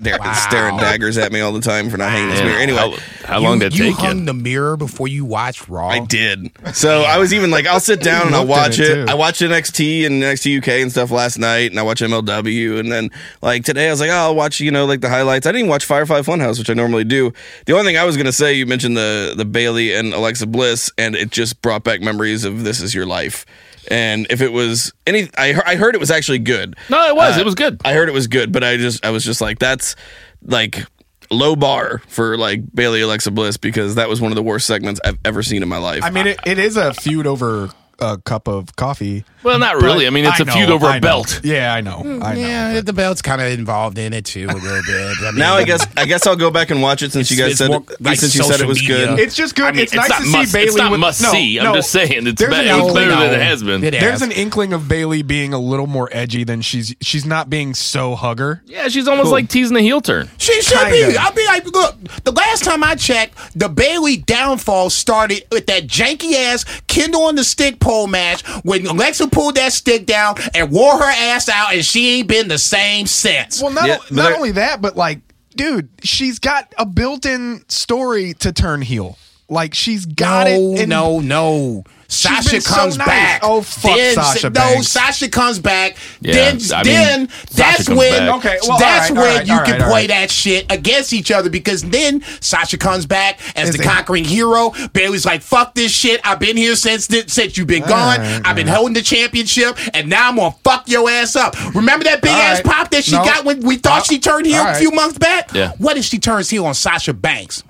there, 0.00 0.18
staring 0.34 0.76
daggers 0.76 1.18
at 1.18 1.32
me 1.32 1.40
all 1.40 1.52
the 1.52 1.60
time 1.60 1.90
for 1.90 1.96
not 1.96 2.10
hanging 2.10 2.30
this 2.30 2.40
mirror. 2.40 2.58
Anyway, 2.58 2.78
how, 2.78 2.96
how 3.26 3.40
long 3.40 3.54
you, 3.54 3.60
did 3.68 3.74
it 3.74 3.78
you 3.78 3.84
take 3.86 3.96
hung 3.96 4.18
you? 4.20 4.24
the 4.24 4.34
mirror 4.34 4.76
before 4.76 5.08
you 5.08 5.24
watched 5.24 5.68
Raw. 5.68 5.88
I 5.88 6.00
did. 6.00 6.50
So 6.74 7.02
I 7.02 7.18
was 7.18 7.34
even 7.34 7.50
like, 7.50 7.66
I'll 7.66 7.80
sit 7.80 8.00
down 8.02 8.26
and 8.26 8.34
I'll 8.34 8.46
watch 8.46 8.78
it, 8.78 8.88
it. 8.88 9.06
too. 9.06 9.10
I 9.10 9.14
watched 9.14 9.42
NXT 9.42 10.06
and 10.06 10.22
NXT 10.22 10.58
UK 10.58 10.68
and 10.80 10.90
stuff 10.90 11.10
last 11.10 11.38
night, 11.38 11.70
and 11.70 11.78
I 11.78 11.82
watched 11.82 12.02
MLW, 12.02 12.78
and 12.78 12.90
then 12.90 13.10
like 13.42 13.64
today 13.64 13.88
I 13.88 13.90
was 13.90 14.00
like, 14.00 14.10
oh, 14.10 14.14
I'll 14.14 14.34
watch 14.34 14.60
you 14.60 14.70
know 14.70 14.86
like 14.86 15.00
the 15.00 15.08
highlights. 15.08 15.46
I 15.46 15.50
didn't 15.50 15.60
even 15.60 15.70
watch 15.70 15.84
Firefly 15.84 16.20
Funhouse, 16.20 16.58
which 16.58 16.70
I 16.70 16.74
normally 16.74 17.04
do. 17.04 17.32
The 17.66 17.72
only 17.72 17.84
thing 17.84 17.96
I 17.98 18.04
was 18.04 18.16
gonna 18.16 18.32
say, 18.32 18.54
you 18.54 18.66
mentioned 18.66 18.96
the 18.96 19.34
the 19.36 19.44
Bayley 19.44 19.94
and 19.94 20.12
Alexa 20.14 20.46
Bliss, 20.46 20.90
and 20.96 21.14
it 21.14 21.30
just 21.30 21.60
brought 21.62 21.84
back 21.84 22.00
memories 22.00 22.44
of 22.44 22.64
This 22.64 22.80
Is 22.80 22.94
Your 22.94 23.06
Life. 23.06 23.44
And 23.88 24.26
if 24.30 24.40
it 24.40 24.52
was 24.52 24.92
any, 25.06 25.28
I 25.36 25.52
heard, 25.52 25.64
I 25.66 25.76
heard 25.76 25.94
it 25.94 25.98
was 25.98 26.10
actually 26.10 26.38
good. 26.38 26.76
No, 26.88 27.08
it 27.08 27.16
was. 27.16 27.36
Uh, 27.36 27.40
it 27.40 27.44
was 27.44 27.54
good. 27.54 27.80
I 27.84 27.92
heard 27.94 28.08
it 28.08 28.12
was 28.12 28.26
good, 28.26 28.52
but 28.52 28.62
I 28.62 28.76
just 28.76 29.04
I 29.04 29.10
was 29.10 29.24
just 29.24 29.40
like 29.40 29.58
that's 29.58 29.96
like 30.42 30.84
low 31.30 31.56
bar 31.56 32.02
for 32.08 32.36
like 32.36 32.62
Bayley 32.74 33.00
Alexa 33.00 33.30
Bliss 33.30 33.56
because 33.56 33.94
that 33.94 34.08
was 34.08 34.20
one 34.20 34.32
of 34.32 34.36
the 34.36 34.42
worst 34.42 34.66
segments 34.66 35.00
I've 35.04 35.18
ever 35.24 35.42
seen 35.42 35.62
in 35.62 35.68
my 35.68 35.78
life. 35.78 36.02
I 36.02 36.10
mean, 36.10 36.26
it, 36.26 36.40
it 36.46 36.58
is 36.58 36.76
a 36.76 36.92
feud 36.92 37.26
over 37.26 37.70
a 38.00 38.18
cup 38.18 38.48
of 38.48 38.74
coffee. 38.76 39.24
Well, 39.42 39.58
not 39.58 39.80
really. 39.80 40.06
I 40.06 40.10
mean, 40.10 40.26
it's 40.26 40.38
a 40.40 40.44
know, 40.44 40.52
feud 40.52 40.68
over 40.70 40.86
I 40.86 40.96
a 40.96 41.00
know. 41.00 41.06
belt. 41.06 41.40
Yeah, 41.42 41.72
I 41.72 41.80
know. 41.80 41.98
Hmm. 41.98 42.22
I 42.22 42.34
know. 42.34 42.40
yeah, 42.40 42.80
the 42.82 42.92
belt's 42.92 43.22
kind 43.22 43.40
of 43.40 43.46
involved 43.50 43.96
in 43.96 44.12
it 44.12 44.26
too 44.26 44.46
a 44.50 44.52
little 44.52 44.82
bit. 44.86 45.16
I 45.22 45.22
mean, 45.30 45.36
Now 45.36 45.54
I 45.54 45.64
guess 45.64 45.86
I 45.96 46.04
guess 46.04 46.26
I'll 46.26 46.36
go 46.36 46.50
back 46.50 46.70
and 46.70 46.82
watch 46.82 47.02
it 47.02 47.12
since 47.12 47.30
you 47.30 47.36
guys 47.38 47.52
it's 47.52 47.58
said 47.58 47.68
more 47.70 47.82
it, 47.88 48.00
like 48.00 48.18
since 48.18 48.34
you 48.34 48.42
said 48.44 48.60
it 48.60 48.66
was 48.66 48.80
media. 48.80 49.06
good. 49.06 49.18
It's 49.20 49.34
just 49.34 49.54
good. 49.56 49.64
I 49.66 49.72
mean, 49.72 49.80
it's, 49.82 49.94
nice 49.94 50.08
not 50.10 50.20
to 50.22 50.26
must, 50.28 50.52
see 50.52 50.58
Bayley. 50.58 50.68
It's 50.68 50.76
not 50.76 50.90
with, 50.90 51.00
must 51.00 51.22
no, 51.22 51.30
see. 51.32 51.58
I'm 51.58 51.64
no. 51.64 51.74
just 51.74 51.90
saying 51.90 52.26
it's, 52.26 52.38
There's 52.40 52.50
be- 52.52 52.60
an 52.60 52.66
it's 52.66 52.74
inkling- 52.74 52.94
better 52.94 53.10
than 53.20 53.34
it 53.40 53.42
has 53.42 53.62
been. 53.62 53.82
It 53.84 53.94
is. 53.94 54.00
There's 54.00 54.22
an 54.22 54.32
inkling 54.32 54.72
of 54.72 54.88
Bayley 54.88 55.22
being 55.22 55.54
a 55.54 55.58
little 55.58 55.86
more 55.86 56.08
edgy 56.12 56.44
than 56.44 56.60
she's. 56.60 56.94
She's 57.00 57.24
not 57.24 57.48
being 57.48 57.72
so 57.72 58.14
hugger. 58.16 58.62
Yeah, 58.66 58.88
she's 58.88 59.08
almost 59.08 59.30
like 59.32 59.48
teasing 59.48 59.76
a 59.76 59.80
heel 59.80 60.00
turn. 60.02 60.28
She 60.38 60.60
should 60.60 60.78
Kinda. 60.78 61.12
be. 61.12 61.16
I'll 61.16 61.32
be 61.32 61.46
like, 61.46 61.64
look, 61.66 61.96
the 62.24 62.32
last 62.32 62.64
time 62.64 62.84
I 62.84 62.94
checked, 62.94 63.58
the 63.58 63.68
Bayley 63.70 64.18
downfall 64.18 64.90
started 64.90 65.44
with 65.50 65.66
that 65.66 65.84
janky 65.86 66.34
ass 66.34 66.64
Kindle 66.88 67.22
on 67.22 67.36
the 67.36 67.44
stick 67.44 67.80
pole 67.90 68.06
match 68.06 68.46
when 68.62 68.86
Alexa 68.86 69.26
pulled 69.28 69.56
that 69.56 69.72
stick 69.72 70.06
down 70.06 70.36
and 70.54 70.70
wore 70.70 70.96
her 70.96 71.10
ass 71.10 71.48
out, 71.48 71.72
and 71.74 71.84
she 71.84 72.18
ain't 72.18 72.28
been 72.28 72.46
the 72.46 72.58
same 72.58 73.06
since. 73.06 73.60
Well, 73.60 73.72
not 73.72 73.88
Yeah, 73.88 73.96
o- 74.00 74.14
not 74.14 74.32
only 74.32 74.52
that, 74.52 74.80
but 74.80 74.96
like, 74.96 75.18
dude, 75.56 75.88
she's 76.04 76.38
got 76.38 76.72
a 76.78 76.86
built-in 76.86 77.64
story 77.68 78.34
to 78.34 78.52
turn 78.52 78.82
heel. 78.82 79.18
Like 79.50 79.74
she's 79.74 80.06
got 80.06 80.46
no, 80.46 80.52
it. 80.74 80.80
in- 80.82 80.88
no, 80.88 81.20
no. 81.20 81.84
Sasha 82.06 82.50
been 82.50 82.60
so 82.60 82.74
comes 82.74 82.98
nice. 82.98 83.06
back. 83.06 83.40
Oh, 83.44 83.62
fuck 83.62 83.96
then, 83.96 84.14
Sasha 84.16 84.48
No, 84.50 84.54
Banks. 84.54 84.88
Sasha 84.88 85.28
comes 85.28 85.60
back. 85.60 85.96
Yeah, 86.20 86.32
then, 86.32 86.58
I 86.74 86.82
mean, 86.82 86.84
then 86.84 87.28
Sasha 87.28 87.54
that's 87.54 87.86
comes 87.86 87.98
when. 88.00 88.26
back. 88.26 88.36
Okay, 88.38 88.58
well, 88.68 88.78
that's 88.80 89.10
all 89.10 89.16
right, 89.16 89.20
all 89.20 89.24
when 89.28 89.36
right, 89.38 89.46
you 89.46 89.52
all 89.54 89.64
can 89.64 89.72
right, 89.80 89.82
play 89.88 89.92
right. 90.02 90.08
that 90.08 90.30
shit 90.32 90.66
against 90.72 91.12
each 91.12 91.30
other 91.30 91.48
because 91.50 91.82
then 91.84 92.22
Sasha 92.40 92.78
comes 92.78 93.06
back 93.06 93.38
as 93.56 93.68
As 93.68 93.76
the 93.76 93.82
a- 93.84 93.86
conquering 93.86 94.24
hero. 94.24 94.70
Bayley's 94.92 95.24
like, 95.24 95.40
"Fuck 95.42 95.76
this 95.76 95.92
shit. 95.92 96.20
I've 96.24 96.40
been 96.40 96.56
here 96.56 96.74
since 96.74 97.06
since 97.06 97.56
you've 97.56 97.68
been 97.68 97.82
gone. 97.84 98.18
right, 98.18 98.40
I've 98.44 98.56
been 98.56 98.66
holding 98.66 98.94
the 98.94 99.02
championship, 99.02 99.78
and 99.94 100.08
now 100.08 100.30
I'm 100.30 100.36
gonna 100.36 100.54
fuck 100.64 100.88
your 100.88 101.08
ass 101.08 101.36
up." 101.36 101.54
Remember 101.76 102.02
that 102.06 102.22
big 102.22 102.32
All 102.32 102.40
ass 102.40 102.56
right. 102.56 102.64
pop 102.74 102.90
that 102.90 103.04
she 103.04 103.12
No. 103.12 103.24
got 103.24 103.44
when 103.44 103.60
we 103.60 103.76
thought 103.76 104.00
Uh, 104.00 104.04
she 104.04 104.18
turned 104.18 104.46
heel 104.46 104.60
all 104.62 104.66
a 104.66 104.74
few 104.74 104.90
months 104.90 105.16
back? 105.18 105.50
Yeah. 105.54 105.72
What 105.78 105.96
if 105.96 106.04
she 106.06 106.18
turns 106.18 106.50
heel 106.50 106.66
on 106.66 106.74
Sasha 106.74 107.12
Banks? 107.12 107.62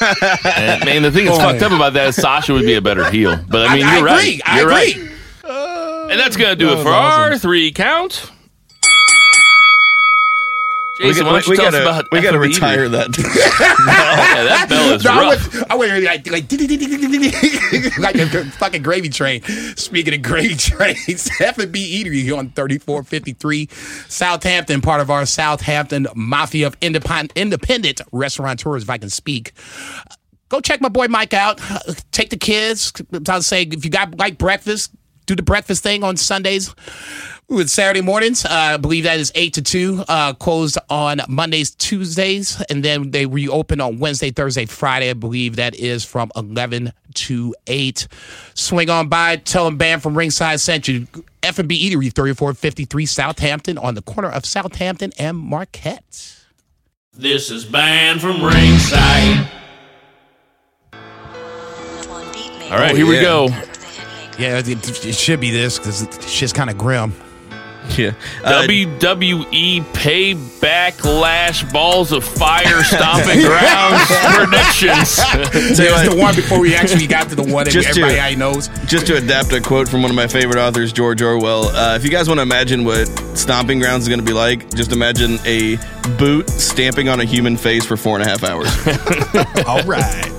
And, 0.00 0.84
man, 0.84 1.02
the 1.02 1.10
thing 1.12 1.26
that's 1.26 1.38
fucked 1.38 1.62
up 1.62 1.72
about 1.72 1.92
that 1.94 2.08
is 2.08 2.16
Sasha 2.16 2.52
would 2.52 2.64
be 2.66 2.74
a 2.74 2.82
better 2.82 3.10
heel. 3.10 3.38
But 3.48 3.68
I 3.68 3.74
mean, 3.74 3.84
I 3.86 3.98
you're 3.98 4.06
agree. 4.08 4.12
right. 4.12 4.40
I 4.44 4.60
You're 4.60 4.70
agree. 4.70 4.94
right. 5.04 6.10
And 6.10 6.20
that's 6.20 6.36
gonna 6.36 6.56
do 6.56 6.70
it 6.70 6.74
was 6.76 6.82
for 6.84 6.90
our 6.90 7.38
three 7.38 7.72
count. 7.72 8.30
We 11.04 11.12
Jason, 11.12 11.26
why 11.26 11.32
don't 11.32 11.46
you 11.46 11.50
we 11.52 11.56
tell 11.56 11.70
gotta, 11.70 11.82
about 11.82 12.04
we 12.12 12.20
gotta 12.20 12.38
retire 12.38 12.88
that. 12.88 13.08
Yeah, 13.86 14.44
that 14.44 14.66
bell 14.68 14.92
is 14.94 15.04
No, 15.04 15.12
I 15.12 15.20
rough. 15.20 15.54
went, 15.54 15.70
I 15.70 15.74
went 15.76 16.04
like, 16.04 16.30
like, 16.30 16.50
like 17.98 18.16
a 18.16 18.44
fucking 18.52 18.82
gravy 18.82 19.08
train. 19.08 19.42
Speaking 19.76 20.14
of 20.14 20.22
gravy 20.22 20.54
trains, 20.56 21.30
F&B 21.40 22.02
Eatery 22.04 22.22
here 22.22 22.36
on 22.36 22.50
3453 22.50 23.68
Southampton, 24.08 24.80
part 24.80 25.00
of 25.00 25.10
our 25.10 25.26
Southampton 25.26 26.06
Mafia 26.14 26.66
of 26.68 26.76
independent, 26.80 27.32
independent 27.36 28.00
restaurateurs, 28.12 28.82
if 28.82 28.90
I 28.90 28.98
can 28.98 29.10
speak. 29.10 29.52
Go 30.48 30.60
check 30.60 30.80
my 30.80 30.88
boy 30.88 31.06
Mike 31.08 31.34
out. 31.34 31.60
Take 32.12 32.30
the 32.30 32.36
kids. 32.36 32.92
I'll 33.28 33.42
say 33.42 33.62
if 33.62 33.84
you 33.84 33.90
got 33.90 34.18
like 34.18 34.38
breakfast, 34.38 34.92
do 35.26 35.34
the 35.34 35.42
breakfast 35.42 35.82
thing 35.82 36.04
on 36.04 36.16
Sundays 36.16 36.74
with 37.48 37.68
Saturday 37.68 38.00
mornings. 38.00 38.44
Uh, 38.44 38.48
I 38.50 38.76
believe 38.76 39.04
that 39.04 39.18
is 39.18 39.32
8 39.34 39.54
to 39.54 39.62
2. 39.62 40.04
Uh, 40.08 40.32
closed 40.34 40.78
on 40.88 41.20
Mondays, 41.28 41.74
Tuesdays, 41.74 42.62
and 42.68 42.84
then 42.84 43.10
they 43.10 43.26
reopen 43.26 43.80
on 43.80 43.98
Wednesday, 43.98 44.30
Thursday, 44.30 44.66
Friday. 44.66 45.10
I 45.10 45.14
believe 45.14 45.56
that 45.56 45.74
is 45.74 46.04
from 46.04 46.30
11 46.36 46.92
to 47.14 47.54
8. 47.66 48.08
Swing 48.54 48.90
on 48.90 49.08
by. 49.08 49.36
Tell 49.36 49.64
them 49.64 49.76
Bam 49.76 50.00
from 50.00 50.16
Ringside 50.16 50.60
sent 50.60 50.88
you. 50.88 51.06
F&B 51.42 51.90
Eatery, 51.90 52.12
3453 52.12 53.06
Southampton 53.06 53.76
on 53.78 53.94
the 53.94 54.02
corner 54.02 54.30
of 54.30 54.46
Southampton 54.46 55.12
and 55.18 55.36
Marquette. 55.36 56.40
This 57.12 57.50
is 57.50 57.64
banned 57.64 58.20
from 58.20 58.42
ringside. 58.42 59.48
All 62.70 62.80
right, 62.80 62.96
here 62.96 63.06
we 63.06 63.20
go. 63.20 63.48
Yeah, 64.36 64.58
it, 64.58 64.68
it 64.68 65.14
should 65.14 65.38
be 65.38 65.52
this 65.52 65.78
because 65.78 66.08
shit's 66.26 66.52
kind 66.52 66.70
of 66.70 66.76
grim. 66.76 67.12
Yeah. 67.98 68.12
Uh, 68.42 68.62
WWE 68.66 69.82
Payback 69.92 71.04
Lash 71.04 71.62
Balls 71.70 72.10
of 72.12 72.24
Fire 72.24 72.82
Stomping 72.82 73.40
Grounds 73.46 74.06
predictions. 74.34 75.16
tell 75.16 75.52
you 75.52 75.74
There's 75.76 76.08
the 76.08 76.16
one 76.18 76.34
before 76.34 76.58
we 76.60 76.74
actually 76.74 77.06
got 77.06 77.28
to 77.28 77.34
the 77.36 77.42
one 77.44 77.64
that 77.64 77.70
Just 77.70 77.92
to- 77.94 78.00
everybody 78.00 78.18
already 78.18 78.36
knows. 78.36 78.68
just 78.86 79.06
to 79.08 79.16
adapt 79.16 79.52
a 79.52 79.60
quote 79.60 79.88
from 79.88 80.02
one 80.02 80.10
of 80.10 80.16
my 80.16 80.26
favorite 80.26 80.58
authors, 80.58 80.92
George 80.92 81.22
Orwell. 81.22 81.66
Uh, 81.68 81.94
if 81.94 82.02
you 82.04 82.10
guys 82.10 82.26
want 82.26 82.38
to 82.38 82.42
imagine 82.42 82.84
what 82.84 83.06
stomping 83.36 83.78
grounds 83.78 84.04
is 84.04 84.08
going 84.08 84.18
to 84.20 84.26
be 84.26 84.32
like, 84.32 84.68
just 84.74 84.90
imagine 84.90 85.38
a 85.44 85.76
boot 86.18 86.48
stamping 86.50 87.08
on 87.08 87.20
a 87.20 87.24
human 87.24 87.56
face 87.56 87.84
for 87.84 87.96
four 87.96 88.18
and 88.18 88.26
a 88.26 88.28
half 88.28 88.42
hours. 88.42 88.68
All 89.68 89.82
right. 89.82 90.30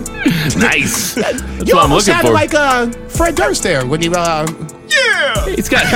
nice. 0.58 1.14
That's 1.16 1.42
You 1.42 1.48
what 1.48 1.70
I'm 1.70 1.78
almost 1.78 2.08
looking 2.08 2.22
sounded 2.22 2.28
for. 2.28 2.34
like 2.34 2.54
uh, 2.54 2.90
Fred 3.08 3.36
Durst 3.36 3.64
there 3.64 3.86
when 3.86 4.02
he. 4.02 4.10
Uh, 4.10 4.46
He's 5.56 5.70
got. 5.70 5.84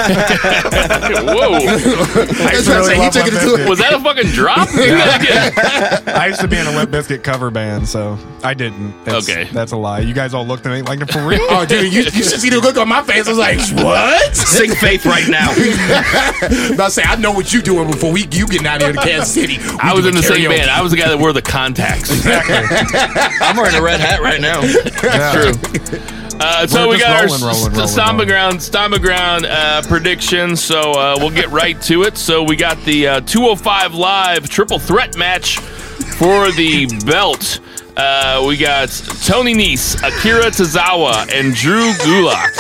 Whoa. 1.26 1.60
that's 1.60 2.68
what 2.68 2.78
I'm 2.78 2.84
saying. 2.86 3.02
He 3.02 3.10
took 3.10 3.28
it 3.28 3.32
to 3.32 3.38
Bizkit. 3.38 3.70
Was 3.70 3.80
that 3.80 3.94
a 3.94 4.00
fucking 4.00 4.28
drop? 4.32 4.68
You 4.80 4.96
gotta 4.96 5.26
get- 5.26 6.08
I 6.16 6.28
used 6.28 6.40
to 6.42 6.48
be 6.48 6.58
in 6.58 6.66
a 6.68 6.72
Limp 6.72 6.92
Bizkit 6.92 7.24
cover 7.24 7.50
band, 7.52 7.88
so 7.88 8.18
I 8.44 8.54
didn't. 8.54 8.94
It's- 9.08 9.28
Okay. 9.30 9.46
That's 9.52 9.72
a 9.72 9.78
lie. 9.78 10.00
You 10.00 10.14
guys 10.14 10.34
all 10.34 10.46
looked 10.46 10.66
at 10.66 10.72
me 10.72 10.82
like, 10.82 11.00
for 11.12 11.26
real? 11.26 11.40
Oh, 11.50 11.66
dude, 11.66 11.92
you, 11.92 12.02
you 12.04 12.24
should 12.24 12.40
see 12.40 12.50
the 12.50 12.60
look 12.60 12.78
on 12.78 12.88
my 12.88 13.02
face. 13.04 13.28
I 13.28 13.30
was 13.30 13.38
like, 13.38 13.60
what? 13.84 14.36
Sing 14.36 14.72
faith 14.72 15.06
right 15.06 15.28
now. 15.28 15.50
But 16.70 16.80
I 16.80 16.90
say, 16.90 17.04
I 17.04 17.16
know 17.16 17.32
what 17.32 17.52
you're 17.54 17.62
doing 17.62 17.90
before 17.92 18.12
we 18.12 18.22
you 18.32 18.48
getting 18.48 18.68
out 18.68 18.82
here 18.82 18.94
to 18.94 19.00
Kansas 19.00 19.34
City. 19.34 19.58
We 19.58 19.64
I 19.82 19.94
was 19.94 20.06
in 20.06 20.14
doing 20.14 20.16
the 20.16 20.24
same 20.24 20.38
karaoke. 20.50 20.58
band. 20.58 20.70
I 20.70 20.82
was 20.82 20.92
the 20.92 20.98
guy 20.98 21.10
that 21.10 21.18
wore 21.20 21.34
the 21.34 21.42
contacts. 21.42 22.10
I'm 22.26 23.58
wearing 23.58 23.76
a 23.76 23.82
red 23.82 24.00
hat 24.00 24.22
right 24.22 24.40
now. 24.42 24.62
Yeah. 24.62 25.34
True. 25.34 26.00
Uh, 26.40 26.66
so 26.66 26.88
We're 26.88 26.94
we 26.94 27.00
got 27.00 27.26
rolling, 27.26 27.44
our 27.44 27.50
rolling, 27.50 27.74
rolling, 27.74 27.88
Stomba 27.88 28.12
rolling. 28.12 28.28
Ground, 28.28 28.56
Stomba 28.60 29.02
Ground 29.02 29.46
uh, 29.46 29.82
predictions. 29.84 30.64
So 30.64 30.80
uh, 30.94 31.16
we'll 31.20 31.32
get 31.32 31.50
right 31.50 31.80
to 31.84 32.04
it. 32.04 32.18
So 32.18 32.44
we 32.44 32.56
got 32.56 32.82
the 32.86 33.08
uh, 33.08 33.22
205 33.22 33.94
Live 33.94 34.50
triple 34.50 34.80
threat 34.80 35.18
match 35.18 35.60
for 35.60 36.52
the 36.52 36.88
belt. 37.06 37.60
Uh, 37.98 38.46
we 38.48 38.56
got 38.56 38.88
Tony 39.26 39.54
Nese, 39.54 39.96
Akira 39.98 40.46
Tozawa, 40.46 41.30
and 41.34 41.54
Drew 41.54 41.92
Gulak. 41.94 42.58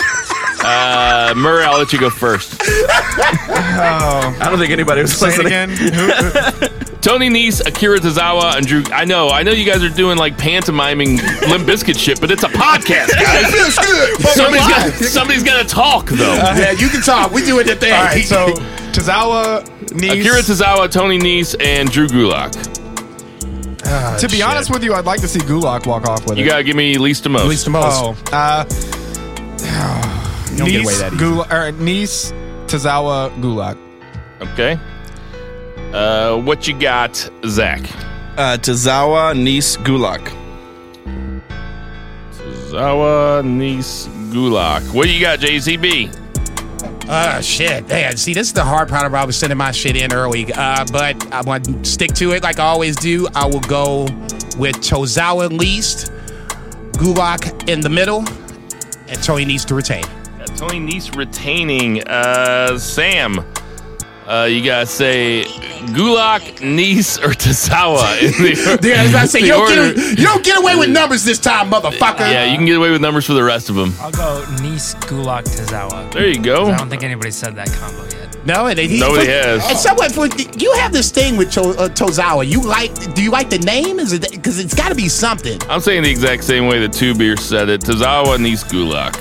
Uh, 0.61 1.34
Murray, 1.38 1.63
I'll 1.63 1.77
let 1.77 1.93
you 1.93 1.99
go 1.99 2.09
first. 2.09 2.61
I 2.61 4.47
don't 4.49 4.59
think 4.59 4.71
anybody 4.71 5.01
was 5.01 5.17
Say 5.17 5.30
it 5.30 5.45
again. 5.45 6.80
Who- 7.03 7.09
Tony 7.09 7.29
Nese, 7.29 7.65
Akira 7.65 7.97
Tozawa, 7.99 8.55
and 8.57 8.67
Drew. 8.67 8.83
I 8.93 9.05
know, 9.05 9.29
I 9.29 9.43
know 9.43 9.51
you 9.51 9.65
guys 9.65 9.83
are 9.83 9.89
doing 9.89 10.17
like 10.17 10.37
pantomiming 10.37 11.15
Limp 11.49 11.65
Bizkit 11.67 11.97
shit, 11.97 12.19
but 12.21 12.29
it's 12.31 12.43
a 12.43 12.47
podcast, 12.49 13.09
guys. 13.15 13.51
Feels 13.53 13.77
good. 13.77 14.21
somebody's 14.35 14.67
got 14.67 14.93
somebody's 15.05 15.43
got 15.43 15.61
to 15.61 15.67
talk 15.67 16.07
though. 16.07 16.33
yeah, 16.35 16.71
you 16.71 16.89
can 16.89 17.01
talk. 17.01 17.31
We 17.31 17.43
doing 17.45 17.65
the 17.67 17.75
thing. 17.75 17.93
all 17.93 18.03
right, 18.03 18.23
so 18.25 18.47
Tozawa 18.93 19.63
needs. 19.93 20.13
Akira 20.13 20.41
Tozawa, 20.41 20.91
Tony 20.91 21.17
Nese, 21.19 21.55
and 21.63 21.89
Drew 21.91 22.07
Gulak. 22.07 22.51
to 24.19 24.27
be 24.27 24.41
honest 24.43 24.69
with 24.71 24.83
you, 24.83 24.93
I'd 24.93 25.05
like 25.05 25.21
to 25.21 25.27
see 25.27 25.39
Gulak 25.39 25.85
walk 25.87 26.05
off 26.05 26.25
with 26.27 26.37
You 26.37 26.43
it. 26.45 26.47
gotta 26.47 26.63
give 26.63 26.75
me 26.75 26.97
least 26.97 27.23
to 27.23 27.29
most. 27.29 27.45
least 27.47 27.65
the 27.65 27.71
most. 27.71 27.85
Oh, 28.03 28.15
uh, 28.33 28.65
you 30.51 30.57
don't 30.57 30.67
get 30.67 30.81
away 30.83 30.93
Nice, 30.93 30.99
that 30.99 31.13
easy. 31.13 31.23
Gulak, 31.23 31.51
or 31.51 31.71
Nice, 31.71 32.31
Tozawa, 32.67 33.29
Gulak. 33.41 33.77
Okay. 34.53 34.79
Uh, 35.93 36.37
what 36.41 36.67
you 36.67 36.79
got, 36.79 37.15
Zach? 37.45 37.81
Uh, 38.37 38.57
Tozawa 38.57 39.35
Nice 39.37 39.75
Gulak. 39.77 40.33
Tozawa, 42.69 43.43
Nese, 43.43 44.07
Gulak. 44.31 44.93
What 44.93 45.05
do 45.05 45.13
you 45.13 45.21
got, 45.21 45.39
JCB? 45.39 46.15
Oh 47.09 47.41
shit. 47.41 47.87
Man, 47.87 48.15
see, 48.17 48.35
this 48.35 48.47
is 48.47 48.53
the 48.53 48.63
hard 48.63 48.87
part 48.87 49.07
about 49.07 49.33
sending 49.33 49.57
my 49.57 49.71
shit 49.71 49.95
in 49.95 50.13
early. 50.13 50.53
Uh, 50.53 50.85
but 50.91 51.33
I 51.33 51.41
want 51.41 51.65
to 51.65 51.83
stick 51.83 52.13
to 52.13 52.33
it 52.33 52.43
like 52.43 52.59
I 52.59 52.65
always 52.65 52.95
do. 52.95 53.27
I 53.33 53.47
will 53.47 53.61
go 53.61 54.03
with 54.59 54.75
Tozawa 54.77 55.49
least, 55.49 56.11
Gulak 56.93 57.67
in 57.67 57.81
the 57.81 57.89
middle, 57.89 58.23
and 59.07 59.23
Tony 59.23 59.45
needs 59.45 59.65
to 59.65 59.73
retain. 59.73 60.03
Got 60.37 60.55
Tony 60.55 60.79
Nese 60.79 61.15
retaining. 61.15 62.03
Uh, 62.03 62.77
Sam. 62.77 63.43
Uh, 64.30 64.45
you 64.45 64.63
gotta 64.63 64.86
say 64.86 65.43
Gulak, 65.88 66.61
Nice, 66.61 67.17
or 67.17 67.30
Tazawa 67.30 68.21
in 68.21 68.32
the, 68.34 68.88
Yeah, 68.88 69.01
as 69.01 69.15
I 69.15 69.25
say, 69.25 69.39
you 69.39 69.47
don't, 69.47 69.61
order. 69.61 69.93
get, 69.95 70.19
you 70.19 70.23
don't 70.23 70.45
get 70.45 70.59
away 70.59 70.75
with 70.75 70.91
numbers 70.91 71.23
this 71.23 71.39
time, 71.39 71.71
motherfucker. 71.71 72.19
Yeah, 72.19 72.45
you 72.45 72.55
can 72.55 72.67
get 72.67 72.77
away 72.77 72.91
with 72.91 73.01
numbers 73.01 73.25
for 73.25 73.34
the 73.34 73.43
rest 73.43 73.69
of 73.69 73.75
them. 73.75 73.91
I'll 73.99 74.11
go 74.11 74.45
Nice 74.61 74.93
Gulak 74.93 75.45
Tazawa. 75.45 76.11
There 76.13 76.27
you 76.27 76.39
go. 76.39 76.67
I 76.67 76.77
don't 76.77 76.89
think 76.89 77.01
anybody 77.01 77.32
said 77.32 77.55
that 77.55 77.71
combo 77.71 78.03
yet. 78.03 78.45
No, 78.45 78.67
and 78.67 78.77
he, 78.77 78.99
Nobody 78.99 79.25
for, 79.25 79.32
has. 79.32 79.65
And 79.67 79.77
someone 79.80 80.11
for 80.11 80.27
you 80.59 80.73
have 80.73 80.93
this 80.93 81.09
thing 81.09 81.36
with 81.36 81.51
to, 81.53 81.61
uh, 81.61 81.89
Tozawa. 81.89 82.47
You 82.47 82.61
like? 82.61 83.15
Do 83.15 83.23
you 83.23 83.32
like 83.32 83.49
the 83.49 83.57
name? 83.59 83.97
Is 83.99 84.13
it 84.13 84.30
because 84.30 84.59
it's 84.59 84.75
got 84.75 84.89
to 84.89 84.95
be 84.95 85.09
something? 85.09 85.59
I'm 85.67 85.82
saying 85.82 86.03
the 86.03 86.11
exact 86.11 86.43
same 86.43 86.67
way 86.67 86.80
that 86.82 86.93
Two 86.93 87.15
Beer 87.15 87.36
said 87.36 87.67
it. 87.67 87.82
Tozawa 87.82 88.39
Nice 88.39 88.63
Gulak. 88.63 89.17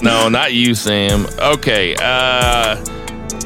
no, 0.02 0.30
not 0.30 0.54
you, 0.54 0.74
Sam. 0.74 1.26
Okay. 1.38 1.94
Uh, 2.00 2.82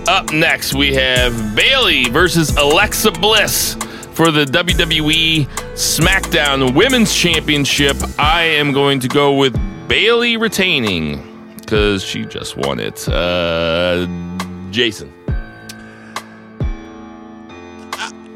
up 0.08 0.32
next, 0.32 0.74
we 0.74 0.94
have 0.94 1.54
Bayley 1.56 2.04
versus 2.10 2.56
Alexa 2.56 3.12
Bliss 3.12 3.74
for 4.12 4.30
the 4.30 4.44
WWE 4.44 5.46
SmackDown 5.74 6.74
Women's 6.74 7.14
Championship. 7.14 7.96
I 8.18 8.42
am 8.42 8.72
going 8.72 9.00
to 9.00 9.08
go 9.08 9.34
with 9.34 9.54
Bayley 9.88 10.36
retaining 10.36 11.54
because 11.56 12.02
she 12.04 12.24
just 12.24 12.56
won 12.56 12.78
it. 12.80 13.08
Uh, 13.08 14.06
Jason. 14.70 15.12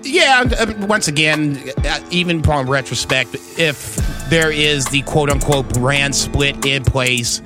Yeah. 0.02 0.44
uh, 0.58 0.86
Once 0.86 1.08
again, 1.08 1.62
uh, 1.84 2.00
even 2.10 2.40
upon 2.40 2.66
retrospect, 2.68 3.36
if 3.58 3.96
there 4.30 4.50
is 4.50 4.86
the 4.86 5.02
quote 5.02 5.30
unquote 5.30 5.68
brand 5.74 6.14
split 6.14 6.64
in 6.64 6.84
place, 6.84 7.40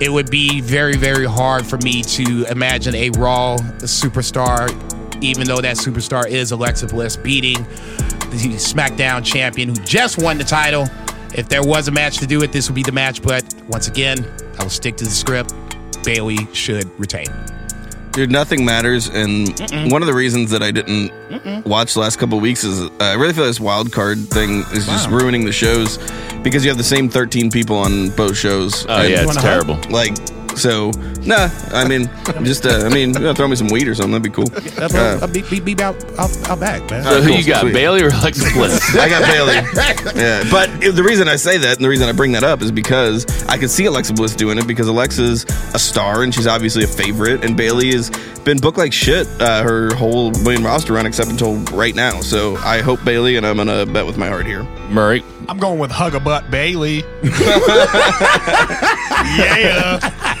it 0.00 0.12
would 0.12 0.30
be 0.30 0.60
very, 0.60 0.96
very 0.96 1.26
hard 1.26 1.66
for 1.66 1.76
me 1.78 2.02
to 2.02 2.44
imagine 2.46 2.94
a 2.94 3.10
Raw 3.10 3.56
superstar, 3.78 4.70
even 5.22 5.46
though 5.46 5.60
that 5.60 5.76
superstar 5.76 6.28
is 6.28 6.52
Alexa 6.52 6.86
Bliss, 6.86 7.16
beating 7.16 7.64
the 8.30 8.56
SmackDown 8.56 9.24
champion 9.24 9.68
who 9.68 9.74
just 9.76 10.22
won 10.22 10.38
the 10.38 10.44
title. 10.44 10.86
If 11.34 11.48
there 11.48 11.62
was 11.62 11.88
a 11.88 11.90
match 11.90 12.18
to 12.18 12.26
do 12.26 12.42
it, 12.42 12.52
this 12.52 12.68
would 12.68 12.74
be 12.74 12.82
the 12.82 12.92
match. 12.92 13.22
But 13.22 13.54
once 13.68 13.88
again, 13.88 14.24
I 14.58 14.62
will 14.62 14.70
stick 14.70 14.96
to 14.96 15.04
the 15.04 15.10
script. 15.10 15.52
Bayley 16.04 16.46
should 16.52 16.88
retain. 16.98 17.26
Dude, 18.12 18.30
nothing 18.32 18.64
matters, 18.64 19.08
and 19.08 19.48
one 19.92 20.02
of 20.02 20.06
the 20.06 20.14
reasons 20.14 20.50
that 20.50 20.62
I 20.62 20.70
didn't 20.70 21.12
watch 21.64 21.94
the 21.94 22.00
last 22.00 22.18
couple 22.18 22.36
of 22.38 22.42
weeks 22.42 22.64
is 22.64 22.80
uh, 22.82 22.90
I 23.00 23.14
really 23.14 23.32
feel 23.32 23.44
this 23.44 23.60
wild 23.60 23.92
card 23.92 24.18
thing 24.28 24.60
is 24.72 24.86
just 24.86 25.08
ruining 25.08 25.44
the 25.44 25.52
shows 25.52 25.98
because 26.42 26.64
you 26.64 26.70
have 26.70 26.78
the 26.78 26.84
same 26.84 27.08
13 27.08 27.50
people 27.50 27.76
on 27.76 28.10
both 28.10 28.36
shows. 28.36 28.86
Oh, 28.88 28.96
And, 28.96 29.10
yeah, 29.10 29.18
it's 29.18 29.26
wanna 29.26 29.40
terrible. 29.40 29.78
Like, 29.90 30.16
so, 30.58 30.90
nah, 31.24 31.48
I 31.72 31.86
mean, 31.88 32.10
just, 32.44 32.66
uh, 32.66 32.84
I 32.84 32.88
mean, 32.88 33.14
you 33.14 33.20
know, 33.20 33.32
throw 33.34 33.48
me 33.48 33.56
some 33.56 33.68
weed 33.68 33.88
or 33.88 33.94
something, 33.94 34.12
that'd 34.12 34.22
be 34.22 34.30
cool. 34.30 34.46
That's 34.46 34.94
Uh, 34.94 35.18
what 35.20 35.22
I'll 35.22 35.32
be, 35.32 35.42
be, 35.42 35.74
be 35.74 35.82
out, 35.82 35.96
out, 36.18 36.48
out 36.48 36.60
back, 36.60 36.90
man. 36.90 37.04
So 37.04 37.20
who 37.22 37.28
cool, 37.30 37.38
you 37.38 37.44
got, 37.46 37.60
sweet. 37.62 37.72
Bayley 37.74 38.02
or 38.02 38.08
Alexa 38.08 38.50
Bliss? 38.52 38.96
I 38.96 39.08
got 39.08 39.22
Bayley. 39.24 39.54
Yeah, 40.20 40.44
but 40.50 40.68
if- 40.82 40.94
the 40.94 41.02
reason 41.02 41.28
I 41.28 41.36
say 41.36 41.56
that 41.58 41.76
and 41.76 41.84
the 41.84 41.88
reason 41.88 42.08
I 42.08 42.12
bring 42.12 42.32
that 42.32 42.44
up 42.44 42.60
is 42.62 42.70
because 42.72 43.24
I 43.48 43.56
could 43.56 43.70
see 43.70 43.84
Alexa 43.86 44.12
Bliss 44.14 44.34
doing 44.34 44.58
it 44.58 44.66
because 44.66 44.88
Alexa's 44.88 45.44
a 45.74 45.78
star 45.78 46.22
and 46.22 46.34
she's 46.34 46.46
obviously 46.46 46.84
a 46.84 46.88
favorite, 46.88 47.44
and 47.44 47.56
Bayley 47.56 47.92
has 47.92 48.10
been 48.44 48.58
booked 48.58 48.78
like 48.78 48.92
shit 48.92 49.26
uh, 49.40 49.62
her 49.62 49.94
whole 49.94 50.30
main 50.42 50.62
roster 50.64 50.94
run 50.94 51.06
except 51.06 51.30
until 51.30 51.56
right 51.76 51.94
now. 51.94 52.20
So 52.20 52.56
I 52.56 52.80
hope 52.80 53.04
Bayley, 53.04 53.36
and 53.36 53.46
I'm 53.46 53.56
gonna 53.56 53.86
bet 53.86 54.06
with 54.06 54.16
my 54.18 54.28
heart 54.28 54.46
here. 54.46 54.64
Murray. 54.90 55.22
I'm 55.48 55.58
going 55.58 55.78
with 55.78 55.90
Hug 55.90 56.14
a 56.14 56.20
Butt 56.20 56.50
Bayley. 56.50 57.04
yeah. 59.38 60.34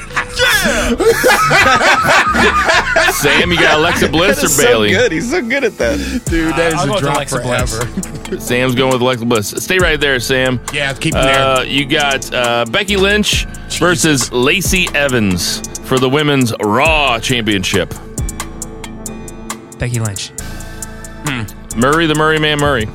Sam, 3.12 3.50
you 3.52 3.58
got 3.58 3.78
Alexa 3.78 4.08
Bliss 4.08 4.42
or 4.44 4.48
so 4.48 4.62
Bayley? 4.64 4.90
good. 4.90 5.12
He's 5.12 5.30
so 5.30 5.40
good 5.42 5.62
at 5.64 5.76
that. 5.78 5.98
Dude, 6.26 6.52
that 6.54 6.74
I'll 6.74 6.80
is 6.80 6.84
go 6.86 6.90
a 6.90 6.94
with 6.94 7.02
drop 7.02 7.16
Alexa 7.16 7.42
forever. 7.42 8.38
Sam's 8.40 8.74
going 8.74 8.92
with 8.92 9.00
Alexa 9.00 9.24
Bliss. 9.24 9.48
Stay 9.50 9.78
right 9.78 9.98
there, 10.00 10.18
Sam. 10.20 10.60
Yeah, 10.72 10.92
keep 10.94 11.14
him 11.14 11.20
Uh, 11.20 11.56
there. 11.56 11.64
you 11.66 11.86
got 11.86 12.32
uh, 12.32 12.64
Becky 12.66 12.96
Lynch 12.96 13.46
versus 13.78 14.30
Lacey 14.32 14.86
Evans 14.94 15.60
for 15.88 15.98
the 15.98 16.08
Women's 16.08 16.52
Raw 16.60 17.18
Championship. 17.18 17.90
Becky 19.78 20.00
Lynch. 20.00 20.30
Murray, 21.76 22.06
the 22.06 22.14
Murray 22.16 22.38
Man 22.40 22.58
Murray. 22.58 22.88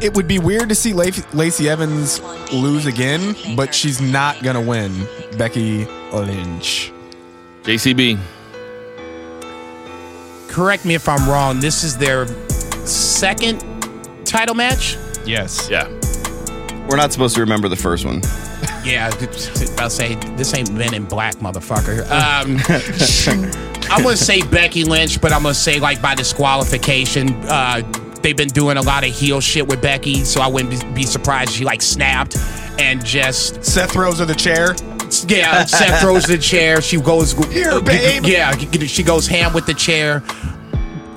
It 0.00 0.14
would 0.14 0.28
be 0.28 0.38
weird 0.38 0.68
to 0.68 0.76
see 0.76 0.92
Lac- 0.92 1.34
Lacey 1.34 1.68
Evans 1.68 2.20
lose 2.52 2.86
again, 2.86 3.34
but 3.56 3.74
she's 3.74 4.00
not 4.00 4.40
going 4.44 4.54
to 4.54 4.62
win. 4.62 4.92
Becky 5.36 5.86
Lynch. 6.12 6.92
JCB. 7.62 8.18
Correct 10.48 10.84
me 10.84 10.94
if 10.94 11.08
I'm 11.08 11.28
wrong. 11.28 11.60
This 11.60 11.84
is 11.84 11.96
their 11.96 12.26
second 12.86 13.60
title 14.24 14.54
match. 14.54 14.96
Yes. 15.24 15.68
Yeah. 15.70 15.88
We're 16.88 16.96
not 16.96 17.12
supposed 17.12 17.34
to 17.34 17.42
remember 17.42 17.68
the 17.68 17.76
first 17.76 18.04
one. 18.04 18.22
Yeah, 18.84 19.10
I'll 19.78 19.90
say 19.90 20.14
this 20.36 20.54
ain't 20.54 20.72
Men 20.72 20.94
in 20.94 21.04
Black, 21.04 21.36
motherfucker. 21.36 22.00
Um, 22.10 22.58
I'm 23.90 24.02
gonna 24.02 24.16
say 24.16 24.40
Becky 24.40 24.84
Lynch, 24.84 25.20
but 25.20 25.32
I'm 25.32 25.42
gonna 25.42 25.54
say 25.54 25.78
like 25.78 26.00
by 26.00 26.14
disqualification. 26.14 27.34
Uh, 27.44 27.82
they've 28.22 28.36
been 28.36 28.48
doing 28.48 28.78
a 28.78 28.82
lot 28.82 29.04
of 29.04 29.10
heel 29.10 29.40
shit 29.40 29.66
with 29.66 29.82
Becky, 29.82 30.24
so 30.24 30.40
I 30.40 30.46
wouldn't 30.46 30.70
be, 30.70 30.94
be 30.94 31.02
surprised 31.02 31.50
if 31.50 31.56
she 31.56 31.64
like 31.64 31.82
snapped 31.82 32.38
and 32.78 33.04
just 33.04 33.62
Seth 33.64 33.92
throws 33.92 34.20
her 34.20 34.24
the 34.24 34.34
chair. 34.34 34.74
Yeah. 35.28 35.64
Seth 35.64 36.00
throws 36.02 36.24
the 36.24 36.38
chair. 36.38 36.80
She 36.80 37.00
goes 37.00 37.32
Here, 37.48 37.80
babe. 37.80 38.24
Yeah, 38.24 38.56
she 38.86 39.02
goes 39.02 39.26
ham 39.26 39.52
with 39.52 39.66
the 39.66 39.74
chair. 39.74 40.22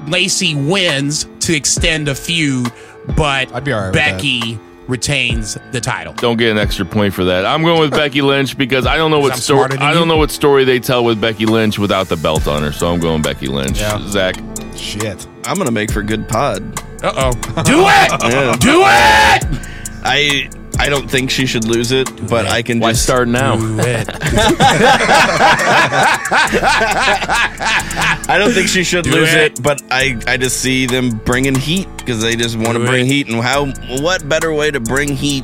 Lacey 0.07 0.55
wins 0.55 1.27
to 1.41 1.55
extend 1.55 2.07
the 2.07 2.15
feud, 2.15 2.71
but 3.15 3.53
I'd 3.53 3.63
be 3.63 3.71
all 3.71 3.79
right 3.81 3.85
with 3.87 3.95
that. 3.95 4.15
Becky 4.15 4.59
retains 4.87 5.57
the 5.71 5.79
title. 5.79 6.13
Don't 6.13 6.37
get 6.37 6.51
an 6.51 6.57
extra 6.57 6.85
point 6.85 7.13
for 7.13 7.23
that. 7.25 7.45
I'm 7.45 7.63
going 7.63 7.79
with 7.79 7.91
Becky 7.91 8.21
Lynch 8.21 8.57
because 8.57 8.85
I 8.85 8.97
don't 8.97 9.09
know 9.11 9.19
what 9.21 9.33
I'm 9.33 9.39
story 9.39 9.77
I 9.77 9.93
don't 9.93 10.03
you? 10.03 10.07
know 10.07 10.17
what 10.17 10.31
story 10.31 10.65
they 10.65 10.79
tell 10.79 11.05
with 11.05 11.21
Becky 11.21 11.45
Lynch 11.45 11.79
without 11.79 12.07
the 12.09 12.17
belt 12.17 12.47
on 12.47 12.61
her. 12.63 12.71
So 12.71 12.91
I'm 12.91 12.99
going 12.99 13.21
Becky 13.21 13.47
Lynch. 13.47 13.79
Yeah. 13.79 14.05
Zach, 14.07 14.35
Shit. 14.75 15.27
I'm 15.45 15.57
gonna 15.57 15.71
make 15.71 15.91
for 15.91 16.01
good 16.01 16.27
pod. 16.27 16.61
Uh 17.03 17.31
oh. 17.31 17.63
Do 17.63 17.85
it! 17.87 18.11
Yeah. 18.31 18.55
Do 18.57 18.81
it! 18.85 19.67
I 20.03 20.49
I 20.79 20.89
don't 20.89 21.09
think 21.09 21.29
she 21.29 21.45
should 21.45 21.65
lose 21.65 21.91
it, 21.91 22.07
but 22.27 22.45
I 22.47 22.61
can 22.63 22.79
why 22.79 22.91
just 22.91 23.03
start 23.03 23.27
now? 23.27 23.55
Do 23.55 23.79
it. 23.79 24.07
I 28.29 28.37
don't 28.39 28.51
think 28.51 28.67
she 28.67 28.83
should 28.83 29.03
Do 29.03 29.11
lose 29.11 29.33
it. 29.33 29.59
it. 29.59 29.63
but 29.63 29.81
I 29.91 30.19
I 30.27 30.37
just 30.37 30.59
see 30.61 30.85
them 30.85 31.09
bringing 31.25 31.55
heat 31.55 31.87
because 31.97 32.21
they 32.21 32.35
just 32.35 32.55
want 32.55 32.73
to 32.73 32.79
Do 32.79 32.85
bring 32.87 33.05
it. 33.05 33.11
heat, 33.11 33.27
and 33.29 33.41
how 33.43 33.67
what 34.01 34.27
better 34.27 34.53
way 34.53 34.71
to 34.71 34.79
bring 34.79 35.15
heat 35.15 35.43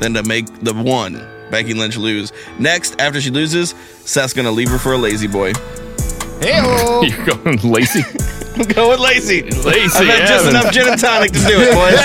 than 0.00 0.14
to 0.14 0.22
make 0.22 0.46
the 0.62 0.72
one 0.74 1.20
Becky 1.50 1.74
Lynch 1.74 1.96
lose? 1.96 2.32
Next, 2.58 2.98
after 3.00 3.20
she 3.20 3.30
loses, 3.30 3.74
Seth's 4.04 4.32
gonna 4.32 4.50
leave 4.52 4.68
her 4.70 4.78
for 4.78 4.92
a 4.94 4.98
lazy 4.98 5.26
boy. 5.26 5.52
Hey-o. 6.40 7.02
You're 7.06 7.26
going 7.26 7.58
lazy. 7.62 8.02
Go 8.74 8.90
with 8.90 9.00
lazy. 9.00 9.42
Lazy. 9.42 9.98
I've 9.98 10.06
had 10.06 10.26
just 10.28 10.46
Evans. 10.46 10.48
enough 10.48 10.72
gin 10.72 10.88
and 10.88 11.00
tonic 11.00 11.32
to 11.32 11.38
do 11.38 11.56
it, 11.60 11.74
boys. 11.74 11.98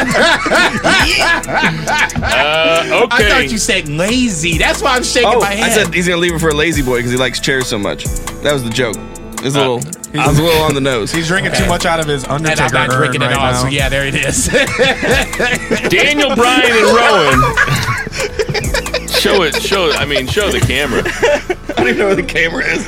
Uh, 2.23 3.07
I 3.11 3.23
thought 3.29 3.51
you 3.51 3.57
said 3.57 3.87
lazy. 3.89 4.57
That's 4.57 4.81
why 4.81 4.95
I'm 4.95 5.03
shaking 5.03 5.29
oh, 5.33 5.39
my 5.39 5.47
I 5.47 5.69
said 5.69 5.93
he's 5.93 6.07
gonna 6.07 6.21
leave 6.21 6.33
her 6.33 6.39
for 6.39 6.49
a 6.49 6.55
lazy 6.55 6.81
boy 6.81 6.97
because 6.97 7.11
he 7.11 7.17
likes 7.17 7.39
chairs 7.39 7.67
so 7.67 7.77
much. 7.77 8.03
That 8.43 8.53
was 8.53 8.63
the 8.63 8.69
joke. 8.69 8.95
It 8.97 9.43
was 9.45 9.55
a 9.55 9.59
little. 9.59 9.81
I 10.17 10.27
was 10.27 10.37
a 10.39 10.43
little 10.43 10.61
on 10.61 10.73
the 10.75 10.81
nose. 10.81 11.11
He's 11.11 11.27
drinking 11.27 11.53
too 11.53 11.65
much 11.67 11.85
out 11.85 11.99
of 11.99 12.05
his 12.07 12.23
and 12.23 12.33
Undertaker 12.33 12.63
I'm 12.77 12.87
not 12.87 12.89
urn 12.93 12.97
drinking 12.99 13.21
right 13.21 13.31
it 13.31 13.37
all. 13.37 13.51
now. 13.51 13.61
So 13.63 13.67
yeah, 13.67 13.89
there 13.89 14.05
it 14.05 14.15
is. 14.15 14.45
Daniel 15.89 16.35
Bryan 16.35 16.71
and 16.71 16.95
Rowan. 16.95 17.41
show 19.09 19.41
it. 19.43 19.55
Show. 19.61 19.91
I 19.91 20.05
mean, 20.05 20.27
show 20.27 20.49
the 20.51 20.59
camera. 20.59 21.01
I 21.73 21.73
don't 21.77 21.87
even 21.87 21.97
know 21.99 22.05
where 22.07 22.15
the 22.15 22.23
camera 22.23 22.63
is. 22.63 22.85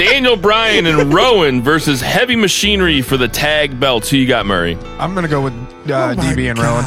Daniel 0.00 0.34
Bryan 0.34 0.86
and 0.86 1.12
Rowan 1.12 1.60
versus 1.60 2.00
Heavy 2.00 2.34
Machinery 2.34 3.02
for 3.02 3.18
the 3.18 3.28
tag 3.28 3.78
belts. 3.78 4.08
Who 4.08 4.16
you 4.16 4.26
got, 4.26 4.46
Murray? 4.46 4.78
I'm 4.98 5.14
gonna 5.14 5.28
go 5.28 5.42
with 5.42 5.52
Oh 5.52 5.92
uh, 5.92 6.14
DB 6.14 6.48
and 6.48 6.58
Rowan. 6.58 6.82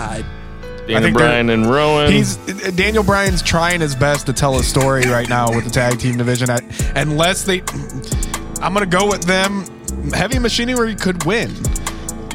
Daniel 0.88 1.01
think 1.01 1.18
Bryan 1.18 1.51
and 1.51 1.68
Rowan. 1.68 2.11
He's 2.11 2.38
Daniel 2.76 3.03
Bryan's 3.03 3.43
trying 3.43 3.82
his 3.82 3.95
best 3.95 4.26
to 4.26 4.34
tell 4.34 4.55
a 4.55 4.64
story 4.64 5.03
right 5.03 5.30
now 5.30 5.53
with 5.53 5.64
the 5.64 5.70
tag 5.70 5.99
team 5.99 6.18
division. 6.18 6.49
I, 6.49 6.57
unless 6.95 7.43
they, 7.43 7.61
I'm 8.64 8.74
gonna 8.74 8.88
go 8.88 9.07
with 9.07 9.26
them. 9.26 9.64
Heavy 10.11 10.39
Machinery 10.39 10.95
could 10.95 11.24
win, 11.24 11.51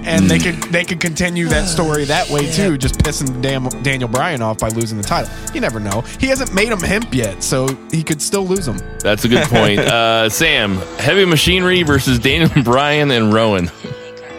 and 0.09 0.29
they 0.31 0.39
could 0.39 0.55
they 0.73 0.85
could 0.85 1.01
continue 1.01 1.49
that 1.49 1.69
story 1.69 2.05
that 2.07 2.29
way 2.31 2.51
too, 2.51 2.79
just 2.79 2.99
pissing 2.99 3.41
Dan, 3.43 3.65
Daniel 3.83 4.09
Bryan 4.09 4.41
off 4.43 4.59
by 4.59 4.69
losing 4.69 4.97
the 4.97 5.05
title. 5.05 5.31
You 5.55 5.61
never 5.61 5.79
know. 5.79 6.01
He 6.19 6.27
hasn't 6.29 6.55
made 6.55 6.69
him 6.69 6.81
hemp 6.81 7.15
yet, 7.15 7.43
so 7.43 7.69
he 7.91 8.03
could 8.03 8.23
still 8.23 8.47
lose 8.47 8.67
him. 8.67 8.79
That's 9.01 9.25
a 9.25 9.29
good 9.29 9.47
point. 9.49 9.79
Uh, 9.99 10.29
Sam, 10.29 10.77
Heavy 10.99 11.25
Machinery 11.25 11.83
versus 11.83 12.19
Daniel 12.19 12.51
Bryan 12.63 13.11
and 13.11 13.33
Rowan. 13.33 13.67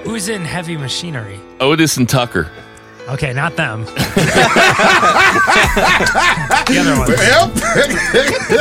Who's 0.03 0.29
in 0.29 0.45
heavy 0.45 0.77
machinery? 0.77 1.39
Otis 1.59 1.97
and 1.97 2.07
Tucker. 2.07 2.49
Okay, 3.09 3.33
not 3.33 3.55
them. 3.55 3.83
the 3.85 3.91
other 6.79 6.97
ones. 6.97 7.15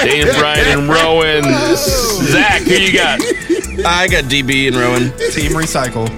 Daniel 0.03 0.35
Bryan 0.39 0.79
and 0.79 0.89
Rowan. 0.89 1.45
Zach, 1.77 2.63
who 2.63 2.75
you 2.75 2.93
got? 2.93 3.21
I 3.87 4.09
got 4.09 4.25
DB 4.25 4.69
and 4.69 4.77
Rowan. 4.77 5.13
Team 5.31 5.53
Recycle. 5.53 6.09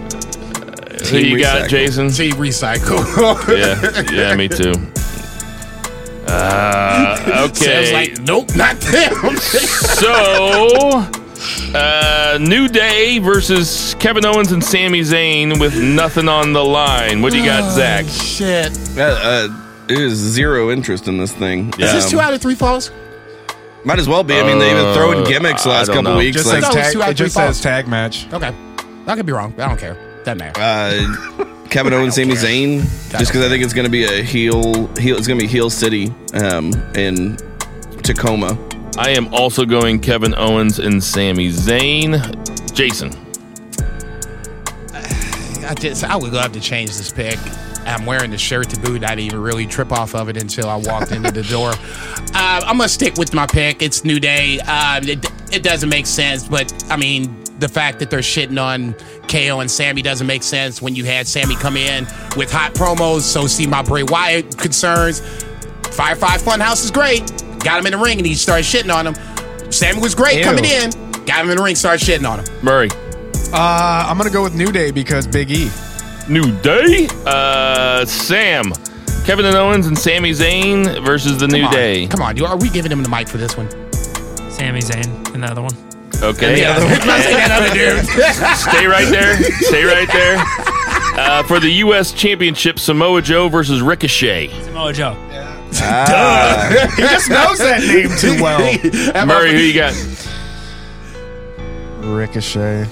Who 1.08 1.18
you 1.18 1.40
got, 1.40 1.68
Jason? 1.68 2.10
See, 2.10 2.30
recycle. 2.30 3.00
Yeah, 3.48 4.12
yeah, 4.12 4.36
me 4.36 4.48
too. 4.48 4.72
Uh, 6.26 7.16
Sounds 7.50 7.60
okay. 7.62 7.92
like 7.92 8.20
nope, 8.20 8.54
not 8.56 8.76
them. 8.80 9.36
So, 10.00 11.06
uh, 11.74 12.38
New 12.40 12.68
Day 12.68 13.18
versus 13.18 13.94
Kevin 13.98 14.24
Owens 14.24 14.52
and 14.52 14.62
Sami 14.62 15.00
Zayn 15.00 15.58
with 15.60 15.76
nothing 15.80 16.28
on 16.28 16.52
the 16.52 16.64
line. 16.64 17.20
What 17.22 17.32
do 17.32 17.38
you 17.38 17.44
got, 17.44 17.70
Zach? 17.72 18.06
Shit. 18.06 18.70
Uh, 18.96 19.02
uh, 19.02 19.48
there's 19.86 20.12
zero 20.14 20.70
interest 20.70 21.08
in 21.08 21.18
this 21.18 21.32
thing. 21.32 21.72
Yeah. 21.78 21.86
Is 21.86 21.92
this 21.92 22.10
two 22.10 22.20
out 22.20 22.32
of 22.32 22.40
three 22.40 22.54
falls? 22.54 22.90
Might 23.84 23.98
as 23.98 24.08
well 24.08 24.22
be. 24.22 24.34
I 24.34 24.42
mean, 24.42 24.58
they've 24.58 24.76
been 24.76 24.94
throwing 24.94 25.20
Uh, 25.20 25.24
gimmicks 25.26 25.62
the 25.64 25.70
last 25.70 25.88
couple 25.88 26.02
know. 26.02 26.16
weeks. 26.18 26.36
Just 26.36 26.48
like, 26.48 26.62
says 26.62 26.72
thought 26.72 26.76
it 26.76 26.78
was 26.78 26.92
tag. 26.92 26.94
It 26.94 27.10
of 27.10 27.16
three 27.16 27.24
just 27.26 27.34
says 27.34 27.60
tag 27.60 27.88
match. 27.88 28.32
Okay, 28.32 28.54
I 29.06 29.16
could 29.16 29.26
be 29.26 29.32
wrong. 29.32 29.54
I 29.58 29.68
don't 29.68 29.78
care. 29.78 29.96
Doesn't 30.38 30.56
matter. 30.56 30.60
uh, 30.60 31.66
Kevin 31.70 31.92
Owens, 31.92 32.14
Sami 32.16 32.34
Zayn, 32.34 32.82
just 33.10 33.30
because 33.32 33.44
I 33.44 33.48
think 33.48 33.64
it's 33.64 33.72
going 33.72 33.86
to 33.86 33.90
be 33.90 34.04
a 34.04 34.22
heel, 34.22 34.86
heel. 34.96 35.16
It's 35.16 35.26
going 35.26 35.38
to 35.38 35.44
be 35.44 35.50
heel 35.50 35.70
city 35.70 36.12
um, 36.34 36.72
in 36.94 37.36
Tacoma. 38.02 38.58
I 38.98 39.10
am 39.10 39.32
also 39.34 39.64
going 39.64 40.00
Kevin 40.00 40.34
Owens 40.36 40.78
and 40.78 41.02
Sami 41.02 41.50
Zayn. 41.50 42.20
Jason. 42.74 43.10
I 45.64 45.74
just 45.74 46.04
I 46.04 46.16
would 46.16 46.32
love 46.32 46.52
to 46.52 46.60
change 46.60 46.90
this 46.96 47.12
pick. 47.12 47.38
I'm 47.86 48.04
wearing 48.04 48.30
the 48.30 48.38
shirt 48.38 48.68
to 48.70 48.80
boot. 48.80 49.02
I 49.04 49.08
didn't 49.10 49.20
even 49.26 49.42
really 49.42 49.66
trip 49.66 49.92
off 49.92 50.14
of 50.14 50.28
it 50.28 50.36
until 50.36 50.68
I 50.68 50.76
walked 50.76 51.12
into 51.12 51.30
the 51.30 51.42
door. 51.42 51.72
Uh, 52.32 52.62
I'm 52.64 52.76
gonna 52.76 52.88
stick 52.88 53.16
with 53.16 53.34
my 53.34 53.44
pick. 53.44 53.82
It's 53.82 54.04
New 54.04 54.20
Day. 54.20 54.60
Uh, 54.60 55.00
it, 55.02 55.26
it 55.52 55.64
doesn't 55.64 55.88
make 55.88 56.06
sense, 56.06 56.46
but 56.46 56.72
I 56.88 56.96
mean 56.96 57.42
the 57.60 57.68
fact 57.68 57.98
that 57.98 58.10
they're 58.10 58.20
shitting 58.20 58.60
on 58.60 58.94
KO 59.28 59.60
and 59.60 59.70
Sami 59.70 60.02
doesn't 60.02 60.26
make 60.26 60.42
sense 60.42 60.80
when 60.82 60.94
you 60.94 61.04
had 61.04 61.28
Sami 61.28 61.54
come 61.56 61.76
in 61.76 62.04
with 62.36 62.50
hot 62.50 62.72
promos. 62.74 63.20
So 63.20 63.46
see 63.46 63.66
my 63.66 63.82
Bray 63.82 64.02
Wyatt 64.02 64.56
concerns. 64.58 65.20
Firefly 65.92 66.38
Funhouse 66.38 66.84
is 66.84 66.90
great. 66.90 67.28
Got 67.60 67.80
him 67.80 67.86
in 67.86 67.92
the 67.92 67.98
ring 67.98 68.18
and 68.18 68.26
he 68.26 68.34
started 68.34 68.64
shitting 68.64 68.92
on 68.94 69.06
him. 69.06 69.70
Sami 69.70 70.00
was 70.00 70.14
great 70.14 70.38
Ew. 70.38 70.44
coming 70.44 70.64
in. 70.64 70.90
Got 71.26 71.44
him 71.44 71.50
in 71.50 71.56
the 71.56 71.62
ring, 71.62 71.76
started 71.76 72.04
shitting 72.04 72.28
on 72.28 72.40
him. 72.40 72.46
Murray. 72.64 72.88
Uh, 73.52 74.06
I'm 74.08 74.16
gonna 74.16 74.30
go 74.30 74.42
with 74.42 74.54
New 74.54 74.72
Day 74.72 74.90
because 74.90 75.26
Big 75.26 75.50
E. 75.50 75.70
New 76.28 76.50
Day. 76.60 77.08
Uh, 77.26 78.04
Sam. 78.04 78.72
Kevin 79.24 79.44
and 79.44 79.56
Owens 79.56 79.86
and 79.86 79.98
Sami 79.98 80.30
Zayn 80.30 81.04
versus 81.04 81.38
the 81.38 81.46
New 81.46 81.64
on. 81.64 81.72
Day. 81.72 82.06
Come 82.06 82.22
on, 82.22 82.36
you 82.36 82.46
are 82.46 82.56
we 82.56 82.70
giving 82.70 82.90
him 82.90 83.02
the 83.02 83.08
mic 83.08 83.28
for 83.28 83.36
this 83.36 83.56
one? 83.56 83.68
Sami 84.50 84.80
Zayn, 84.80 85.34
another 85.34 85.62
one. 85.62 85.89
Okay. 86.22 86.60
Yeah, 86.60 86.78
not 86.78 87.20
say 87.22 87.32
that 87.34 87.50
other 87.50 87.74
dude. 87.74 88.04
Stay 88.70 88.86
right 88.86 89.08
there. 89.08 89.36
Stay 89.62 89.84
right 89.84 90.08
there. 90.12 90.36
Uh, 91.18 91.42
for 91.44 91.58
the 91.60 91.70
U.S. 91.70 92.12
Championship, 92.12 92.78
Samoa 92.78 93.22
Joe 93.22 93.48
versus 93.48 93.80
Ricochet. 93.82 94.48
Samoa 94.64 94.92
Joe. 94.92 95.14
Duh. 95.72 96.88
he 96.96 97.02
just 97.02 97.30
knows 97.30 97.58
that 97.58 97.80
name 97.80 98.10
too 98.18 98.42
well. 98.42 98.58
Murray, 99.26 99.52
who 99.52 99.58
you 99.58 99.74
got? 99.74 99.94
Ricochet. 102.00 102.86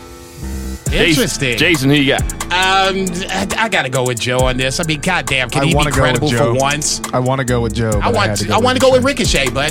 Interesting. 0.93 1.59
Jason, 1.59 1.91
who 1.91 1.97
you 1.97 2.17
got? 2.17 2.23
Um, 2.45 3.05
I, 3.29 3.47
I 3.59 3.69
gotta 3.69 3.91
go 3.91 4.05
with 4.07 4.19
Joe 4.21 4.39
on 4.39 4.57
this. 4.57 4.81
I 4.81 4.85
mean, 4.85 5.01
goddamn, 5.01 5.51
can 5.51 5.63
I 5.63 5.67
he 5.67 5.73
be 5.73 5.77
wanna 5.77 5.91
go 5.91 5.97
with 5.97 6.03
credible 6.03 6.29
Joe. 6.29 6.55
for 6.55 6.61
once? 6.61 7.03
I 7.13 7.19
want 7.19 7.41
to 7.41 7.45
go 7.45 7.61
with 7.61 7.75
Joe. 7.75 7.91
I 8.03 8.11
want, 8.11 8.31
had 8.31 8.39
to, 8.39 8.55
I 8.55 8.59
want 8.59 8.77
to 8.79 8.81
go 8.81 8.91
with 8.93 9.05
Ricochet, 9.05 9.51
but 9.51 9.71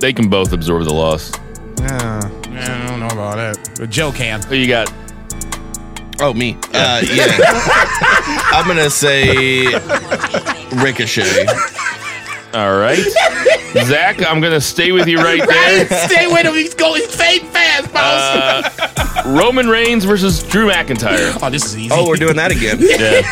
They 0.00 0.12
can 0.12 0.28
both 0.28 0.52
absorb 0.52 0.84
the 0.84 0.92
loss. 0.92 1.32
Yeah. 1.80 2.20
I 2.84 2.88
don't 2.88 3.00
know 3.00 3.06
about 3.06 3.36
that. 3.36 3.70
But 3.78 3.90
Joe 3.90 4.12
can. 4.12 4.42
Who 4.42 4.54
you 4.56 4.66
got? 4.68 4.92
Oh, 6.20 6.34
me. 6.34 6.56
Uh, 6.74 7.02
yeah. 7.04 7.36
I'm 8.52 8.64
going 8.66 8.78
to 8.78 8.90
say 8.90 9.66
Ricochet. 10.82 11.46
All 12.54 12.76
right. 12.78 12.98
Zach, 13.84 14.20
I'm 14.26 14.40
going 14.40 14.52
to 14.54 14.60
stay 14.60 14.90
with 14.92 15.06
you 15.06 15.18
right 15.18 15.46
there. 15.46 15.86
Stay 16.08 16.26
with 16.26 16.44
him. 16.44 16.54
He's 16.54 16.74
going 16.74 17.02
fade 17.02 17.42
fast, 17.42 17.92
boss. 17.92 19.26
Roman 19.26 19.68
Reigns 19.68 20.04
versus 20.04 20.42
Drew 20.42 20.68
McIntyre. 20.68 21.38
oh, 21.42 21.50
this 21.50 21.64
is 21.66 21.76
easy. 21.76 21.90
Oh, 21.92 22.06
we're 22.08 22.16
doing 22.16 22.36
that 22.36 22.50
again. 22.50 22.78
Yeah. 22.88 23.22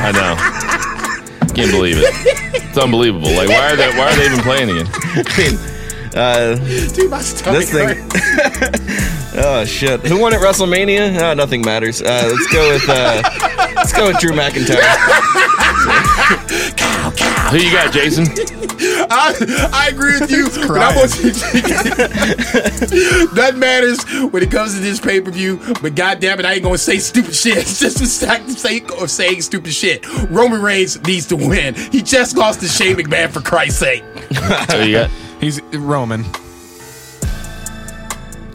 I 0.00 0.12
know. 0.12 1.54
Can't 1.54 1.70
believe 1.72 1.96
it. 1.98 2.04
It's 2.54 2.78
unbelievable. 2.78 3.30
Like, 3.32 3.48
why 3.48 3.72
are 3.72 3.76
they, 3.76 3.88
why 3.98 4.12
are 4.12 4.16
they 4.16 4.26
even 4.26 4.38
playing 4.40 4.70
again? 4.70 4.86
I 4.94 5.34
mean, 5.36 5.58
uh, 6.14 6.54
Dude, 6.94 7.10
my 7.10 7.20
stomach 7.20 7.60
this 7.60 7.70
thing. 7.72 8.08
oh 9.44 9.64
shit! 9.66 10.00
Who 10.02 10.18
won 10.18 10.32
at 10.32 10.40
WrestleMania? 10.40 11.18
Oh, 11.20 11.34
nothing 11.34 11.60
matters. 11.62 12.00
Uh, 12.02 12.28
let's 12.30 12.46
go 12.52 12.72
with 12.72 12.88
uh, 12.88 13.22
let's 13.76 13.92
go 13.92 14.06
with 14.08 14.18
Drew 14.18 14.32
McIntyre. 14.32 14.80
cow, 16.76 17.10
cow. 17.16 17.50
Who 17.50 17.58
you 17.58 17.72
got, 17.72 17.92
Jason? 17.92 18.26
I, 19.10 19.34
I 19.72 19.88
agree 19.88 20.20
with 20.20 20.30
you. 20.30 20.48
But 20.68 20.78
I 20.78 20.94
want 20.94 21.14
you 21.16 21.32
Nothing 23.34 23.58
matters 23.58 24.04
when 24.30 24.42
it 24.42 24.50
comes 24.50 24.74
to 24.74 24.80
this 24.80 25.00
pay 25.00 25.20
per 25.20 25.30
view. 25.30 25.58
But 25.80 25.94
goddamn 25.94 26.40
it, 26.40 26.46
I 26.46 26.54
ain't 26.54 26.62
gonna 26.62 26.78
say 26.78 26.98
stupid 26.98 27.34
shit 27.34 27.66
just 27.66 27.98
for 27.98 28.04
the 28.04 28.54
sake 28.56 28.90
of 28.90 29.10
saying 29.10 29.42
stupid 29.42 29.72
shit. 29.72 30.06
Roman 30.30 30.62
Reigns 30.62 31.00
needs 31.02 31.26
to 31.28 31.36
win. 31.36 31.74
He 31.74 32.02
just 32.02 32.36
lost 32.36 32.60
to 32.60 32.68
Shane 32.68 32.96
McMahon 32.96 33.30
for 33.30 33.40
Christ's 33.40 33.78
sake. 33.80 34.04
So 34.70 34.82
you 34.82 34.92
got 34.92 35.10
He's 35.40 35.60
Roman. 35.72 36.24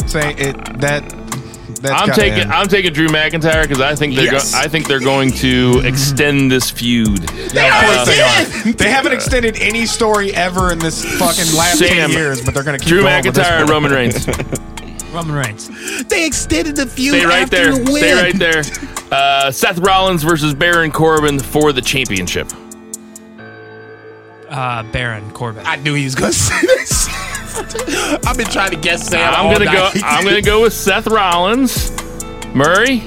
Say 0.07 0.33
it 0.35 0.55
that. 0.79 1.03
That's 1.81 2.01
I'm 2.01 2.11
taking 2.11 2.39
end. 2.39 2.51
I'm 2.53 2.67
taking 2.69 2.93
Drew 2.93 3.07
McIntyre 3.09 3.63
because 3.63 3.81
I 3.81 3.93
think 3.95 4.15
they're 4.15 4.31
Yes. 4.31 4.53
go- 4.53 4.59
I 4.59 4.67
think 4.69 4.87
they're 4.87 5.01
going 5.01 5.31
to 5.33 5.81
extend 5.83 6.49
this 6.49 6.69
feud. 6.69 7.29
Yeah, 7.53 7.79
of 7.79 7.85
course 7.85 8.05
they 8.15 8.21
already 8.21 8.69
are. 8.69 8.73
They 8.73 8.89
haven't 8.89 9.11
extended 9.13 9.57
any 9.59 9.85
story 9.85 10.33
ever 10.33 10.71
in 10.71 10.79
this 10.79 11.03
fucking 11.03 11.53
last 11.57 11.79
Sam, 11.79 11.89
ten 11.89 12.09
years, 12.11 12.41
but 12.41 12.53
they're 12.53 12.63
gonna 12.63 12.77
keep 12.79 12.87
Drew 12.87 13.01
going 13.01 13.23
McIntyre 13.23 13.61
and. 13.61 13.69
Roman 13.69 13.91
Reigns. 13.91 14.27
Roman 15.13 15.35
Reigns. 15.35 16.05
They 16.05 16.25
extended 16.25 16.75
the 16.77 16.85
feud 16.85 17.15
Stay 17.15 17.25
right 17.25 17.43
after 17.43 17.55
there. 17.57 17.71
the 17.73 17.91
win. 17.91 18.01
Stay 18.03 18.13
right 18.13 18.39
there. 18.39 18.63
Uh, 19.13 19.51
Seth 19.51 19.77
Rollins 19.77 20.23
versus 20.23 20.55
Baron 20.55 20.89
Corbin 20.89 21.37
for 21.37 21.71
the 21.71 21.81
championship. 21.83 22.49
Uh, 24.53 24.83
Baron 24.91 25.31
Corbin. 25.31 25.65
I 25.65 25.77
knew 25.77 25.95
he 25.95 26.03
was 26.03 26.15
gonna 26.15 26.31
say 26.33 26.61
this. 26.61 27.07
I've 28.25 28.37
been 28.37 28.47
trying 28.47 28.71
to 28.71 28.77
guess 28.77 29.07
Sam. 29.07 29.33
I'm 29.33 29.47
all 29.47 29.53
gonna 29.53 29.65
go. 29.65 29.89
I'm 30.03 30.23
gonna 30.23 30.41
go 30.41 30.61
with 30.61 30.73
Seth 30.73 31.07
Rollins. 31.07 31.91
Murray. 32.53 33.01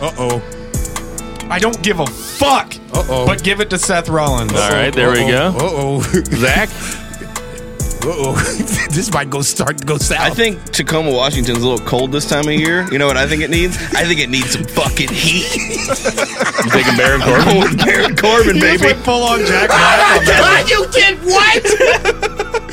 Uh 0.00 0.12
oh. 0.18 0.42
I 1.50 1.58
don't 1.58 1.82
give 1.82 1.98
a 2.00 2.06
fuck. 2.06 2.74
Uh-oh. 2.92 3.26
But 3.26 3.42
give 3.42 3.60
it 3.60 3.70
to 3.70 3.78
Seth 3.78 4.08
Rollins. 4.08 4.52
All 4.52 4.70
right, 4.70 4.94
there 4.94 5.10
we 5.10 5.26
go. 5.26 5.48
Uh 5.48 5.58
oh. 5.60 6.00
Zach. 6.34 6.68
Uh 8.00 8.06
oh. 8.10 8.34
this 8.90 9.12
might 9.12 9.28
go 9.30 9.42
start 9.42 9.78
to 9.78 9.84
go 9.84 9.98
south. 9.98 10.20
I 10.20 10.30
think 10.30 10.62
Tacoma, 10.72 11.10
Washington's 11.12 11.58
a 11.62 11.68
little 11.68 11.84
cold 11.86 12.12
this 12.12 12.28
time 12.28 12.46
of 12.46 12.54
year. 12.54 12.86
You 12.92 12.98
know 12.98 13.06
what 13.06 13.16
I 13.16 13.26
think 13.26 13.42
it 13.42 13.50
needs? 13.50 13.76
I 13.94 14.04
think 14.04 14.20
it 14.20 14.30
needs 14.30 14.50
some 14.50 14.64
fucking 14.64 15.08
heat. 15.10 15.46
You 16.58 16.70
taking 16.72 16.96
Baron 16.96 17.20
Corbin? 17.20 17.44
Going 17.46 17.60
with 17.60 17.78
Baron 17.78 18.16
Corbin, 18.16 18.54
He 18.56 18.60
just 18.60 18.82
baby. 18.82 18.92
went 18.92 19.04
full 19.04 19.22
on 19.22 19.38
Jack 19.46 19.68
Black 19.68 20.18
on 20.18 20.24
that. 20.24 20.64
God, 20.66 20.70
you 20.70 20.86
did 20.90 21.18
what? 21.24 21.64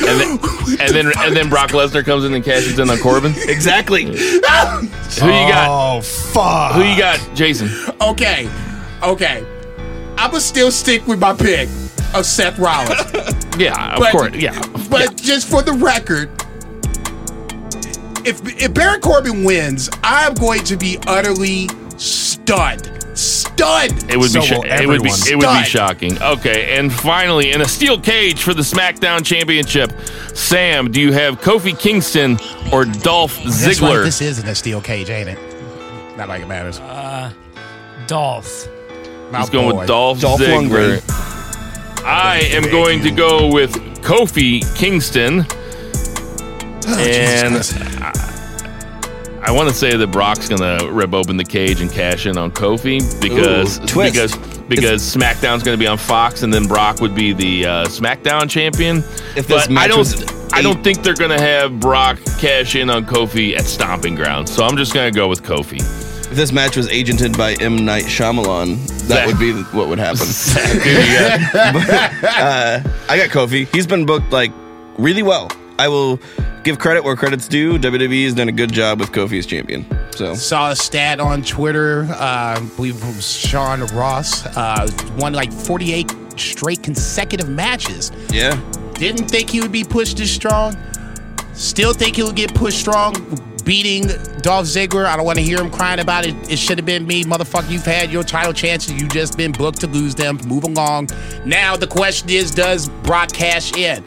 And 0.10 0.20
then, 0.20 0.80
and 0.82 0.96
then 0.96 1.12
and 1.20 1.36
then 1.36 1.50
Brock 1.50 1.70
Lesnar 1.70 2.04
comes 2.04 2.26
in 2.26 2.34
and 2.34 2.44
cashes 2.44 2.80
in 2.80 2.90
on 2.90 2.98
Corbin. 2.98 3.34
Exactly. 3.48 4.06
Who 4.06 4.12
you 4.12 4.42
got? 4.42 5.68
Oh 5.70 6.02
fuck. 6.02 6.74
Who 6.74 6.82
you 6.84 6.98
got, 6.98 7.20
Jason? 7.36 7.70
okay. 8.02 8.50
Okay. 9.04 9.46
I 10.18 10.30
would 10.32 10.42
still 10.42 10.72
stick 10.72 11.06
with 11.08 11.20
my 11.20 11.34
pick 11.34 11.68
of 12.14 12.26
Seth 12.26 12.58
Rollins. 12.60 13.34
Yeah, 13.58 13.94
of 13.94 14.00
But- 14.00 14.12
course. 14.12 14.36
Yeah, 14.36 14.60
But 14.90 15.16
just 15.16 15.48
for 15.50 15.62
the 15.62 15.72
record, 15.72 16.30
if 18.26 18.42
if 18.62 18.74
Baron 18.74 19.00
Corbin 19.00 19.46
wins, 19.46 19.90
I'm 20.04 20.34
going 20.34 20.64
to 20.66 20.76
be 20.76 20.98
utterly 21.08 21.70
stunned. 21.98 22.92
Stunned. 23.18 24.12
It 24.12 24.18
would 24.18 24.30
So 24.32 24.42
be 24.42 24.46
sho- 24.48 24.56
it 24.64 24.88
would 24.88 25.04
be 25.04 25.10
everyone. 25.10 25.20
it 25.30 25.36
would 25.38 25.58
be 25.60 25.64
shocking. 25.64 26.22
Okay, 26.22 26.78
and 26.78 26.92
finally, 26.92 27.52
in 27.54 27.62
a 27.62 27.66
steel 27.66 27.98
cage 27.98 28.44
for 28.44 28.54
the 28.54 28.62
SmackDown 28.62 29.24
Championship, 29.26 29.94
Sam, 30.34 30.92
do 30.92 31.00
you 31.00 31.14
have 31.14 31.40
Kofi 31.40 31.78
Kingston 31.80 32.38
or 32.74 32.84
Dolph 32.84 33.38
That's 33.42 33.66
right. 33.66 33.76
Ziggler? 33.78 34.04
This 34.04 34.20
is 34.22 34.40
in 34.40 34.48
a 34.50 34.56
steel 34.56 34.82
cage, 34.82 35.10
ain't 35.10 35.30
it? 35.30 35.40
Not 36.18 36.28
like 36.28 36.42
it 36.42 36.48
matters. 36.50 36.80
Uh, 36.82 37.32
Dolph. 38.08 38.68
My 39.32 39.40
He's 39.40 39.50
going 39.50 39.72
boy. 39.72 39.80
with 39.80 39.88
Dolph, 39.88 40.20
Dolph 40.20 40.40
Ziggler. 40.40 41.02
I 42.06 42.40
am 42.52 42.64
going 42.64 43.02
to 43.04 43.12
go 43.12 43.52
with 43.52 43.74
Kofi 44.04 44.62
Kingston, 44.76 45.40
and 47.00 47.56
I 49.42 49.52
want 49.52 49.70
to 49.70 49.76
say 49.76 49.98
that 49.98 50.08
Brock's 50.12 50.48
going 50.48 50.62
to 50.62 50.92
rip 50.92 51.14
open 51.14 51.38
the 51.38 51.44
cage 51.44 51.82
and 51.82 51.92
cash 51.92 52.28
in 52.28 52.38
on 52.38 52.52
Kofi 52.52 53.00
because 53.20 53.80
Ooh, 53.80 54.04
because 54.04 54.36
because 54.68 55.02
SmackDown's 55.02 55.64
going 55.64 55.78
to 55.78 55.80
be 55.80 55.88
on 55.88 55.98
Fox, 55.98 56.44
and 56.44 56.54
then 56.54 56.68
Brock 56.68 57.02
would 57.02 57.16
be 57.16 57.34
the 57.34 57.66
uh, 57.66 57.86
SmackDown 57.88 58.50
champion. 58.50 58.98
If 59.36 59.48
this 59.48 59.68
but 59.68 59.72
match 59.72 59.86
I 59.86 59.88
don't, 59.88 59.98
was 60.00 60.52
I 60.54 60.62
don't 60.62 60.84
think 60.84 61.02
they're 61.02 61.16
going 61.16 61.36
to 61.36 61.42
have 61.42 61.80
Brock 61.80 62.20
cash 62.40 62.76
in 62.76 62.90
on 62.92 63.06
Kofi 63.06 63.56
at 63.56 63.64
Stomping 63.66 64.16
Ground. 64.16 64.48
So 64.48 64.64
I'm 64.64 64.78
just 64.78 64.94
going 64.94 65.12
to 65.12 65.16
go 65.20 65.28
with 65.28 65.42
Kofi. 65.44 65.82
If 66.36 66.40
this 66.40 66.52
match 66.52 66.76
was 66.76 66.90
agented 66.90 67.38
by 67.38 67.54
M. 67.62 67.86
Night 67.86 68.04
Shyamalan, 68.04 68.86
that 69.08 69.26
would 69.26 69.40
be 69.40 69.54
what 69.72 69.88
would 69.88 70.00
happen. 70.00 70.26
Dude, 70.74 70.86
you 70.86 71.18
got- 71.18 72.86
I 73.10 73.16
got 73.18 73.30
Kofi. 73.30 73.74
He's 73.74 73.88
been 73.88 74.06
booked 74.06 74.34
like 74.34 74.52
really 74.98 75.24
well. 75.24 75.50
I 75.80 75.88
will 75.88 76.20
give 76.66 76.78
credit 76.78 77.06
where 77.06 77.16
credit's 77.16 77.48
due. 77.48 77.80
WWE 77.80 78.26
has 78.26 78.34
done 78.34 78.50
a 78.50 78.52
good 78.52 78.74
job 78.74 79.00
with 79.00 79.14
Kofi 79.14 79.40
as 79.40 79.46
champion. 79.46 79.86
So 80.12 80.34
Saw 80.36 80.72
a 80.72 80.76
stat 80.76 81.22
on 81.22 81.42
Twitter, 81.42 82.04
uh, 82.12 82.18
I 82.60 82.70
believe 82.76 82.98
it 83.02 83.16
was 83.16 83.32
Sean 83.32 83.80
Ross, 83.96 84.46
uh, 84.58 84.90
won 85.18 85.32
like 85.32 85.54
48 85.54 86.14
straight 86.36 86.84
consecutive 86.84 87.48
matches. 87.48 88.12
yeah, 88.30 88.60
Didn't 88.96 89.30
think 89.30 89.50
he 89.52 89.62
would 89.62 89.72
be 89.72 89.86
pushed 89.86 90.18
this 90.18 90.32
strong. 90.36 90.76
Still 91.54 91.94
think 91.94 92.18
he'll 92.18 92.34
get 92.34 92.54
pushed 92.54 92.82
strong, 92.82 93.14
beating 93.66 94.04
Dolph 94.42 94.68
Ziggler. 94.68 95.06
I 95.06 95.18
don't 95.18 95.26
want 95.26 95.38
to 95.40 95.44
hear 95.44 95.60
him 95.60 95.70
crying 95.70 96.00
about 96.00 96.26
it. 96.26 96.36
It 96.50 96.58
should 96.58 96.78
have 96.78 96.86
been 96.86 97.06
me, 97.06 97.24
motherfucker. 97.24 97.70
You've 97.70 97.86
had 97.86 98.12
your 98.12 98.24
title 98.24 98.54
chances. 98.54 98.94
You've 98.94 99.12
just 99.12 99.36
been 99.38 99.52
booked 99.52 99.82
to 99.82 99.88
lose 99.88 100.16
them. 100.16 100.40
Move 100.46 100.64
along. 100.64 101.10
Now 101.46 101.76
the 101.76 101.88
question 101.88 102.30
is, 102.30 102.52
does 102.52 102.88
Brock 103.04 103.32
cash 103.34 103.76
in? 103.76 104.04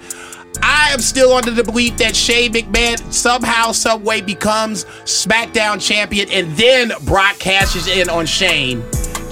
I 0.63 0.91
am 0.93 1.01
still 1.01 1.33
under 1.35 1.51
the 1.51 1.63
belief 1.63 1.99
that 1.99 2.17
Shane 2.17 2.53
McMahon 2.53 3.13
somehow, 3.13 3.73
some 3.73 4.03
way 4.03 4.21
becomes 4.21 4.85
SmackDown 5.05 5.81
champion, 5.81 6.29
and 6.31 6.57
then 6.57 6.93
Brock 7.05 7.39
cashes 7.39 7.87
in 7.87 8.09
on 8.09 8.27
Shane 8.27 8.83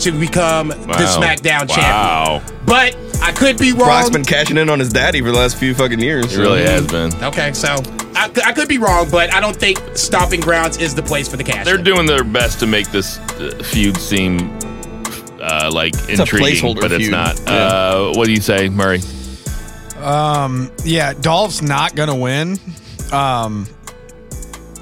to 0.00 0.12
become 0.12 0.68
the 0.68 0.76
Wow. 0.76 1.18
SmackDown 1.20 1.68
champion. 1.68 2.56
But 2.66 2.94
I 3.22 3.32
could 3.32 3.58
be 3.58 3.72
wrong. 3.72 3.88
Brock's 3.88 4.10
been 4.10 4.24
cashing 4.24 4.56
in 4.56 4.68
on 4.68 4.78
his 4.78 4.88
daddy 4.90 5.20
for 5.20 5.30
the 5.30 5.36
last 5.38 5.56
few 5.56 5.74
fucking 5.74 6.00
years. 6.00 6.34
It 6.36 6.40
really 6.40 6.62
has 6.62 6.86
been. 6.86 7.14
Okay, 7.22 7.52
so 7.52 7.68
I, 8.14 8.30
I 8.44 8.52
could 8.52 8.68
be 8.68 8.78
wrong, 8.78 9.08
but 9.10 9.32
I 9.34 9.40
don't 9.40 9.56
think 9.56 9.78
Stomping 9.94 10.40
Grounds 10.40 10.78
is 10.78 10.94
the 10.94 11.02
place 11.02 11.28
for 11.28 11.36
the 11.36 11.44
cash. 11.44 11.64
They're 11.64 11.76
doing 11.78 12.06
their 12.06 12.24
best 12.24 12.60
to 12.60 12.66
make 12.66 12.90
this 12.90 13.18
uh, 13.18 13.60
feud 13.64 13.96
seem 13.96 14.50
uh, 15.40 15.70
like 15.72 15.94
a 16.08 16.12
intriguing, 16.12 16.74
placeholder 16.74 16.80
but 16.80 16.92
it's 16.92 17.04
feud. 17.04 17.12
not. 17.12 17.40
Yeah. 17.46 17.52
Uh, 17.52 18.12
what 18.14 18.26
do 18.26 18.32
you 18.32 18.40
say, 18.40 18.68
Murray? 18.68 19.00
Um, 19.98 20.70
yeah, 20.84 21.14
Dolph's 21.14 21.62
not 21.62 21.94
gonna 21.94 22.16
win. 22.16 22.58
Um, 23.12 23.66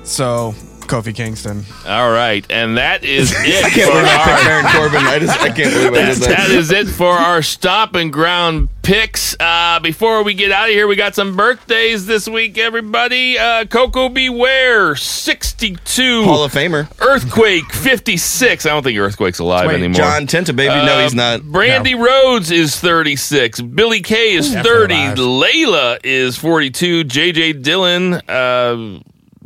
so 0.03 0.55
Kofi 0.87 1.15
Kingston. 1.15 1.65
All 1.87 2.11
right, 2.11 2.45
and 2.51 2.77
that 2.79 3.05
is 3.05 3.33
it 3.35 3.65
I 3.65 3.71
can't 3.71 3.87
for 3.89 3.93
believe 3.93 4.07
I 4.07 4.25
picked 4.25 4.29
our. 4.29 4.45
Baron 4.45 4.67
Corbin. 4.73 5.07
I 5.07 5.19
just 5.19 5.41
I 5.41 5.51
can't 5.51 5.73
believe 5.73 5.93
I 5.93 6.07
did 6.07 6.17
that. 6.19 6.29
That 6.37 6.51
is 6.51 6.71
it 6.71 6.87
for 6.89 7.13
our 7.13 7.43
stomping 7.43 8.11
ground 8.11 8.69
picks. 8.83 9.35
Uh, 9.41 9.81
before 9.81 10.23
we 10.25 10.35
get 10.35 10.53
out 10.53 10.69
of 10.69 10.75
here, 10.75 10.87
we 10.87 10.95
got 10.97 11.15
some 11.15 11.37
birthdays 11.37 12.07
this 12.07 12.29
week, 12.29 12.59
everybody. 12.59 13.39
Uh, 13.39 13.65
Koko 13.65 14.09
B. 14.09 14.29
Ware, 14.29 14.95
62. 14.97 16.25
Hall 16.25 16.45
of 16.45 16.53
Famer. 16.53 16.89
Earthquake, 17.01 17.65
56. 17.73 18.67
I 18.67 18.69
don't 18.69 18.83
think 18.83 18.99
Earthquake's 18.99 19.39
alive 19.39 19.67
Wait, 19.69 19.75
anymore. 19.77 19.95
John 19.95 20.27
Tenta, 20.27 20.55
baby. 20.55 20.69
no, 20.75 20.99
Uh, 20.99 21.03
he's 21.03 21.15
not. 21.15 21.41
Brandi 21.41 21.99
Rhodes 21.99 22.51
is 22.51 22.79
36. 22.79 23.61
Billy 23.63 24.01
Kay 24.03 24.35
is 24.35 24.51
Definitely 24.53 24.97
30. 24.97 25.23
alive. 25.23 25.49
Layla 25.55 25.99
is 26.05 26.37
42. 26.37 27.05
JJ 27.05 27.63
Dillon, 27.63 28.15
uh, 28.29 29.01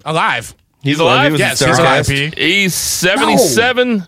alive. 0.05 0.55
He's 0.83 0.99
alive. 0.99 1.27
He 1.27 1.33
was 1.33 1.41
Yes, 1.41 1.61
he's 1.61 1.79
alive. 1.79 2.07
He's 2.07 2.75
77. 2.75 4.07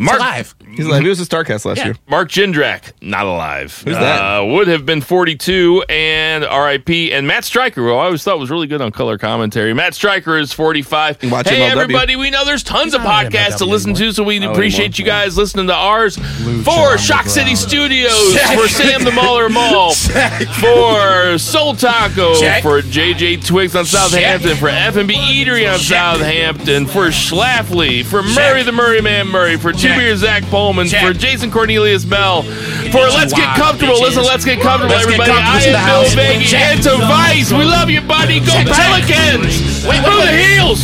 Mark, 0.00 0.18
alive. 0.20 0.54
He's 0.76 0.86
alive. 0.86 1.02
He 1.02 1.08
was 1.08 1.20
a 1.20 1.24
Starcast 1.24 1.64
last 1.64 1.78
Yeah. 1.78 1.84
year. 1.86 1.96
Mark 2.08 2.28
Jindrak, 2.30 2.92
not 3.02 3.26
alive. 3.26 3.82
Who's 3.84 3.96
that? 3.96 4.20
Uh, 4.40 4.44
would 4.44 4.68
have 4.68 4.86
been 4.86 5.00
42 5.00 5.82
and 5.88 6.44
RIP. 6.44 7.12
And 7.12 7.26
Matt 7.26 7.44
Striker, 7.44 7.82
who 7.82 7.92
I 7.92 8.04
always 8.04 8.22
thought 8.22 8.38
was 8.38 8.48
really 8.48 8.68
good 8.68 8.80
on 8.80 8.92
color 8.92 9.18
commentary. 9.18 9.74
Matt 9.74 9.94
Striker 9.94 10.38
is 10.38 10.52
45. 10.52 11.18
Watch 11.24 11.48
hey, 11.48 11.56
MLW. 11.60 11.70
everybody, 11.82 12.14
we 12.16 12.30
know 12.30 12.44
there's 12.44 12.62
tons 12.62 12.94
of 12.94 13.00
podcasts 13.00 13.56
to 13.58 13.64
MLW 13.64 13.70
listen 13.70 13.94
to, 13.94 14.12
so 14.12 14.22
we 14.22 14.38
Oh, 14.46 14.52
appreciate 14.52 14.98
anymore. 14.98 14.98
you 14.98 15.04
guys 15.04 15.36
listening 15.36 15.66
to 15.66 15.74
ours. 15.74 16.16
Lucha 16.16 16.64
For 16.64 16.98
Shock 16.98 17.26
City 17.26 17.50
Underground. 17.50 17.58
Studios, 17.58 18.38
for 18.54 18.68
Sam 18.68 19.02
the 19.04 19.10
Mauler 19.10 19.48
Mall, 19.48 19.94
for 19.94 21.38
Seoul 21.38 21.74
Taco, 21.74 22.38
Check. 22.40 22.62
for 22.62 22.80
JJ 22.82 23.44
Twigs 23.44 23.74
on 23.74 23.84
Southampton, 23.84 24.56
for 24.56 24.68
F&B 24.68 25.14
Eatery 25.14 25.70
on 25.72 25.78
Southampton, 25.78 26.86
for 26.86 27.08
Schlafly, 27.08 28.04
for 28.04 28.22
Murray 28.22 28.62
the 28.62 28.72
Murray 28.72 29.00
Man 29.00 29.26
Murray, 29.28 29.56
for 29.56 29.72
Two 29.72 29.87
Beer 29.96 30.16
Zach 30.16 30.42
Pullman, 30.44 30.88
Check. 30.88 31.06
for 31.06 31.12
Jason 31.12 31.50
Cornelius 31.50 32.04
Bell, 32.04 32.42
for 32.42 33.06
Let's 33.08 33.32
Get 33.32 33.56
Comfortable. 33.56 33.94
bitches. 33.94 34.00
Listen, 34.00 34.24
Let's 34.24 34.44
Get 34.44 34.60
Comfortable, 34.60 34.94
Let's 34.94 35.06
Get 35.06 35.20
everybody. 35.20 35.30
Comfortable 35.30 35.60
to 35.62 35.68
I 35.68 35.72
the 35.72 35.78
am 35.78 35.88
Bill 35.88 36.40
Check. 36.44 36.74
and 36.74 36.82
to 36.84 36.96
Vice. 37.06 37.52
We 37.52 37.64
love 37.64 37.90
you, 37.90 38.00
buddy. 38.02 38.40
Go 38.40 38.46
Check. 38.52 38.66
Pelicans. 38.66 39.84
Wait, 39.86 40.00
wait, 40.02 40.04
Who 40.04 40.16
the 40.20 40.26
wait. 40.26 40.56
heels? 40.56 40.82